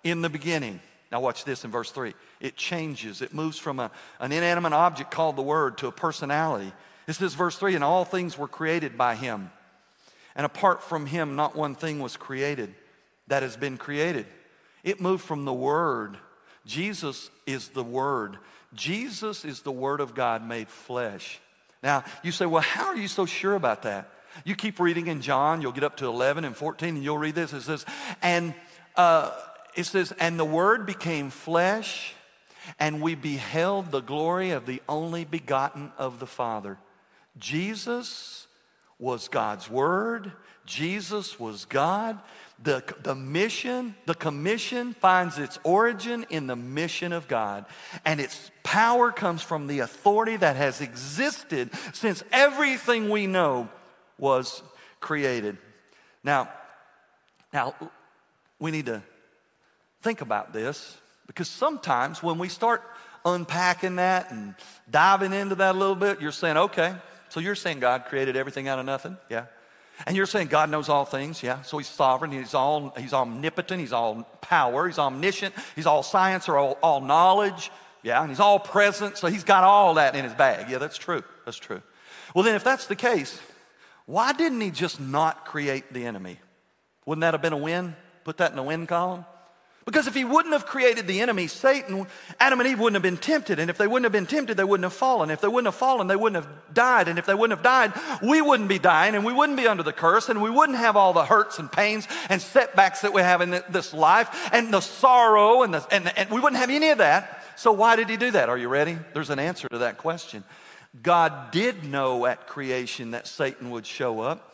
in 0.04 0.22
the 0.22 0.30
beginning. 0.30 0.82
Now, 1.14 1.22
watch 1.22 1.46
this 1.46 1.64
in 1.64 1.72
verse 1.72 1.92
3. 1.92 2.14
It 2.42 2.58
changes, 2.58 3.22
it 3.22 3.34
moves 3.34 3.58
from 3.58 3.80
a, 3.80 3.90
an 4.20 4.34
inanimate 4.34 4.74
object 4.74 5.12
called 5.12 5.38
the 5.38 5.44
Word 5.44 5.78
to 5.78 5.88
a 5.88 5.94
personality. 5.94 6.74
This 7.06 7.22
is 7.22 7.36
verse 7.36 7.58
3 7.58 7.76
and 7.76 7.86
all 7.86 8.04
things 8.04 8.38
were 8.38 8.50
created 8.50 8.98
by 8.98 9.16
Him 9.16 9.50
and 10.40 10.46
apart 10.46 10.82
from 10.82 11.06
him, 11.06 11.36
not 11.36 11.54
one 11.54 11.76
thing 11.76 12.00
was 12.00 12.16
created 12.16 12.74
that 13.28 13.44
has 13.44 13.58
been 13.58 13.76
created. 13.76 14.26
It 14.86 15.02
moved 15.02 15.26
from 15.26 15.44
the 15.44 15.52
Word. 15.52 16.16
Jesus 16.66 17.30
is 17.46 17.68
the 17.68 17.84
Word. 17.84 18.38
Jesus 18.74 19.44
is 19.44 19.64
the 19.64 19.72
Word 19.74 20.00
of 20.00 20.16
God 20.16 20.48
made 20.48 20.70
flesh. 20.70 21.42
Now, 21.84 22.06
you 22.24 22.32
say, 22.32 22.46
well, 22.46 22.62
how 22.62 22.86
are 22.86 22.96
you 22.96 23.10
so 23.10 23.26
sure 23.26 23.54
about 23.54 23.82
that? 23.82 24.10
You 24.46 24.56
keep 24.56 24.80
reading 24.80 25.08
in 25.08 25.20
John, 25.20 25.62
you'll 25.62 25.74
get 25.74 25.84
up 25.84 25.98
to 25.98 26.06
11 26.06 26.46
and 26.46 26.56
14, 26.56 26.96
and 26.96 27.04
you'll 27.04 27.18
read 27.18 27.36
this. 27.36 27.52
It 27.52 27.64
says, 27.64 27.86
and 28.22 28.54
uh, 28.96 29.32
it 29.76 29.88
says, 29.88 30.14
and 30.22 30.40
the 30.40 30.46
Word 30.46 30.86
became 30.86 31.32
flesh, 31.32 32.14
and 32.80 33.02
we 33.02 33.14
beheld 33.14 33.92
the 33.92 34.00
glory 34.00 34.52
of 34.52 34.66
the 34.66 34.82
only 34.88 35.26
begotten 35.26 35.92
of 35.98 36.22
the 36.22 36.28
Father. 36.28 36.78
Jesus 37.38 38.48
was 39.00 39.30
God's 39.30 39.70
word. 39.70 40.32
Jesus 40.66 41.40
was 41.40 41.66
God. 41.66 42.20
The, 42.62 42.84
the 43.02 43.16
mission, 43.16 43.96
the 44.06 44.14
commission 44.14 44.94
finds 44.94 45.40
its 45.40 45.58
origin 45.64 46.26
in 46.30 46.48
the 46.48 46.58
mission 46.58 47.14
of 47.14 47.28
God. 47.30 47.66
And 48.06 48.20
its 48.20 48.52
power 48.64 49.12
comes 49.12 49.42
from 49.42 49.68
the 49.68 49.80
authority 49.80 50.36
that 50.36 50.58
has 50.58 50.82
existed 50.82 51.72
since 51.94 52.22
everything 52.32 53.10
we 53.10 53.26
know 53.26 53.70
was 54.18 54.62
created. 55.00 55.58
Now, 56.24 56.50
now 57.54 57.74
we 58.60 58.72
need 58.72 58.88
to 58.88 59.02
think 60.02 60.20
about 60.20 60.52
this 60.52 60.98
because 61.26 61.48
sometimes 61.48 62.22
when 62.22 62.38
we 62.38 62.50
start 62.50 62.84
unpacking 63.26 63.96
that 63.96 64.32
and 64.32 64.56
diving 64.90 65.34
into 65.34 65.56
that 65.56 65.76
a 65.76 65.78
little 65.78 65.96
bit, 65.96 66.22
you're 66.22 66.32
saying, 66.32 66.58
okay, 66.58 66.94
so 67.30 67.40
you're 67.40 67.56
saying 67.56 67.80
God 67.80 68.06
created 68.06 68.36
everything 68.36 68.68
out 68.68 68.80
of 68.80 68.86
nothing? 68.86 69.18
Yeah. 69.30 69.46
And 70.08 70.16
you're 70.16 70.26
saying 70.26 70.48
God 70.48 70.70
knows 70.70 70.88
all 70.88 71.06
things, 71.06 71.44
yeah? 71.44 71.62
So 71.62 71.78
he's 71.78 71.88
sovereign, 71.88 72.32
he's 72.32 72.54
all 72.54 72.94
he's 72.98 73.14
omnipotent, 73.14 73.80
he's 73.80 73.94
all 73.94 74.24
power, 74.42 74.88
he's 74.88 75.00
omniscient, 75.00 75.54
he's 75.76 75.86
all 75.86 76.04
science 76.04 76.48
or 76.48 76.58
all, 76.58 76.78
all 76.82 77.02
knowledge, 77.02 77.70
yeah, 78.02 78.22
and 78.22 78.30
he's 78.30 78.40
all 78.40 78.60
present, 78.60 79.18
so 79.18 79.28
he's 79.28 79.44
got 79.44 79.64
all 79.64 79.96
that 79.96 80.16
in 80.16 80.24
his 80.24 80.34
bag. 80.34 80.70
Yeah, 80.70 80.78
that's 80.78 80.98
true. 80.98 81.24
That's 81.46 81.58
true. 81.58 81.82
Well, 82.34 82.44
then 82.44 82.56
if 82.56 82.64
that's 82.64 82.88
the 82.88 82.96
case, 82.96 83.42
why 84.06 84.34
didn't 84.34 84.62
he 84.62 84.72
just 84.72 85.00
not 85.00 85.46
create 85.46 85.94
the 85.94 86.06
enemy? 86.06 86.40
Wouldn't 87.06 87.22
that 87.22 87.34
have 87.34 87.42
been 87.42 87.54
a 87.54 87.58
win? 87.58 87.96
Put 88.24 88.38
that 88.38 88.52
in 88.52 88.56
the 88.56 88.64
win 88.64 88.88
column? 88.88 89.26
Because 89.90 90.06
if 90.06 90.14
he 90.14 90.24
wouldn't 90.24 90.54
have 90.54 90.68
created 90.68 91.08
the 91.08 91.20
enemy, 91.20 91.48
Satan, 91.48 92.06
Adam 92.40 92.60
and 92.60 92.70
Eve 92.70 92.80
wouldn't 92.80 92.94
have 92.94 93.02
been 93.02 93.18
tempted. 93.18 93.58
And 93.58 93.72
if 93.72 93.80
they 93.80 93.88
wouldn't 93.88 94.06
have 94.06 94.12
been 94.12 94.28
tempted, 94.28 94.56
they 94.56 94.64
wouldn't 94.64 94.84
have 94.84 94.94
fallen. 94.94 95.32
If 95.32 95.42
they 95.42 95.48
wouldn't 95.48 95.66
have 95.66 95.74
fallen, 95.74 96.06
they 96.06 96.16
wouldn't 96.16 96.46
have 96.46 96.74
died. 96.76 97.08
And 97.08 97.18
if 97.18 97.26
they 97.26 97.34
wouldn't 97.34 97.58
have 97.58 97.64
died, 97.64 98.00
we 98.22 98.40
wouldn't 98.40 98.70
be 98.70 98.78
dying 98.78 99.16
and 99.16 99.26
we 99.26 99.34
wouldn't 99.34 99.58
be 99.58 99.66
under 99.66 99.82
the 99.82 99.92
curse 99.92 100.30
and 100.30 100.44
we 100.44 100.52
wouldn't 100.52 100.78
have 100.78 100.96
all 100.96 101.12
the 101.12 101.26
hurts 101.26 101.58
and 101.58 101.72
pains 101.72 102.08
and 102.30 102.40
setbacks 102.40 103.02
that 103.02 103.14
we 103.14 103.24
have 103.24 103.42
in 103.42 103.64
this 103.72 103.92
life 103.92 104.52
and 104.54 104.72
the 104.72 104.80
sorrow 104.80 105.64
and, 105.64 105.74
the, 105.74 105.84
and, 105.92 106.16
and 106.16 106.30
we 106.30 106.40
wouldn't 106.40 106.60
have 106.60 106.70
any 106.70 106.92
of 106.92 107.00
that. 107.00 107.44
So 107.56 107.72
why 107.72 107.96
did 107.96 108.10
he 108.10 108.18
do 108.18 108.30
that? 108.30 108.48
Are 108.48 108.60
you 108.60 108.68
ready? 108.68 108.96
There's 109.16 109.32
an 109.32 109.40
answer 109.40 109.68
to 109.70 109.80
that 109.80 109.98
question. 109.98 110.44
God 111.02 111.50
did 111.50 111.84
know 111.84 112.28
at 112.28 112.46
creation 112.46 113.10
that 113.12 113.26
Satan 113.26 113.72
would 113.72 113.88
show 113.88 114.22
up. 114.22 114.49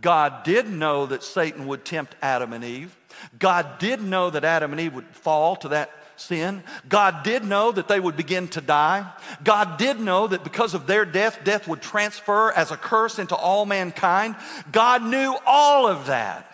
God 0.00 0.44
did 0.44 0.68
know 0.68 1.06
that 1.06 1.22
Satan 1.22 1.66
would 1.66 1.84
tempt 1.84 2.14
Adam 2.22 2.52
and 2.52 2.64
Eve. 2.64 2.96
God 3.38 3.78
did 3.78 4.02
know 4.02 4.30
that 4.30 4.44
Adam 4.44 4.72
and 4.72 4.80
Eve 4.80 4.94
would 4.94 5.08
fall 5.08 5.56
to 5.56 5.68
that 5.68 5.90
sin. 6.16 6.62
God 6.88 7.22
did 7.22 7.44
know 7.44 7.72
that 7.72 7.88
they 7.88 7.98
would 7.98 8.16
begin 8.16 8.48
to 8.48 8.60
die. 8.60 9.10
God 9.42 9.78
did 9.78 9.98
know 10.00 10.26
that 10.26 10.44
because 10.44 10.74
of 10.74 10.86
their 10.86 11.04
death, 11.04 11.40
death 11.44 11.66
would 11.66 11.80
transfer 11.80 12.52
as 12.52 12.70
a 12.70 12.76
curse 12.76 13.18
into 13.18 13.34
all 13.34 13.66
mankind. 13.66 14.36
God 14.70 15.02
knew 15.02 15.36
all 15.46 15.86
of 15.86 16.06
that. 16.06 16.46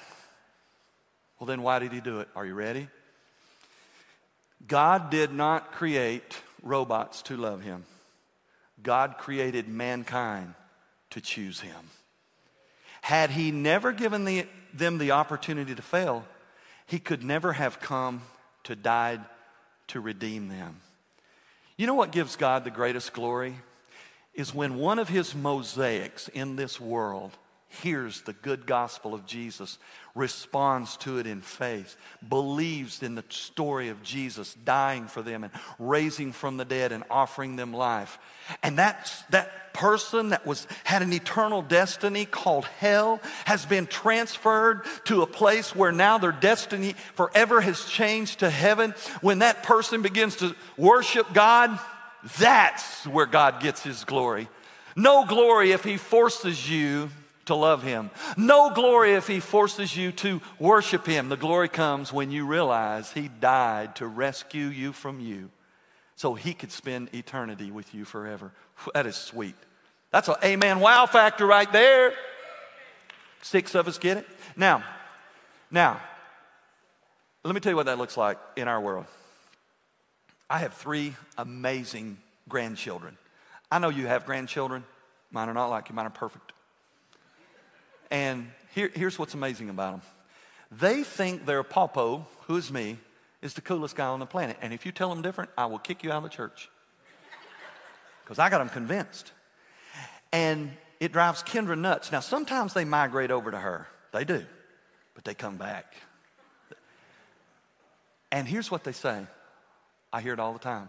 Well, 1.38 1.46
then 1.46 1.62
why 1.62 1.80
did 1.80 1.92
he 1.92 2.00
do 2.00 2.20
it? 2.20 2.28
Are 2.34 2.46
you 2.46 2.54
ready? 2.54 2.88
God 4.66 5.10
did 5.10 5.32
not 5.32 5.72
create 5.72 6.40
robots 6.62 7.22
to 7.22 7.36
love 7.36 7.62
him. 7.62 7.84
God 8.82 9.16
created 9.18 9.68
mankind 9.68 10.54
to 11.10 11.20
choose 11.20 11.60
him. 11.60 11.74
Had 13.06 13.30
he 13.30 13.52
never 13.52 13.92
given 13.92 14.24
the, 14.24 14.48
them 14.74 14.98
the 14.98 15.12
opportunity 15.12 15.76
to 15.76 15.80
fail, 15.80 16.24
he 16.86 16.98
could 16.98 17.22
never 17.22 17.52
have 17.52 17.78
come 17.78 18.22
to 18.64 18.74
die 18.74 19.20
to 19.86 20.00
redeem 20.00 20.48
them. 20.48 20.80
You 21.76 21.86
know 21.86 21.94
what 21.94 22.10
gives 22.10 22.34
God 22.34 22.64
the 22.64 22.72
greatest 22.72 23.12
glory? 23.12 23.54
Is 24.34 24.52
when 24.52 24.74
one 24.74 24.98
of 24.98 25.08
his 25.08 25.36
mosaics 25.36 26.26
in 26.26 26.56
this 26.56 26.80
world 26.80 27.30
hears 27.68 28.22
the 28.22 28.32
good 28.32 28.66
gospel 28.66 29.12
of 29.12 29.26
Jesus, 29.26 29.78
responds 30.14 30.96
to 30.98 31.18
it 31.18 31.26
in 31.26 31.42
faith, 31.42 31.96
believes 32.26 33.02
in 33.02 33.14
the 33.14 33.24
story 33.28 33.90
of 33.90 34.02
Jesus 34.02 34.54
dying 34.64 35.08
for 35.08 35.20
them 35.20 35.44
and 35.44 35.52
raising 35.78 36.32
from 36.32 36.56
the 36.56 36.64
dead 36.64 36.92
and 36.92 37.04
offering 37.10 37.56
them 37.56 37.74
life. 37.74 38.18
And 38.62 38.78
that's, 38.78 39.22
that 39.24 39.74
person 39.74 40.30
that 40.30 40.46
was, 40.46 40.66
had 40.84 41.02
an 41.02 41.12
eternal 41.12 41.60
destiny 41.60 42.24
called 42.24 42.64
hell 42.64 43.20
has 43.44 43.66
been 43.66 43.86
transferred 43.86 44.86
to 45.04 45.20
a 45.20 45.26
place 45.26 45.76
where 45.76 45.92
now 45.92 46.16
their 46.16 46.32
destiny 46.32 46.94
forever 47.14 47.60
has 47.60 47.84
changed 47.84 48.38
to 48.38 48.48
heaven. 48.48 48.94
When 49.20 49.40
that 49.40 49.64
person 49.64 50.00
begins 50.00 50.36
to 50.36 50.56
worship 50.78 51.34
God, 51.34 51.78
That's 52.38 53.06
where 53.06 53.26
God 53.26 53.60
gets 53.60 53.82
his 53.82 54.04
glory. 54.04 54.48
No 54.96 55.24
glory 55.26 55.72
if 55.72 55.84
he 55.84 55.96
forces 55.96 56.68
you 56.68 57.10
to 57.46 57.54
love 57.54 57.82
him. 57.82 58.10
No 58.36 58.70
glory 58.70 59.14
if 59.14 59.26
he 59.26 59.40
forces 59.40 59.96
you 59.96 60.12
to 60.12 60.40
worship 60.58 61.06
him. 61.06 61.28
The 61.28 61.36
glory 61.36 61.68
comes 61.68 62.12
when 62.12 62.30
you 62.30 62.46
realize 62.46 63.12
he 63.12 63.28
died 63.28 63.96
to 63.96 64.06
rescue 64.06 64.66
you 64.66 64.92
from 64.92 65.20
you 65.20 65.50
so 66.14 66.34
he 66.34 66.54
could 66.54 66.72
spend 66.72 67.14
eternity 67.14 67.70
with 67.70 67.94
you 67.94 68.04
forever. 68.04 68.52
That 68.94 69.06
is 69.06 69.16
sweet. 69.16 69.54
That's 70.10 70.28
an 70.28 70.36
amen 70.42 70.80
wow 70.80 71.06
factor 71.06 71.46
right 71.46 71.70
there. 71.72 72.12
Six 73.42 73.74
of 73.74 73.86
us 73.86 73.98
get 73.98 74.16
it. 74.16 74.26
Now, 74.56 74.82
now, 75.70 76.00
let 77.44 77.54
me 77.54 77.60
tell 77.60 77.70
you 77.70 77.76
what 77.76 77.86
that 77.86 77.98
looks 77.98 78.16
like 78.16 78.38
in 78.56 78.66
our 78.66 78.80
world. 78.80 79.06
I 80.48 80.58
have 80.58 80.74
three 80.74 81.14
amazing 81.36 82.18
grandchildren. 82.48 83.16
I 83.70 83.78
know 83.78 83.88
you 83.88 84.06
have 84.06 84.26
grandchildren. 84.26 84.84
Mine 85.30 85.48
are 85.48 85.54
not 85.54 85.68
like 85.68 85.88
you, 85.88 85.94
mine 85.94 86.06
are 86.06 86.10
perfect. 86.10 86.52
And 88.10 88.50
here, 88.74 88.90
here's 88.94 89.18
what's 89.18 89.34
amazing 89.34 89.70
about 89.70 89.92
them 89.92 90.02
they 90.70 91.02
think 91.02 91.46
their 91.46 91.62
popo, 91.62 92.26
who 92.46 92.56
is 92.56 92.72
me, 92.72 92.98
is 93.42 93.54
the 93.54 93.60
coolest 93.60 93.94
guy 93.94 94.06
on 94.06 94.18
the 94.18 94.26
planet. 94.26 94.56
And 94.60 94.72
if 94.72 94.84
you 94.84 94.92
tell 94.92 95.08
them 95.08 95.22
different, 95.22 95.50
I 95.56 95.66
will 95.66 95.78
kick 95.78 96.02
you 96.02 96.10
out 96.10 96.18
of 96.18 96.22
the 96.24 96.28
church. 96.28 96.68
Because 98.24 98.38
I 98.38 98.50
got 98.50 98.58
them 98.58 98.68
convinced. 98.68 99.30
And 100.32 100.72
it 100.98 101.12
drives 101.12 101.42
Kendra 101.42 101.78
nuts. 101.78 102.10
Now, 102.10 102.20
sometimes 102.20 102.74
they 102.74 102.84
migrate 102.84 103.30
over 103.30 103.50
to 103.50 103.58
her. 103.58 103.86
They 104.12 104.24
do. 104.24 104.44
But 105.14 105.24
they 105.24 105.34
come 105.34 105.56
back. 105.56 105.94
And 108.32 108.48
here's 108.48 108.70
what 108.70 108.84
they 108.84 108.92
say 108.92 109.26
I 110.12 110.20
hear 110.20 110.32
it 110.32 110.40
all 110.40 110.52
the 110.52 110.58
time. 110.58 110.88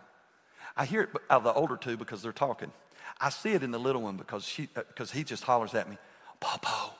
I 0.75 0.85
hear 0.85 1.01
it 1.01 1.09
out 1.29 1.37
of 1.37 1.43
the 1.43 1.53
older 1.53 1.77
two 1.77 1.97
because 1.97 2.21
they're 2.21 2.31
talking. 2.31 2.71
I 3.19 3.29
see 3.29 3.51
it 3.51 3.63
in 3.63 3.71
the 3.71 3.79
little 3.79 4.01
one 4.01 4.17
because, 4.17 4.43
she, 4.45 4.67
because 4.73 5.11
uh, 5.11 5.13
he 5.13 5.23
just 5.23 5.43
hollers 5.43 5.73
at 5.73 5.89
me, 5.89 5.97
Popo, 6.39 6.93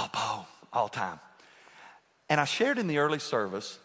Oh, 0.00 0.08
Popo, 0.12 0.46
all 0.72 0.88
time. 0.88 1.20
And 2.28 2.40
I 2.40 2.44
shared 2.44 2.78
in 2.78 2.86
the 2.86 2.98
early 2.98 3.18
service 3.18 3.78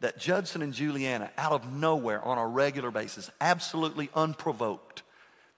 that 0.00 0.18
Judson 0.18 0.62
and 0.62 0.72
Juliana, 0.72 1.30
out 1.38 1.52
of 1.52 1.72
nowhere 1.72 2.22
on 2.24 2.38
a 2.38 2.46
regular 2.46 2.90
basis, 2.90 3.30
absolutely 3.40 4.10
unprovoked, 4.14 5.02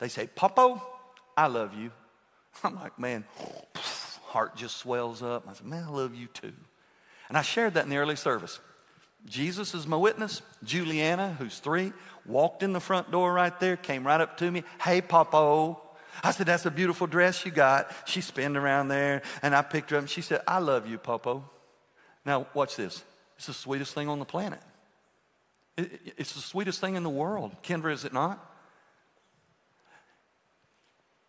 they 0.00 0.08
say, 0.08 0.26
Popo, 0.26 0.82
I 1.36 1.46
love 1.46 1.74
you. 1.74 1.92
I'm 2.64 2.74
like, 2.74 2.98
man, 2.98 3.24
heart 4.24 4.56
just 4.56 4.76
swells 4.78 5.22
up. 5.22 5.46
I 5.48 5.54
said, 5.54 5.66
man, 5.66 5.84
I 5.84 5.90
love 5.90 6.14
you 6.14 6.26
too. 6.26 6.52
And 7.28 7.38
I 7.38 7.42
shared 7.42 7.74
that 7.74 7.84
in 7.84 7.90
the 7.90 7.96
early 7.96 8.16
service. 8.16 8.60
Jesus 9.24 9.72
is 9.72 9.86
my 9.86 9.96
witness. 9.96 10.42
Juliana, 10.64 11.36
who's 11.38 11.58
three, 11.58 11.92
walked 12.26 12.62
in 12.62 12.72
the 12.72 12.80
front 12.80 13.10
door 13.10 13.32
right 13.32 13.58
there, 13.60 13.76
came 13.76 14.06
right 14.06 14.20
up 14.20 14.36
to 14.38 14.50
me. 14.50 14.64
Hey, 14.82 15.00
Popo. 15.00 15.80
I 16.22 16.30
said, 16.30 16.46
That's 16.46 16.66
a 16.66 16.70
beautiful 16.70 17.06
dress 17.06 17.44
you 17.44 17.50
got. 17.50 17.90
She 18.04 18.20
spinned 18.20 18.56
around 18.56 18.88
there, 18.88 19.22
and 19.42 19.54
I 19.54 19.62
picked 19.62 19.90
her 19.90 19.96
up, 19.96 20.02
and 20.02 20.10
she 20.10 20.20
said, 20.20 20.42
I 20.46 20.58
love 20.58 20.88
you, 20.88 20.98
Popo. 20.98 21.48
Now, 22.24 22.46
watch 22.54 22.76
this. 22.76 23.02
It's 23.36 23.46
the 23.46 23.54
sweetest 23.54 23.94
thing 23.94 24.08
on 24.08 24.18
the 24.18 24.24
planet. 24.24 24.60
It's 25.76 26.34
the 26.34 26.40
sweetest 26.40 26.80
thing 26.80 26.96
in 26.96 27.02
the 27.02 27.10
world. 27.10 27.56
Kendra, 27.62 27.92
is 27.92 28.04
it 28.04 28.12
not? 28.12 28.38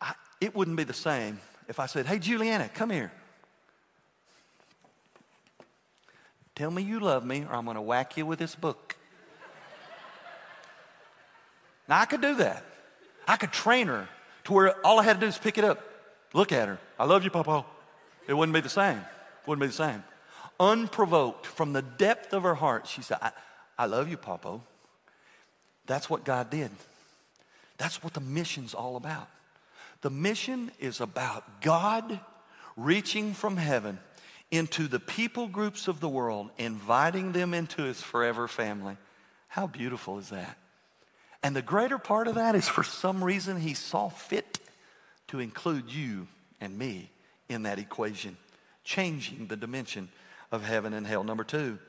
I, 0.01 0.13
it 0.41 0.53
wouldn't 0.53 0.77
be 0.77 0.84
the 0.84 0.93
same 0.93 1.39
if 1.67 1.79
I 1.79 1.86
said, 1.86 2.05
Hey, 2.05 2.19
Juliana, 2.19 2.69
come 2.69 2.89
here. 2.89 3.11
Tell 6.55 6.69
me 6.69 6.84
you 6.84 6.99
love 6.99 7.25
me, 7.25 7.45
or 7.49 7.55
I'm 7.55 7.65
going 7.65 7.75
to 7.75 7.81
whack 7.81 8.15
you 8.15 8.25
with 8.25 8.38
this 8.38 8.53
book. 8.53 8.95
now, 11.88 11.99
I 11.99 12.05
could 12.05 12.21
do 12.21 12.36
that. 12.36 12.63
I 13.27 13.38
could 13.38 13.51
train 13.51 13.88
her 13.88 14.07
to 14.46 14.54
where 14.54 14.86
all 14.86 15.00
I 15.00 15.04
had 15.04 15.20
to 15.20 15.20
do 15.22 15.28
is 15.28 15.38
pick 15.38 15.58
it 15.58 15.64
up, 15.64 15.82
look 16.34 16.52
at 16.52 16.68
her. 16.68 16.80
I 17.00 17.06
love 17.06 17.24
you, 17.24 17.30
Papa. 17.30 17.66
It 18.28 18.34
wouldn't 18.34 18.54
be 18.54 18.62
the 18.62 18.70
same. 18.70 19.02
Wouldn't 19.46 19.62
be 19.62 19.68
the 19.68 19.74
same. 19.74 20.04
Unprovoked, 20.60 21.46
from 21.46 21.74
the 21.74 21.82
depth 21.82 22.34
of 22.34 22.44
her 22.44 22.56
heart, 22.56 22.88
she 22.88 23.02
said, 23.02 23.18
I, 23.22 23.32
I 23.78 23.86
love 23.86 24.08
you, 24.10 24.18
Papa. 24.18 24.60
That's 25.86 26.10
what 26.10 26.24
God 26.24 26.50
did. 26.50 26.72
That's 27.78 28.04
what 28.04 28.14
the 28.14 28.22
mission's 28.22 28.74
all 28.74 28.96
about. 28.96 29.28
The 30.02 30.10
mission 30.10 30.72
is 30.80 31.02
about 31.02 31.62
God 31.62 32.20
reaching 32.78 33.34
from 33.34 33.58
heaven 33.58 34.00
into 34.52 34.88
the 34.88 35.00
people 35.00 35.48
groups 35.48 35.88
of 35.88 36.00
the 36.00 36.10
world, 36.10 36.50
inviting 36.58 37.32
them 37.32 37.54
into 37.54 37.84
his 37.84 38.02
forever 38.02 38.48
family. 38.48 38.98
How 39.48 39.68
beautiful 39.68 40.20
is 40.20 40.30
that? 40.30 40.58
And 41.44 41.56
the 41.56 41.62
greater 41.62 41.98
part 41.98 42.28
of 42.28 42.36
that 42.36 42.56
is 42.56 42.68
for 42.68 42.84
some 42.84 43.24
reason 43.24 43.60
he 43.60 43.74
saw 43.74 44.10
fit 44.10 44.60
to 45.28 45.39
include 45.39 45.91
you 45.91 46.28
and 46.62 46.78
me 46.78 47.10
in 47.50 47.64
that 47.64 47.80
equation, 47.80 48.38
changing 48.86 49.48
the 49.48 49.58
dimension 49.58 50.08
of 50.52 50.64
heaven 50.64 50.94
and 50.94 51.06
hell. 51.06 51.24
Number 51.24 51.44
two, 51.44 51.80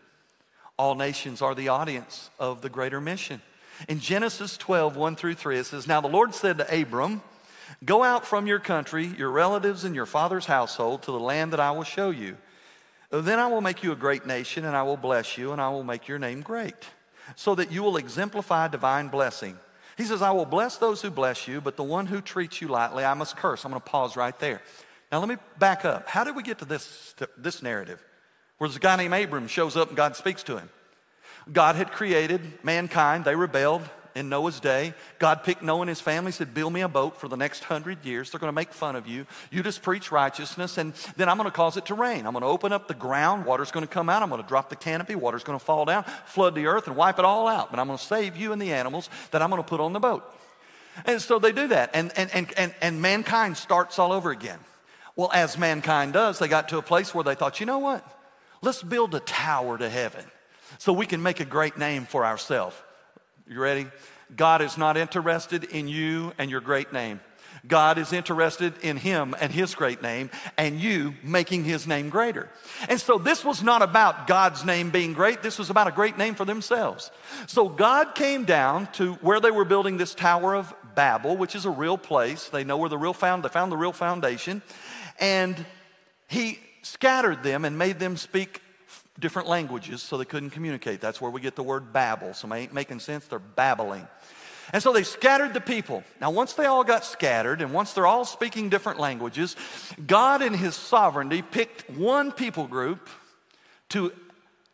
all 0.77 0.97
nations 0.97 1.41
are 1.41 1.55
the 1.55 1.69
audience 1.69 2.31
of 2.41 2.63
the 2.63 2.69
greater 2.69 3.01
mission. 3.01 3.41
In 3.89 4.01
Genesis 4.01 4.57
12, 4.57 4.97
1 4.97 5.17
through 5.17 5.35
3, 5.35 5.59
it 5.59 5.67
says, 5.67 5.87
Now 5.87 6.01
the 6.01 6.09
Lord 6.09 6.35
said 6.35 6.59
to 6.59 6.81
Abram, 6.81 7.23
Go 7.85 8.03
out 8.03 8.27
from 8.27 8.47
your 8.47 8.59
country, 8.59 9.07
your 9.07 9.31
relatives, 9.31 9.85
and 9.85 9.95
your 9.95 10.07
father's 10.07 10.47
household 10.47 11.03
to 11.03 11.13
the 11.13 11.21
land 11.21 11.53
that 11.53 11.61
I 11.61 11.71
will 11.71 11.85
show 11.85 12.11
you. 12.11 12.37
Then 13.11 13.39
I 13.39 13.47
will 13.47 13.61
make 13.61 13.83
you 13.83 13.93
a 13.93 13.97
great 13.97 14.27
nation, 14.27 14.65
and 14.65 14.77
I 14.77 14.83
will 14.83 14.97
bless 14.97 15.39
you, 15.39 15.53
and 15.53 15.61
I 15.61 15.71
will 15.71 15.85
make 15.85 16.09
your 16.09 16.19
name 16.19 16.41
great, 16.41 16.75
so 17.37 17.55
that 17.55 17.71
you 17.71 17.83
will 17.83 17.97
exemplify 17.97 18.69
divine 18.69 19.09
blessing. 19.09 19.59
He 19.97 20.05
says, 20.05 20.23
I 20.23 20.33
will 20.33 20.47
bless 20.47 20.77
those 20.77 21.03
who 21.03 21.11
bless 21.11 21.47
you, 21.47 21.61
but 21.61 21.77
the 21.77 21.85
one 21.85 22.07
who 22.07 22.21
treats 22.21 22.61
you 22.61 22.69
lightly, 22.69 23.05
I 23.05 23.15
must 23.15 23.37
curse. 23.37 23.65
I'm 23.65 23.71
going 23.71 23.81
to 23.81 23.89
pause 23.89 24.17
right 24.17 24.39
there. 24.39 24.61
Now, 25.13 25.21
let 25.21 25.29
me 25.29 25.37
back 25.59 25.85
up. 25.85 26.09
How 26.09 26.25
did 26.25 26.35
we 26.35 26.43
get 26.43 26.59
to 26.59 26.65
this, 26.65 27.15
to 27.19 27.29
this 27.37 27.63
narrative? 27.63 28.03
Where 28.59 28.69
this 28.69 28.79
guy 28.79 28.97
named 28.97 29.15
Abram 29.15 29.47
shows 29.47 29.77
up 29.77 29.89
and 29.89 29.97
God 29.97 30.17
speaks 30.17 30.43
to 30.45 30.59
him. 30.59 30.69
God 31.53 31.77
had 31.77 31.93
created 31.93 32.41
mankind, 32.65 33.25
they 33.25 33.37
rebelled 33.37 33.83
in 34.15 34.29
Noah's 34.29 34.61
day. 34.61 34.95
God 35.19 35.43
picked 35.43 35.63
Noah 35.63 35.83
and 35.83 35.89
his 35.89 36.01
family, 36.01 36.33
said, 36.33 36.55
Build 36.55 36.73
me 36.73 36.83
a 36.83 36.89
boat 36.89 37.19
for 37.19 37.29
the 37.29 37.37
next 37.37 37.65
hundred 37.65 38.05
years. 38.05 38.31
They're 38.31 38.39
going 38.39 38.49
to 38.49 38.55
make 38.55 38.73
fun 38.73 38.97
of 38.97 39.07
you. 39.07 39.27
You 39.51 39.63
just 39.63 39.83
preach 39.83 40.13
righteousness, 40.13 40.79
and 40.79 40.95
then 41.17 41.29
I'm 41.29 41.37
going 41.37 41.51
to 41.51 41.55
cause 41.55 41.77
it 41.77 41.87
to 41.87 41.95
rain. 41.95 42.27
I'm 42.27 42.33
going 42.33 42.43
to 42.43 42.49
open 42.49 42.73
up 42.73 42.89
the 42.89 42.95
ground. 42.95 43.45
Water's 43.45 43.71
going 43.71 43.87
to 43.87 43.93
come 43.93 44.09
out. 44.09 44.23
I'm 44.23 44.31
going 44.31 44.43
to 44.43 44.49
drop 44.49 44.71
the 44.71 44.77
canopy. 44.77 45.15
Water's 45.15 45.45
going 45.45 45.59
to 45.59 45.65
fall 45.65 45.85
down, 45.85 46.05
flood 46.27 46.55
the 46.55 46.67
earth, 46.67 46.87
and 46.87 46.97
wipe 46.97 47.19
it 47.19 47.25
all 47.25 47.49
out. 47.49 47.71
But 47.71 47.81
I'm 47.81 47.87
going 47.87 47.99
to 47.99 48.05
save 48.05 48.37
you 48.37 48.53
and 48.53 48.61
the 48.61 48.73
animals 48.73 49.11
that 49.31 49.43
I'm 49.43 49.51
going 49.51 49.63
to 49.63 49.69
put 49.69 49.81
on 49.81 49.93
the 49.93 50.01
boat. 50.01 50.25
And 51.07 51.21
so 51.21 51.39
they 51.39 51.53
do 51.53 51.69
that, 51.69 51.91
and, 51.93 52.13
and, 52.17 52.31
and, 52.33 52.47
and, 52.57 52.75
and 52.81 53.03
mankind 53.03 53.57
starts 53.57 53.99
all 53.99 54.13
over 54.13 54.31
again. 54.31 54.59
Well, 55.17 55.31
as 55.33 55.59
mankind 55.59 56.13
does, 56.13 56.39
they 56.39 56.49
got 56.49 56.69
to 56.71 56.79
a 56.79 56.83
place 56.83 57.15
where 57.15 57.25
they 57.25 57.35
thought, 57.35 57.61
you 57.61 57.67
know 57.67 57.79
what? 57.79 58.05
Let's 58.63 58.83
build 58.83 59.15
a 59.15 59.21
tower 59.21 59.77
to 59.77 59.89
heaven 59.89 60.25
so 60.79 60.93
we 60.93 61.07
can 61.07 61.23
make 61.23 61.41
a 61.41 61.45
great 61.45 61.77
name 61.77 62.07
for 62.07 62.25
ourselves. 62.25 62.77
You 63.47 63.61
ready? 63.61 63.87
God 64.35 64.63
is 64.63 64.79
not 64.79 64.97
interested 64.97 65.65
in 65.65 65.87
you 65.87 66.33
and 66.39 66.51
your 66.51 66.63
great 66.63 66.95
name. 66.95 67.21
God 67.67 67.99
is 67.99 68.13
interested 68.13 68.73
in 68.83 68.97
him 68.97 69.37
and 69.39 69.53
his 69.53 69.75
great 69.75 70.03
name 70.03 70.31
and 70.57 70.81
you 70.81 71.15
making 71.23 71.65
his 71.65 71.87
name 71.87 72.09
greater. 72.09 72.49
And 72.89 72.99
so 72.99 73.19
this 73.19 73.45
was 73.45 73.63
not 73.63 73.83
about 73.83 74.27
God's 74.27 74.65
name 74.65 74.91
being 74.91 75.13
great. 75.13 75.43
This 75.43 75.59
was 75.59 75.69
about 75.69 75.89
a 75.89 75.93
great 75.93 76.17
name 76.17 76.35
for 76.35 76.47
themselves. 76.47 77.11
So 77.47 77.69
God 77.69 78.15
came 78.15 78.45
down 78.45 78.89
to 78.93 79.15
where 79.15 79.41
they 79.41 79.51
were 79.51 79.67
building 79.67 79.99
this 79.99 80.15
Tower 80.15 80.55
of 80.55 80.75
Babel, 80.95 81.37
which 81.37 81.55
is 81.55 81.67
a 81.67 81.71
real 81.71 81.99
place. 81.99 82.49
They 82.49 82.65
know 82.65 82.79
where 82.79 82.89
the 82.89 82.99
real 82.99 83.13
found, 83.13 83.45
they 83.45 83.51
found 83.51 83.71
the 83.71 83.77
real 83.77 83.93
foundation. 83.93 84.63
And 85.21 85.67
he 86.29 86.59
scattered 86.83 87.43
them 87.43 87.67
and 87.67 87.77
made 87.77 87.99
them 87.99 88.17
speak 88.17 88.63
different 89.21 89.49
languages 89.49 90.03
so 90.03 90.17
they 90.17 90.25
couldn't 90.25 90.51
communicate. 90.51 91.01
That's 91.01 91.21
where 91.21 91.31
we 91.31 91.41
get 91.41 91.57
the 91.57 91.63
word 91.63 91.93
babble. 91.93 92.35
So 92.35 92.53
ain't 92.53 92.75
making 92.75 93.01
sense, 93.01 93.27
they're 93.27 93.39
babbling. 93.39 94.07
And 94.73 94.83
so 94.83 94.93
they 94.93 95.03
scattered 95.03 95.55
the 95.55 95.61
people. 95.61 96.03
Now, 96.21 96.31
once 96.31 96.55
they 96.55 96.67
all 96.67 96.85
got 96.85 97.05
scattered 97.05 97.61
and 97.61 97.73
once 97.73 97.93
they're 97.93 98.07
all 98.07 98.25
speaking 98.25 98.71
different 98.71 98.99
languages, 98.99 99.57
God 100.07 100.43
in 100.43 100.55
His 100.55 100.75
sovereignty 100.75 101.43
picked 101.43 101.89
one 101.91 102.33
people 102.33 102.67
group 102.67 103.09
to 103.91 104.13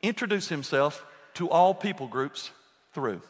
introduce 0.01 0.49
Himself 0.49 1.05
to 1.35 1.51
all 1.51 1.75
people 1.75 2.07
groups 2.07 2.51
through. 2.95 3.21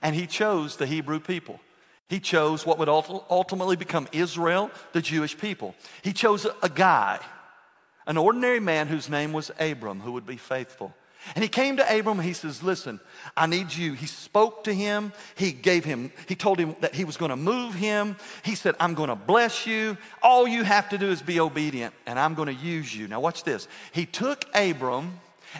And 0.00 0.14
He 0.14 0.26
chose 0.26 0.76
the 0.76 0.86
Hebrew 0.86 1.18
people. 1.18 1.60
He 2.08 2.20
chose 2.20 2.64
what 2.64 2.78
would 2.78 2.88
ultimately 2.88 3.74
become 3.74 4.06
Israel, 4.12 4.70
the 4.92 5.02
Jewish 5.02 5.36
people. 5.36 5.74
He 6.02 6.12
chose 6.12 6.46
a 6.62 6.68
guy 6.68 7.18
an 8.06 8.16
ordinary 8.16 8.60
man 8.60 8.88
whose 8.88 9.08
name 9.08 9.32
was 9.32 9.50
Abram, 9.58 10.00
who 10.00 10.12
would 10.12 10.26
be 10.26 10.36
faithful. 10.36 10.94
And 11.34 11.42
he 11.42 11.48
came 11.48 11.76
to 11.78 11.98
Abram, 11.98 12.20
he 12.20 12.32
says, 12.32 12.62
Listen, 12.62 13.00
I 13.36 13.46
need 13.46 13.74
you. 13.74 13.94
He 13.94 14.06
spoke 14.06 14.64
to 14.64 14.72
him. 14.72 15.12
He 15.34 15.50
gave 15.50 15.84
him, 15.84 16.12
he 16.28 16.36
told 16.36 16.58
him 16.58 16.76
that 16.80 16.94
he 16.94 17.04
was 17.04 17.16
going 17.16 17.30
to 17.30 17.36
move 17.36 17.74
him. 17.74 18.16
He 18.44 18.54
said, 18.54 18.76
I'm 18.78 18.94
going 18.94 19.08
to 19.08 19.16
bless 19.16 19.66
you. 19.66 19.96
All 20.22 20.46
you 20.46 20.62
have 20.62 20.88
to 20.90 20.98
do 20.98 21.10
is 21.10 21.22
be 21.22 21.40
obedient, 21.40 21.94
and 22.06 22.18
I'm 22.18 22.34
going 22.34 22.54
to 22.54 22.64
use 22.64 22.94
you. 22.94 23.08
Now, 23.08 23.20
watch 23.20 23.42
this. 23.42 23.66
He 23.92 24.06
took 24.06 24.44
Abram 24.54 25.18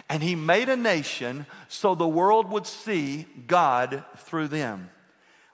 and 0.09 0.21
he 0.23 0.35
made 0.35 0.69
a 0.69 0.77
nation 0.77 1.45
so 1.67 1.95
the 1.95 2.07
world 2.07 2.49
would 2.51 2.67
see 2.67 3.25
God 3.47 4.03
through 4.17 4.49
them. 4.49 4.89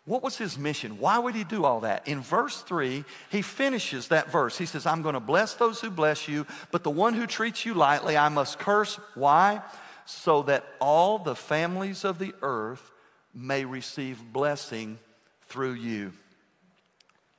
What 0.06 0.22
was 0.22 0.38
his 0.38 0.58
mission? 0.58 1.00
Why 1.00 1.18
would 1.18 1.34
he 1.34 1.46
do 1.46 1.64
all 1.64 1.82
that? 1.82 2.08
In 2.08 2.20
verse 2.22 2.62
3, 2.62 3.06
he 3.30 3.42
finishes 3.42 4.10
that 4.10 4.30
verse. 4.30 4.58
He 4.58 4.66
says, 4.66 4.86
I'm 4.86 5.02
going 5.02 5.14
to 5.14 5.22
bless 5.22 5.54
those 5.54 5.80
who 5.80 5.90
bless 5.90 6.28
you, 6.28 6.46
but 6.72 6.84
the 6.84 6.90
one 6.90 7.14
who 7.14 7.26
treats 7.26 7.66
you 7.66 7.74
lightly, 7.74 8.18
I 8.18 8.28
must 8.28 8.60
curse. 8.60 9.00
Why? 9.16 9.62
So 10.06 10.44
that 10.44 10.66
all 10.82 11.20
the 11.20 11.36
families 11.36 12.04
of 12.04 12.20
the 12.20 12.34
earth 12.42 12.92
may 13.34 13.64
receive 13.64 14.22
blessing 14.34 15.00
through 15.48 15.74
you. 15.74 16.12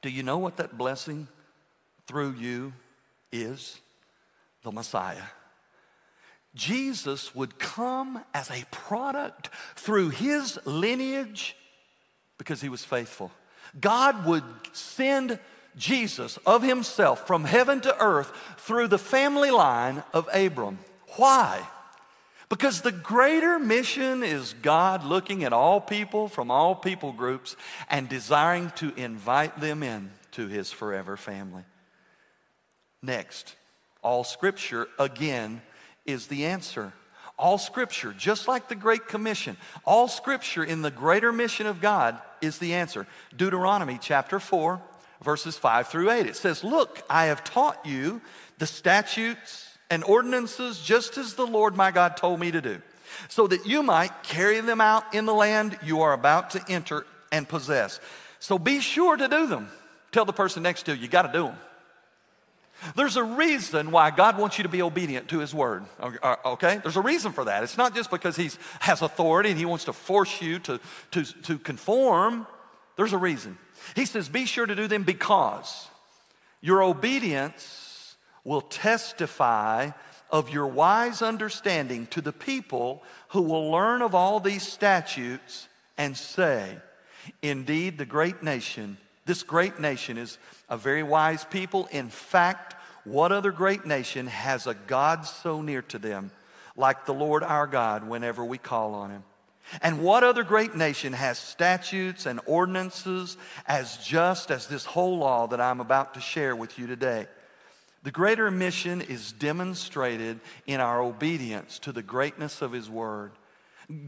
Do 0.00 0.08
you 0.08 0.22
know 0.22 0.38
what 0.38 0.56
that 0.56 0.78
blessing 0.78 1.28
through 2.06 2.32
you 2.32 2.72
is? 3.30 3.78
The 4.62 4.72
Messiah. 4.72 5.22
Jesus 6.54 7.34
would 7.34 7.58
come 7.58 8.24
as 8.32 8.50
a 8.50 8.64
product 8.70 9.50
through 9.74 10.10
his 10.10 10.58
lineage 10.64 11.56
because 12.38 12.60
he 12.60 12.68
was 12.68 12.84
faithful. 12.84 13.30
God 13.80 14.26
would 14.26 14.44
send 14.72 15.38
Jesus 15.76 16.38
of 16.46 16.62
himself 16.62 17.26
from 17.26 17.44
heaven 17.44 17.80
to 17.82 18.02
earth 18.02 18.32
through 18.58 18.88
the 18.88 18.98
family 18.98 19.50
line 19.50 20.02
of 20.12 20.28
Abram. 20.32 20.78
Why? 21.16 21.66
Because 22.48 22.82
the 22.82 22.92
greater 22.92 23.58
mission 23.58 24.22
is 24.22 24.54
God 24.62 25.04
looking 25.04 25.44
at 25.44 25.52
all 25.52 25.80
people 25.80 26.28
from 26.28 26.50
all 26.50 26.74
people 26.74 27.12
groups 27.12 27.56
and 27.88 28.08
desiring 28.08 28.70
to 28.76 28.92
invite 28.96 29.60
them 29.60 29.82
in 29.82 30.10
to 30.32 30.46
his 30.46 30.70
forever 30.70 31.16
family. 31.16 31.64
Next, 33.02 33.56
all 34.02 34.24
scripture 34.24 34.88
again 34.98 35.62
is 36.06 36.26
the 36.26 36.46
answer. 36.46 36.92
All 37.36 37.58
scripture, 37.58 38.12
just 38.12 38.46
like 38.46 38.68
the 38.68 38.76
Great 38.76 39.08
Commission, 39.08 39.56
all 39.84 40.06
scripture 40.06 40.62
in 40.62 40.82
the 40.82 40.90
greater 40.90 41.32
mission 41.32 41.66
of 41.66 41.80
God 41.80 42.18
is 42.40 42.58
the 42.58 42.74
answer. 42.74 43.06
Deuteronomy 43.36 43.98
chapter 44.00 44.38
4, 44.38 44.80
verses 45.22 45.58
5 45.58 45.88
through 45.88 46.10
8. 46.10 46.26
It 46.26 46.36
says, 46.36 46.62
Look, 46.62 47.02
I 47.10 47.26
have 47.26 47.42
taught 47.42 47.84
you 47.84 48.20
the 48.58 48.66
statutes 48.66 49.76
and 49.90 50.04
ordinances 50.04 50.80
just 50.80 51.18
as 51.18 51.34
the 51.34 51.46
Lord 51.46 51.76
my 51.76 51.90
God 51.90 52.16
told 52.16 52.38
me 52.38 52.52
to 52.52 52.60
do, 52.60 52.80
so 53.28 53.48
that 53.48 53.66
you 53.66 53.82
might 53.82 54.22
carry 54.22 54.60
them 54.60 54.80
out 54.80 55.14
in 55.14 55.26
the 55.26 55.34
land 55.34 55.76
you 55.82 56.02
are 56.02 56.12
about 56.12 56.50
to 56.50 56.64
enter 56.68 57.04
and 57.32 57.48
possess. 57.48 57.98
So 58.38 58.58
be 58.58 58.78
sure 58.78 59.16
to 59.16 59.26
do 59.26 59.46
them. 59.48 59.68
Tell 60.12 60.24
the 60.24 60.32
person 60.32 60.62
next 60.62 60.84
to 60.84 60.94
you, 60.94 61.02
you 61.02 61.08
got 61.08 61.22
to 61.22 61.32
do 61.32 61.46
them. 61.46 61.56
There's 62.96 63.16
a 63.16 63.24
reason 63.24 63.90
why 63.90 64.10
God 64.10 64.38
wants 64.38 64.58
you 64.58 64.62
to 64.64 64.68
be 64.68 64.82
obedient 64.82 65.28
to 65.28 65.38
His 65.38 65.54
word. 65.54 65.84
Uh, 66.00 66.36
okay? 66.44 66.78
There's 66.82 66.96
a 66.96 67.02
reason 67.02 67.32
for 67.32 67.44
that. 67.44 67.62
It's 67.62 67.78
not 67.78 67.94
just 67.94 68.10
because 68.10 68.36
He 68.36 68.50
has 68.80 69.02
authority 69.02 69.50
and 69.50 69.58
He 69.58 69.64
wants 69.64 69.84
to 69.84 69.92
force 69.92 70.40
you 70.42 70.58
to, 70.60 70.80
to, 71.12 71.24
to 71.42 71.58
conform. 71.58 72.46
There's 72.96 73.12
a 73.12 73.18
reason. 73.18 73.58
He 73.96 74.04
says, 74.04 74.28
Be 74.28 74.46
sure 74.46 74.66
to 74.66 74.74
do 74.74 74.86
them 74.86 75.02
because 75.02 75.88
your 76.60 76.82
obedience 76.82 78.16
will 78.44 78.60
testify 78.60 79.90
of 80.30 80.50
your 80.50 80.66
wise 80.66 81.22
understanding 81.22 82.06
to 82.08 82.20
the 82.20 82.32
people 82.32 83.02
who 83.28 83.42
will 83.42 83.70
learn 83.70 84.02
of 84.02 84.14
all 84.14 84.40
these 84.40 84.66
statutes 84.66 85.68
and 85.96 86.16
say, 86.16 86.76
Indeed, 87.42 87.98
the 87.98 88.06
great 88.06 88.42
nation, 88.42 88.98
this 89.26 89.42
great 89.42 89.78
nation 89.78 90.18
is 90.18 90.38
a 90.68 90.76
very 90.76 91.02
wise 91.02 91.44
people. 91.44 91.86
In 91.90 92.08
fact, 92.08 92.74
what 93.04 93.32
other 93.32 93.52
great 93.52 93.86
nation 93.86 94.26
has 94.26 94.66
a 94.66 94.74
God 94.74 95.22
so 95.22 95.62
near 95.62 95.82
to 95.82 95.98
them 95.98 96.30
like 96.76 97.06
the 97.06 97.14
Lord 97.14 97.42
our 97.42 97.66
God 97.66 98.06
whenever 98.06 98.44
we 98.44 98.58
call 98.58 98.94
on 98.94 99.10
him? 99.10 99.24
And 99.80 100.02
what 100.02 100.24
other 100.24 100.44
great 100.44 100.74
nation 100.74 101.14
has 101.14 101.38
statutes 101.38 102.26
and 102.26 102.40
ordinances 102.46 103.36
as 103.66 103.96
just 103.98 104.50
as 104.50 104.66
this 104.66 104.84
whole 104.84 105.18
law 105.18 105.46
that 105.46 105.60
I'm 105.60 105.80
about 105.80 106.14
to 106.14 106.20
share 106.20 106.54
with 106.54 106.78
you 106.78 106.86
today? 106.86 107.26
The 108.02 108.10
greater 108.10 108.50
mission 108.50 109.00
is 109.00 109.32
demonstrated 109.32 110.40
in 110.66 110.80
our 110.80 111.00
obedience 111.00 111.78
to 111.80 111.92
the 111.92 112.02
greatness 112.02 112.60
of 112.60 112.72
His 112.72 112.90
Word. 112.90 113.32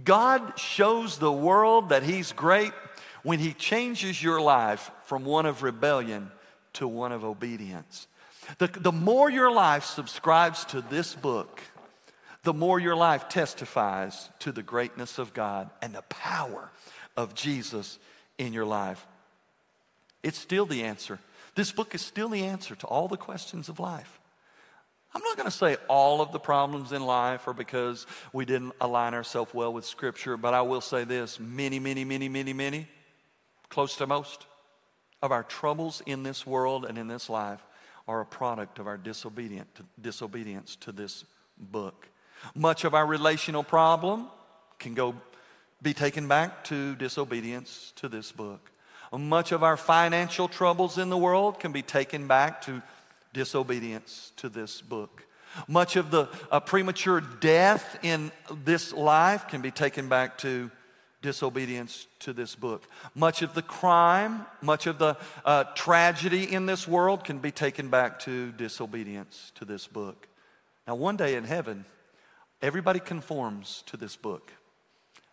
God 0.04 0.58
shows 0.58 1.18
the 1.18 1.32
world 1.32 1.88
that 1.88 2.02
He's 2.02 2.32
great 2.32 2.72
when 3.26 3.40
He 3.40 3.52
changes 3.54 4.22
your 4.22 4.40
life 4.40 4.92
from 5.06 5.24
one 5.24 5.46
of 5.46 5.64
rebellion 5.64 6.30
to 6.74 6.86
one 6.86 7.10
of 7.10 7.24
obedience. 7.24 8.06
The, 8.58 8.68
the 8.68 8.92
more 8.92 9.28
your 9.28 9.50
life 9.50 9.82
subscribes 9.82 10.64
to 10.66 10.80
this 10.80 11.16
book, 11.16 11.60
the 12.44 12.54
more 12.54 12.78
your 12.78 12.94
life 12.94 13.28
testifies 13.28 14.28
to 14.38 14.52
the 14.52 14.62
greatness 14.62 15.18
of 15.18 15.34
God 15.34 15.68
and 15.82 15.92
the 15.92 16.02
power 16.02 16.70
of 17.16 17.34
Jesus 17.34 17.98
in 18.38 18.52
your 18.52 18.64
life. 18.64 19.04
It's 20.22 20.38
still 20.38 20.64
the 20.64 20.84
answer. 20.84 21.18
This 21.56 21.72
book 21.72 21.96
is 21.96 22.02
still 22.02 22.28
the 22.28 22.44
answer 22.44 22.76
to 22.76 22.86
all 22.86 23.08
the 23.08 23.16
questions 23.16 23.68
of 23.68 23.80
life. 23.80 24.20
I'm 25.12 25.22
not 25.22 25.36
going 25.36 25.50
to 25.50 25.56
say 25.56 25.78
all 25.88 26.20
of 26.20 26.30
the 26.30 26.38
problems 26.38 26.92
in 26.92 27.04
life 27.04 27.48
are 27.48 27.54
because 27.54 28.06
we 28.32 28.44
didn't 28.44 28.74
align 28.80 29.14
ourselves 29.14 29.52
well 29.52 29.72
with 29.72 29.84
Scripture, 29.84 30.36
but 30.36 30.54
I 30.54 30.62
will 30.62 30.80
say 30.80 31.02
this 31.02 31.40
many, 31.40 31.80
many, 31.80 32.04
many, 32.04 32.28
many, 32.28 32.52
many, 32.52 32.86
close 33.76 33.96
to 33.96 34.06
most, 34.06 34.46
of 35.20 35.30
our 35.30 35.42
troubles 35.42 36.00
in 36.06 36.22
this 36.22 36.46
world 36.46 36.86
and 36.86 36.96
in 36.96 37.08
this 37.08 37.28
life 37.28 37.60
are 38.08 38.22
a 38.22 38.24
product 38.24 38.78
of 38.78 38.86
our 38.86 38.96
disobedient, 38.96 39.68
disobedience 40.00 40.76
to 40.76 40.92
this 40.92 41.26
book. 41.58 42.08
Much 42.54 42.84
of 42.84 42.94
our 42.94 43.04
relational 43.04 43.62
problem 43.62 44.28
can 44.78 44.94
go 44.94 45.14
be 45.82 45.92
taken 45.92 46.26
back 46.26 46.64
to 46.64 46.94
disobedience 46.94 47.92
to 47.96 48.08
this 48.08 48.32
book. 48.32 48.70
Much 49.12 49.52
of 49.52 49.62
our 49.62 49.76
financial 49.76 50.48
troubles 50.48 50.96
in 50.96 51.10
the 51.10 51.18
world 51.18 51.60
can 51.60 51.70
be 51.70 51.82
taken 51.82 52.26
back 52.26 52.62
to 52.62 52.80
disobedience 53.34 54.32
to 54.38 54.48
this 54.48 54.80
book. 54.80 55.26
Much 55.68 55.96
of 55.96 56.10
the 56.10 56.30
uh, 56.50 56.60
premature 56.60 57.20
death 57.20 57.98
in 58.02 58.32
this 58.64 58.94
life 58.94 59.46
can 59.48 59.60
be 59.60 59.70
taken 59.70 60.08
back 60.08 60.38
to 60.38 60.70
disobedience 61.26 62.06
to 62.20 62.32
this 62.32 62.54
book. 62.54 62.86
Much 63.12 63.42
of 63.42 63.52
the 63.52 63.60
crime, 63.60 64.46
much 64.62 64.86
of 64.86 64.98
the 64.98 65.16
uh, 65.44 65.64
tragedy 65.74 66.44
in 66.52 66.66
this 66.66 66.86
world 66.86 67.24
can 67.24 67.40
be 67.40 67.50
taken 67.50 67.88
back 67.88 68.20
to 68.20 68.52
disobedience 68.52 69.50
to 69.56 69.64
this 69.64 69.88
book. 69.88 70.28
Now, 70.86 70.94
one 70.94 71.16
day 71.16 71.34
in 71.34 71.42
heaven, 71.42 71.84
everybody 72.62 73.00
conforms 73.00 73.82
to 73.86 73.96
this 73.96 74.14
book. 74.14 74.52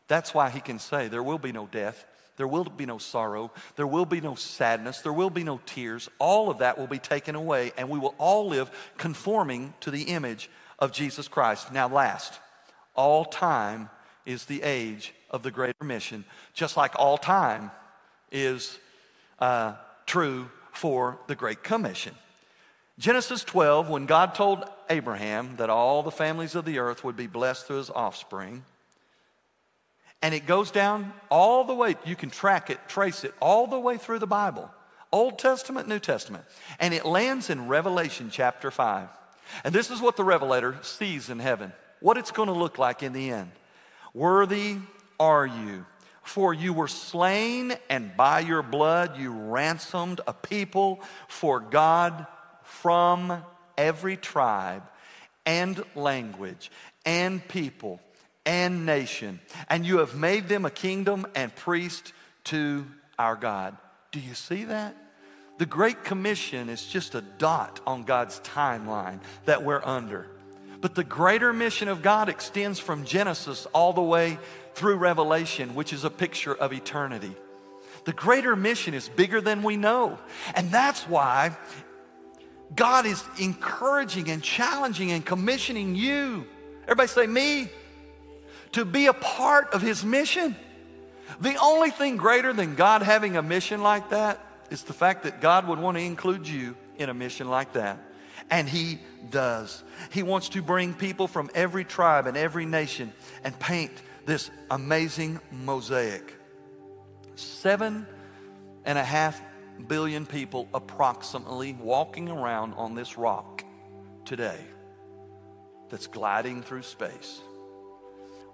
That's 0.08 0.34
why 0.34 0.50
he 0.50 0.62
can 0.62 0.80
say, 0.80 1.10
There 1.10 1.22
will 1.22 1.38
be 1.38 1.52
no 1.52 1.68
death, 1.68 2.08
there 2.38 2.48
will 2.48 2.64
be 2.64 2.88
no 2.88 2.98
sorrow, 2.98 3.52
there 3.76 3.86
will 3.86 4.08
be 4.08 4.20
no 4.20 4.34
sadness, 4.34 5.02
there 5.02 5.14
will 5.14 5.30
be 5.30 5.44
no 5.44 5.62
tears. 5.68 6.10
All 6.18 6.50
of 6.50 6.58
that 6.58 6.80
will 6.80 6.88
be 6.88 6.98
taken 6.98 7.36
away, 7.36 7.72
and 7.78 7.88
we 7.88 8.00
will 8.00 8.16
all 8.18 8.48
live 8.48 8.72
conforming 8.98 9.76
to 9.82 9.92
the 9.92 10.06
image 10.06 10.50
of 10.80 10.92
Jesus 10.92 11.28
Christ. 11.28 11.72
Now, 11.72 11.88
last, 11.88 12.40
all 12.96 13.26
time 13.26 13.90
is 14.26 14.46
the 14.46 14.64
age 14.64 15.14
of 15.34 15.44
the 15.44 15.52
greater 15.52 15.84
mission, 15.84 16.24
just 16.54 16.78
like 16.78 16.94
all 16.96 17.18
time 17.18 17.72
is 18.32 18.80
uh, 19.40 19.74
true 20.06 20.50
for 20.72 21.18
the 21.28 21.36
Great 21.36 21.64
Commission. 21.64 22.14
Genesis 23.00 23.44
12, 23.44 23.90
when 23.90 24.06
God 24.06 24.36
told 24.36 24.64
Abraham 24.90 25.56
that 25.58 25.70
all 25.70 26.04
the 26.04 26.12
families 26.12 26.54
of 26.54 26.64
the 26.64 26.78
earth 26.78 27.04
would 27.04 27.18
be 27.18 27.28
blessed 27.28 27.66
through 27.66 27.78
his 27.78 27.90
offspring, 27.90 28.64
and 30.22 30.34
it 30.34 30.46
goes 30.46 30.72
down 30.72 31.12
all 31.30 31.66
the 31.66 31.74
way, 31.74 31.96
you 32.06 32.16
can 32.16 32.30
track 32.30 32.70
it, 32.70 32.80
trace 32.88 33.24
it, 33.24 33.34
all 33.42 33.68
the 33.68 33.80
way 33.80 33.98
through 33.98 34.20
the 34.20 34.28
Bible 34.28 34.70
Old 35.12 35.38
Testament, 35.38 35.88
New 35.88 36.00
Testament. 36.00 36.44
And 36.80 36.94
it 36.94 37.06
lands 37.06 37.50
in 37.50 37.68
Revelation 37.68 38.30
chapter 38.32 38.72
5. 38.72 39.08
And 39.64 39.74
this 39.74 39.92
is 39.92 40.02
what 40.02 40.16
the 40.16 40.24
Revelator 40.24 40.78
sees 40.82 41.30
in 41.30 41.40
heaven, 41.40 41.72
what 42.00 42.18
it's 42.18 42.32
going 42.32 42.48
to 42.48 42.54
look 42.54 42.80
like 42.80 43.04
in 43.04 43.14
the 43.14 43.30
end. 43.30 43.52
Worthy 44.14 44.78
are 45.20 45.46
you, 45.46 45.86
for 46.24 46.54
you 46.54 46.74
were 46.74 46.88
slain, 46.88 47.74
and 47.90 48.16
by 48.16 48.40
your 48.40 48.64
blood 48.64 49.18
you 49.18 49.32
ransomed 49.32 50.22
a 50.28 50.34
people 50.34 51.02
for 51.28 51.60
God 51.60 52.28
from 52.64 53.44
every 53.78 54.18
tribe 54.18 54.84
and 55.46 55.84
language 55.96 56.72
and 57.06 57.46
people 57.48 58.00
and 58.46 58.86
nation, 58.86 59.40
and 59.70 59.86
you 59.86 60.00
have 60.00 60.16
made 60.16 60.48
them 60.48 60.66
a 60.66 60.72
kingdom 60.72 61.26
and 61.36 61.56
priest 61.56 62.14
to 62.46 62.86
our 63.18 63.36
God. 63.36 63.78
Do 64.12 64.20
you 64.20 64.34
see 64.34 64.66
that? 64.66 64.96
The 65.60 65.66
Great 65.66 66.04
Commission 66.04 66.68
is 66.70 66.86
just 66.86 67.16
a 67.16 67.22
dot 67.22 67.80
on 67.86 68.04
God's 68.04 68.40
timeline 68.42 69.20
that 69.46 69.64
we're 69.64 69.84
under. 69.84 70.28
But 70.82 70.96
the 70.96 71.04
greater 71.04 71.54
mission 71.54 71.88
of 71.88 72.02
God 72.02 72.28
extends 72.28 72.80
from 72.80 73.06
Genesis 73.06 73.66
all 73.68 73.94
the 73.94 74.02
way 74.02 74.38
through 74.74 74.98
Revelation, 74.98 75.76
which 75.76 75.94
is 75.94 76.04
a 76.04 76.10
picture 76.10 76.54
of 76.54 76.74
eternity. 76.74 77.36
The 78.06 78.14
greater 78.14 78.56
mission 78.56 78.94
is 78.94 79.08
bigger 79.08 79.40
than 79.40 79.64
we 79.64 79.78
know. 79.78 80.18
And 80.56 80.72
that's 80.72 81.08
why 81.08 81.56
God 82.76 83.06
is 83.06 83.24
encouraging 83.40 84.30
and 84.30 84.44
challenging 84.44 85.12
and 85.12 85.26
commissioning 85.26 85.96
you. 85.96 86.46
Everybody 86.84 87.08
say, 87.08 87.28
me, 87.28 87.70
to 88.74 88.84
be 88.84 89.08
a 89.08 89.14
part 89.14 89.74
of 89.74 89.82
His 89.82 90.04
mission. 90.04 90.56
The 91.40 91.56
only 91.62 91.92
thing 91.92 92.18
greater 92.18 92.52
than 92.52 92.76
God 92.76 93.02
having 93.02 93.38
a 93.38 93.42
mission 93.42 93.82
like 93.82 94.10
that 94.10 94.44
is 94.70 94.84
the 94.84 94.94
fact 94.94 95.24
that 95.24 95.40
God 95.40 95.68
would 95.68 95.80
want 95.80 95.98
to 95.98 96.04
include 96.04 96.48
you 96.48 96.76
in 96.98 97.10
a 97.10 97.14
mission 97.14 97.50
like 97.50 97.74
that. 97.74 98.00
And 98.50 98.68
He 98.68 99.00
does. 99.30 99.84
He 100.12 100.24
wants 100.24 100.50
to 100.50 100.62
bring 100.62 100.94
people 100.94 101.28
from 101.28 101.50
every 101.56 101.86
tribe 101.86 102.28
and 102.28 102.36
every 102.36 102.66
nation 102.66 103.14
and 103.44 103.58
paint 103.60 103.92
this 104.26 104.50
amazing 104.70 105.40
mosaic. 105.52 106.36
Seven 107.36 108.06
and 108.86 108.98
a 108.98 109.04
half 109.04 109.42
billion 109.88 110.26
people 110.26 110.68
approximately 110.74 111.74
walking 111.74 112.30
around 112.30 112.74
on 112.74 112.96
this 112.96 113.18
rock 113.18 113.64
today 114.26 114.60
that's 115.90 116.08
gliding 116.08 116.62
through 116.62 116.84
space. 116.84 117.42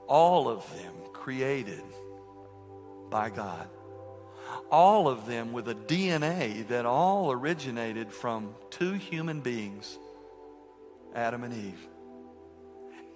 All 0.07 0.49
of 0.49 0.65
them 0.75 0.93
created 1.13 1.83
by 3.09 3.29
God. 3.29 3.67
All 4.71 5.07
of 5.07 5.27
them 5.27 5.53
with 5.53 5.67
a 5.67 5.75
DNA 5.75 6.67
that 6.69 6.85
all 6.85 7.31
originated 7.31 8.11
from 8.11 8.55
two 8.71 8.93
human 8.93 9.41
beings, 9.41 9.99
Adam 11.13 11.43
and 11.43 11.53
Eve. 11.53 11.87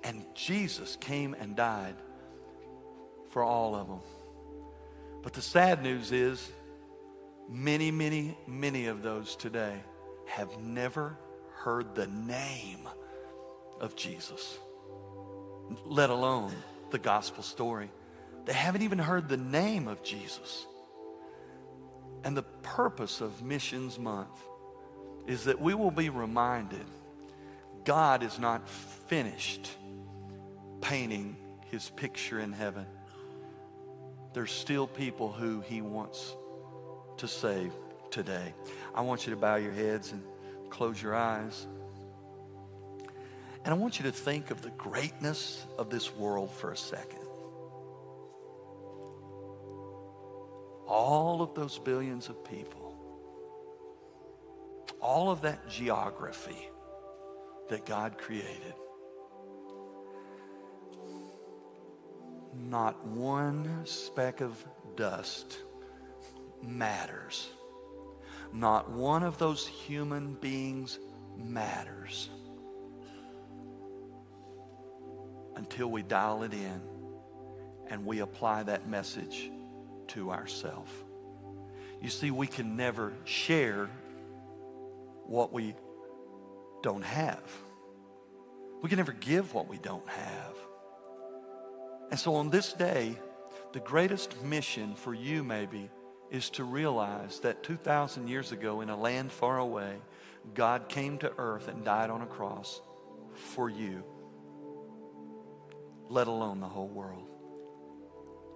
And 0.03 0.23
Jesus 0.35 0.97
came 0.99 1.35
and 1.39 1.55
died 1.55 1.95
for 3.33 3.43
all 3.43 3.75
of 3.75 3.87
them. 3.87 3.99
But 5.23 5.33
the 5.33 5.41
sad 5.41 5.81
news 5.81 6.11
is, 6.11 6.51
many, 7.49 7.89
many, 7.89 8.37
many 8.45 8.85
of 8.85 9.01
those 9.01 9.35
today 9.35 9.75
have 10.27 10.59
never 10.59 11.17
heard 11.55 11.95
the 11.95 12.07
name 12.07 12.87
of 13.79 13.95
Jesus, 13.95 14.57
let 15.85 16.11
alone 16.11 16.53
the 16.91 16.99
gospel 16.99 17.43
story. 17.43 17.89
They 18.45 18.53
haven't 18.53 18.83
even 18.83 18.99
heard 18.99 19.27
the 19.27 19.37
name 19.37 19.87
of 19.87 20.03
Jesus. 20.03 20.67
And 22.23 22.37
the 22.37 22.43
purpose 22.43 23.19
of 23.19 23.41
Missions 23.41 23.97
Month 23.97 24.39
is 25.25 25.45
that 25.45 25.59
we 25.59 25.73
will 25.73 25.91
be 25.91 26.09
reminded 26.09 26.85
God 27.83 28.23
is 28.23 28.39
not 28.39 28.69
finished 28.69 29.69
painting 30.79 31.35
his 31.69 31.89
picture 31.89 32.39
in 32.39 32.53
heaven. 32.53 32.85
There's 34.33 34.51
still 34.51 34.87
people 34.87 35.31
who 35.31 35.61
he 35.61 35.81
wants 35.81 36.35
to 37.17 37.27
save 37.27 37.71
today. 38.09 38.53
I 38.93 39.01
want 39.01 39.25
you 39.27 39.33
to 39.33 39.39
bow 39.39 39.55
your 39.55 39.71
heads 39.71 40.11
and 40.11 40.23
close 40.69 41.01
your 41.01 41.15
eyes. 41.15 41.67
And 43.63 43.73
I 43.73 43.77
want 43.77 43.99
you 43.99 44.05
to 44.05 44.11
think 44.11 44.51
of 44.51 44.61
the 44.61 44.71
greatness 44.71 45.65
of 45.77 45.89
this 45.89 46.13
world 46.15 46.51
for 46.51 46.71
a 46.71 46.77
second. 46.77 47.23
all 50.93 51.41
of 51.41 51.55
those 51.55 51.79
billions 51.79 52.29
of 52.29 52.43
people, 52.45 52.95
all 55.01 55.31
of 55.31 55.41
that 55.41 55.67
geography 55.67 56.69
that 57.69 57.85
God 57.85 58.17
created, 58.17 58.75
not 62.55 63.05
one 63.05 63.81
speck 63.85 64.41
of 64.41 64.63
dust 64.95 65.57
matters. 66.61 67.49
Not 68.51 68.91
one 68.91 69.23
of 69.23 69.37
those 69.37 69.67
human 69.67 70.35
beings 70.35 70.99
matters 71.37 72.29
until 75.55 75.89
we 75.89 76.03
dial 76.03 76.43
it 76.43 76.53
in 76.53 76.81
and 77.87 78.05
we 78.05 78.19
apply 78.19 78.63
that 78.63 78.87
message 78.87 79.49
to 80.09 80.31
ourselves. 80.31 80.91
You 82.01 82.09
see, 82.09 82.31
we 82.31 82.47
can 82.47 82.75
never 82.75 83.13
share 83.23 83.89
what 85.25 85.53
we 85.53 85.75
don't 86.81 87.03
have. 87.03 87.43
We 88.81 88.89
can 88.89 88.97
never 88.97 89.13
give 89.13 89.53
what 89.53 89.67
we 89.67 89.77
don't 89.77 90.07
have. 90.09 90.57
And 92.13 92.19
so 92.19 92.35
on 92.35 92.51
this 92.51 92.73
day, 92.73 93.17
the 93.71 93.79
greatest 93.79 94.39
mission 94.43 94.93
for 94.93 95.15
you, 95.15 95.43
maybe, 95.43 95.89
is 96.29 96.51
to 96.51 96.63
realize 96.63 97.39
that 97.39 97.63
2,000 97.63 98.27
years 98.27 98.51
ago 98.51 98.81
in 98.81 98.91
a 98.91 98.95
land 98.95 99.31
far 99.31 99.57
away, 99.57 99.95
God 100.53 100.89
came 100.89 101.17
to 101.17 101.33
earth 101.39 101.69
and 101.69 101.83
died 101.83 102.11
on 102.11 102.21
a 102.21 102.27
cross 102.27 102.83
for 103.33 103.67
you, 103.67 104.03
let 106.07 106.27
alone 106.27 106.59
the 106.59 106.67
whole 106.67 106.87
world. 106.87 107.27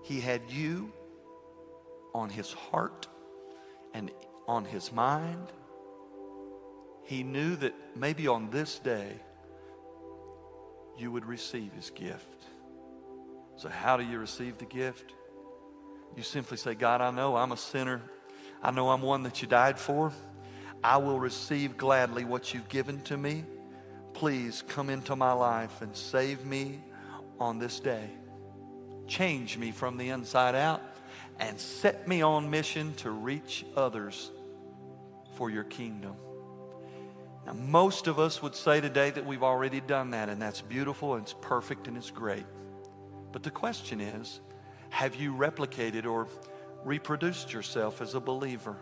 He 0.03 0.19
had 0.19 0.41
you 0.51 0.93
on 2.13 2.29
his 2.29 2.53
heart 2.53 3.07
and 3.91 4.11
on 4.47 4.65
his 4.65 4.91
mind. 4.91 5.51
He 7.05 7.23
knew 7.23 7.55
that 7.55 7.73
maybe 7.95 8.27
on 8.27 8.51
this 8.51 8.77
day 8.77 9.13
you 10.95 11.11
would 11.11 11.25
receive 11.25 11.73
his 11.73 11.89
gift. 11.89 12.36
So, 13.57 13.69
how 13.69 13.97
do 13.97 14.03
you 14.03 14.19
receive 14.19 14.59
the 14.59 14.65
gift? 14.65 15.13
You 16.15 16.21
simply 16.21 16.57
say, 16.57 16.75
God, 16.75 17.01
I 17.01 17.09
know 17.09 17.35
I'm 17.35 17.51
a 17.51 17.57
sinner. 17.57 18.01
I 18.61 18.69
know 18.69 18.89
I'm 18.89 19.01
one 19.01 19.23
that 19.23 19.41
you 19.41 19.47
died 19.47 19.79
for. 19.79 20.11
I 20.83 20.97
will 20.97 21.19
receive 21.19 21.75
gladly 21.75 22.23
what 22.23 22.53
you've 22.53 22.69
given 22.69 23.01
to 23.01 23.17
me. 23.17 23.45
Please 24.13 24.63
come 24.67 24.91
into 24.91 25.15
my 25.15 25.31
life 25.31 25.81
and 25.81 25.95
save 25.95 26.45
me 26.45 26.79
on 27.39 27.57
this 27.57 27.79
day. 27.79 28.09
Change 29.07 29.57
me 29.57 29.71
from 29.71 29.97
the 29.97 30.09
inside 30.09 30.53
out 30.53 30.81
and 31.39 31.59
set 31.59 32.07
me 32.07 32.21
on 32.21 32.49
mission 32.49 32.93
to 32.95 33.09
reach 33.09 33.65
others 33.75 34.31
for 35.35 35.49
your 35.49 35.63
kingdom. 35.63 36.15
Now, 37.45 37.53
most 37.53 38.07
of 38.07 38.19
us 38.19 38.41
would 38.41 38.55
say 38.55 38.81
today 38.81 39.09
that 39.11 39.25
we've 39.25 39.43
already 39.43 39.81
done 39.81 40.11
that, 40.11 40.29
and 40.29 40.41
that's 40.41 40.61
beautiful, 40.61 41.15
and 41.15 41.23
it's 41.23 41.35
perfect, 41.41 41.87
and 41.87 41.95
it's 41.95 42.11
great. 42.11 42.45
But 43.31 43.43
the 43.43 43.51
question 43.51 44.01
is 44.01 44.39
have 44.89 45.15
you 45.15 45.33
replicated 45.33 46.05
or 46.05 46.27
reproduced 46.83 47.53
yourself 47.53 48.01
as 48.01 48.15
a 48.15 48.19
believer? 48.19 48.77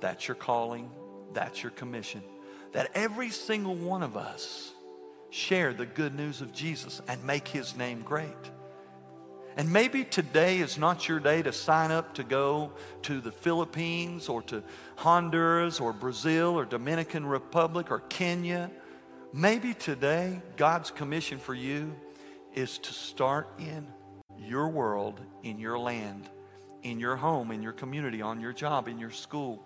That's 0.00 0.26
your 0.28 0.34
calling, 0.34 0.90
that's 1.32 1.62
your 1.62 1.72
commission. 1.72 2.22
That 2.72 2.90
every 2.94 3.30
single 3.30 3.74
one 3.74 4.02
of 4.02 4.16
us 4.16 4.72
share 5.30 5.72
the 5.72 5.86
good 5.86 6.14
news 6.14 6.40
of 6.40 6.52
Jesus 6.52 7.00
and 7.06 7.22
make 7.24 7.48
his 7.48 7.76
name 7.76 8.02
great. 8.02 8.50
And 9.56 9.72
maybe 9.72 10.04
today 10.04 10.58
is 10.58 10.78
not 10.78 11.08
your 11.08 11.20
day 11.20 11.42
to 11.42 11.52
sign 11.52 11.90
up 11.90 12.14
to 12.14 12.24
go 12.24 12.72
to 13.02 13.20
the 13.20 13.32
Philippines 13.32 14.28
or 14.28 14.42
to 14.42 14.62
Honduras 14.96 15.80
or 15.80 15.92
Brazil 15.92 16.58
or 16.58 16.64
Dominican 16.64 17.26
Republic 17.26 17.90
or 17.90 18.00
Kenya. 18.00 18.70
Maybe 19.32 19.74
today 19.74 20.40
God's 20.56 20.90
commission 20.90 21.38
for 21.38 21.54
you 21.54 21.94
is 22.54 22.78
to 22.78 22.92
start 22.92 23.48
in 23.58 23.86
your 24.38 24.68
world, 24.68 25.20
in 25.42 25.58
your 25.58 25.78
land, 25.78 26.28
in 26.82 26.98
your 26.98 27.16
home, 27.16 27.50
in 27.50 27.62
your 27.62 27.72
community, 27.72 28.22
on 28.22 28.40
your 28.40 28.52
job, 28.52 28.88
in 28.88 28.98
your 28.98 29.10
school. 29.10 29.62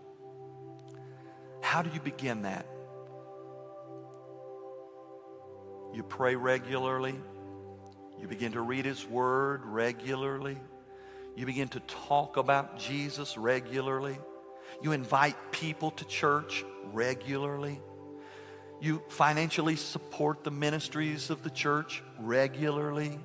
How 1.62 1.82
do 1.82 1.90
you 1.94 2.00
begin 2.00 2.42
that? 2.42 2.66
You 5.94 6.02
pray 6.02 6.34
regularly. 6.34 7.14
You 8.20 8.28
begin 8.28 8.52
to 8.52 8.60
read 8.60 8.84
His 8.84 9.06
Word 9.06 9.62
regularly. 9.64 10.58
You 11.36 11.46
begin 11.46 11.68
to 11.68 11.80
talk 11.80 12.36
about 12.36 12.78
Jesus 12.78 13.36
regularly. 13.38 14.18
You 14.82 14.92
invite 14.92 15.36
people 15.52 15.90
to 15.92 16.04
church 16.04 16.64
regularly. 16.92 17.80
You 18.84 19.02
financially 19.08 19.76
support 19.76 20.44
the 20.44 20.50
ministries 20.50 21.30
of 21.30 21.42
the 21.42 21.48
church 21.48 22.02
regularly. 22.18 23.18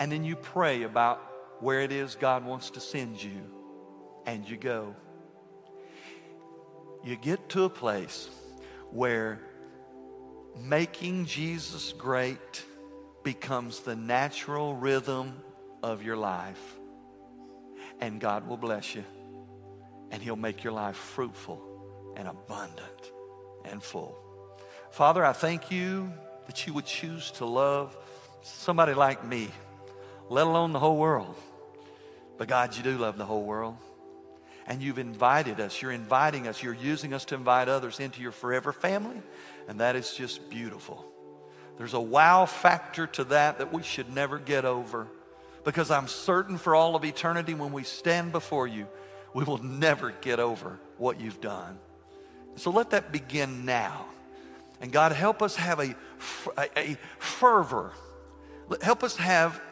And 0.00 0.10
then 0.10 0.24
you 0.24 0.34
pray 0.34 0.84
about 0.84 1.20
where 1.60 1.82
it 1.82 1.92
is 1.92 2.14
God 2.14 2.46
wants 2.46 2.70
to 2.70 2.80
send 2.80 3.22
you. 3.22 3.42
And 4.24 4.48
you 4.48 4.56
go. 4.56 4.96
You 7.04 7.16
get 7.16 7.50
to 7.50 7.64
a 7.64 7.68
place 7.68 8.30
where 8.90 9.42
making 10.58 11.26
Jesus 11.26 11.92
great 11.92 12.64
becomes 13.22 13.80
the 13.80 13.94
natural 13.94 14.74
rhythm 14.74 15.34
of 15.82 16.02
your 16.02 16.16
life. 16.16 16.78
And 18.00 18.18
God 18.18 18.48
will 18.48 18.56
bless 18.56 18.94
you. 18.94 19.04
And 20.10 20.22
He'll 20.22 20.34
make 20.34 20.64
your 20.64 20.72
life 20.72 20.96
fruitful 20.96 22.14
and 22.16 22.26
abundant 22.26 23.12
and 23.66 23.82
full. 23.82 24.21
Father, 24.92 25.24
I 25.24 25.32
thank 25.32 25.70
you 25.70 26.12
that 26.46 26.66
you 26.66 26.74
would 26.74 26.84
choose 26.84 27.30
to 27.32 27.46
love 27.46 27.96
somebody 28.42 28.92
like 28.92 29.24
me, 29.24 29.48
let 30.28 30.46
alone 30.46 30.72
the 30.72 30.78
whole 30.78 30.98
world. 30.98 31.34
But 32.36 32.48
God, 32.48 32.76
you 32.76 32.82
do 32.82 32.98
love 32.98 33.16
the 33.16 33.24
whole 33.24 33.44
world. 33.44 33.76
And 34.66 34.82
you've 34.82 34.98
invited 34.98 35.60
us. 35.60 35.80
You're 35.80 35.92
inviting 35.92 36.46
us. 36.46 36.62
You're 36.62 36.74
using 36.74 37.14
us 37.14 37.24
to 37.26 37.34
invite 37.34 37.68
others 37.68 38.00
into 38.00 38.20
your 38.20 38.32
forever 38.32 38.70
family. 38.70 39.20
And 39.66 39.80
that 39.80 39.96
is 39.96 40.12
just 40.12 40.50
beautiful. 40.50 41.04
There's 41.78 41.94
a 41.94 42.00
wow 42.00 42.44
factor 42.44 43.06
to 43.08 43.24
that 43.24 43.58
that 43.58 43.72
we 43.72 43.82
should 43.82 44.14
never 44.14 44.38
get 44.38 44.66
over. 44.66 45.08
because 45.64 45.90
I'm 45.90 46.08
certain 46.08 46.58
for 46.58 46.74
all 46.74 46.96
of 46.96 47.04
eternity 47.04 47.54
when 47.54 47.72
we 47.72 47.84
stand 47.84 48.32
before 48.32 48.66
you, 48.66 48.86
we 49.34 49.44
will 49.44 49.62
never 49.62 50.10
get 50.20 50.40
over 50.40 50.78
what 50.98 51.20
you've 51.20 51.40
done. 51.40 51.78
So 52.56 52.70
let 52.70 52.90
that 52.90 53.12
begin 53.12 53.64
now. 53.64 54.06
And 54.82 54.90
God, 54.90 55.12
help 55.12 55.42
us 55.42 55.54
have 55.54 55.78
a, 55.78 55.94
a, 56.76 56.96
fervor. 57.20 57.92
Help 58.82 59.04
us 59.04 59.16
have 59.16 59.62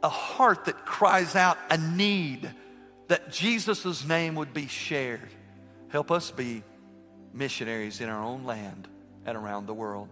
a 0.00 0.08
heart 0.08 0.66
that 0.66 0.86
cries 0.86 1.34
out 1.34 1.58
a 1.70 1.76
need 1.76 2.48
that 3.08 3.32
Jesus' 3.32 4.06
name 4.06 4.36
would 4.36 4.54
be 4.54 4.68
shared. 4.68 5.28
Help 5.88 6.12
us 6.12 6.30
be 6.30 6.62
missionaries 7.32 8.00
in 8.00 8.08
our 8.08 8.22
own 8.22 8.44
land 8.44 8.86
and 9.26 9.36
around 9.36 9.66
the 9.66 9.74
world. 9.74 10.08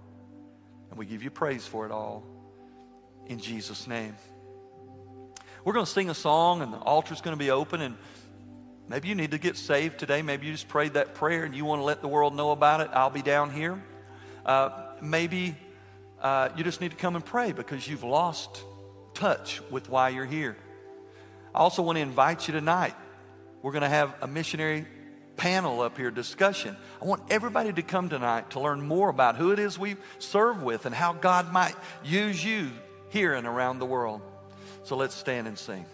And 0.91 0.99
we 0.99 1.07
give 1.07 1.22
you 1.22 1.31
praise 1.31 1.64
for 1.64 1.87
it 1.87 1.93
all 1.93 2.24
in 3.27 3.39
Jesus' 3.39 3.87
name. 3.87 4.16
We're 5.64 5.72
going 5.72 5.87
to 5.87 5.91
sing 5.91 6.11
a 6.11 6.14
song, 6.14 6.62
and 6.62 6.72
the 6.72 6.79
altar's 6.79 7.20
going 7.20 7.37
to 7.37 7.39
be 7.39 7.53
open. 7.53 7.81
And 7.81 7.97
maybe 8.89 9.07
you 9.09 9.14
need 9.14 9.31
to 9.31 9.39
get 9.39 9.57
saved 9.57 10.01
today. 10.01 10.22
Maybe 10.22 10.47
you 10.47 10.53
just 10.53 10.66
prayed 10.66 10.95
that 10.95 11.14
prayer 11.14 11.45
and 11.45 11.55
you 11.55 11.64
want 11.64 11.79
to 11.79 11.85
let 11.85 12.03
the 12.03 12.09
world 12.09 12.35
know 12.35 12.51
about 12.51 12.81
it. 12.81 12.91
I'll 12.93 13.11
be 13.11 13.22
down 13.22 13.53
here. 13.53 13.81
Uh, 14.47 14.70
maybe 15.03 15.57
uh, 16.22 16.49
you 16.57 16.62
just 16.62 16.80
need 16.80 16.92
to 16.92 16.97
come 16.97 17.16
and 17.16 17.24
pray 17.24 17.53
because 17.53 17.86
you've 17.86 18.05
lost 18.05 18.62
touch 19.12 19.61
with 19.70 19.90
why 19.90 20.11
you're 20.11 20.24
here. 20.24 20.57
I 21.53 21.59
also 21.59 21.82
want 21.82 21.97
to 21.97 22.03
invite 22.03 22.47
you 22.47 22.53
tonight. 22.53 22.94
We're 23.61 23.72
going 23.72 23.82
to 23.82 23.88
have 23.88 24.14
a 24.22 24.28
missionary 24.28 24.86
panel 25.36 25.80
up 25.80 25.99
here 25.99 26.12
discussion. 26.12 26.76
I 27.03 27.05
want 27.05 27.24
everybody 27.28 27.72
to 27.72 27.82
come 27.82 28.09
tonight 28.09 28.51
to 28.51 28.61
learn 28.61 28.86
more 28.86 29.09
about 29.09 29.36
who 29.36 29.51
it 29.51 29.59
is 29.59 29.78
we 29.78 29.97
serve 30.20 30.62
with 30.62 30.86
and 30.86 30.94
how 30.94 31.12
God 31.12 31.53
might 31.53 31.74
use 32.05 32.42
you 32.42 32.70
here 33.11 33.34
and 33.34 33.47
around 33.47 33.80
the 33.80 33.86
world. 33.86 34.22
So 34.84 34.97
let's 34.97 35.14
stand 35.14 35.49
and 35.49 35.59
sing. 35.59 35.84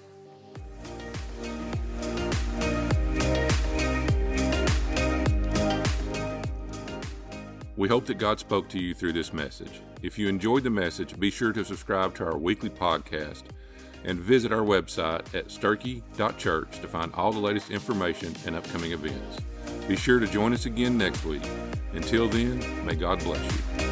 We 7.77 7.89
hope 7.89 8.07
that 8.07 8.19
God 8.19 8.39
spoke 8.39 8.69
to 8.71 8.79
you 8.79 8.95
through 8.95 9.15
this 9.15 9.33
message. 9.33 9.81
If 10.03 10.19
you 10.19 10.29
enjoyed 10.29 10.65
the 10.65 10.71
message, 10.71 11.19
be 11.19 11.31
sure 11.31 11.53
to 11.53 11.65
subscribe 11.65 12.15
to 12.17 12.25
our 12.25 12.37
weekly 12.37 12.71
podcast 12.71 13.45
and 14.05 14.19
visit 14.19 14.53
our 14.53 14.63
website 14.63 15.35
at 15.35 15.49
sterchi.church 15.49 16.81
to 16.81 16.89
find 16.89 17.13
all 17.15 17.33
the 17.33 17.39
latest 17.39 17.71
information 17.71 18.35
and 18.47 18.57
upcoming 18.57 18.93
events. 18.93 19.39
Be 19.89 19.97
sure 19.97 20.19
to 20.19 20.27
join 20.27 20.53
us 20.53 20.67
again 20.67 20.99
next 20.99 21.25
week. 21.25 21.43
Until 21.93 22.29
then, 22.29 22.85
may 22.85 22.95
God 22.95 23.21
bless 23.21 23.43
you. 23.81 23.92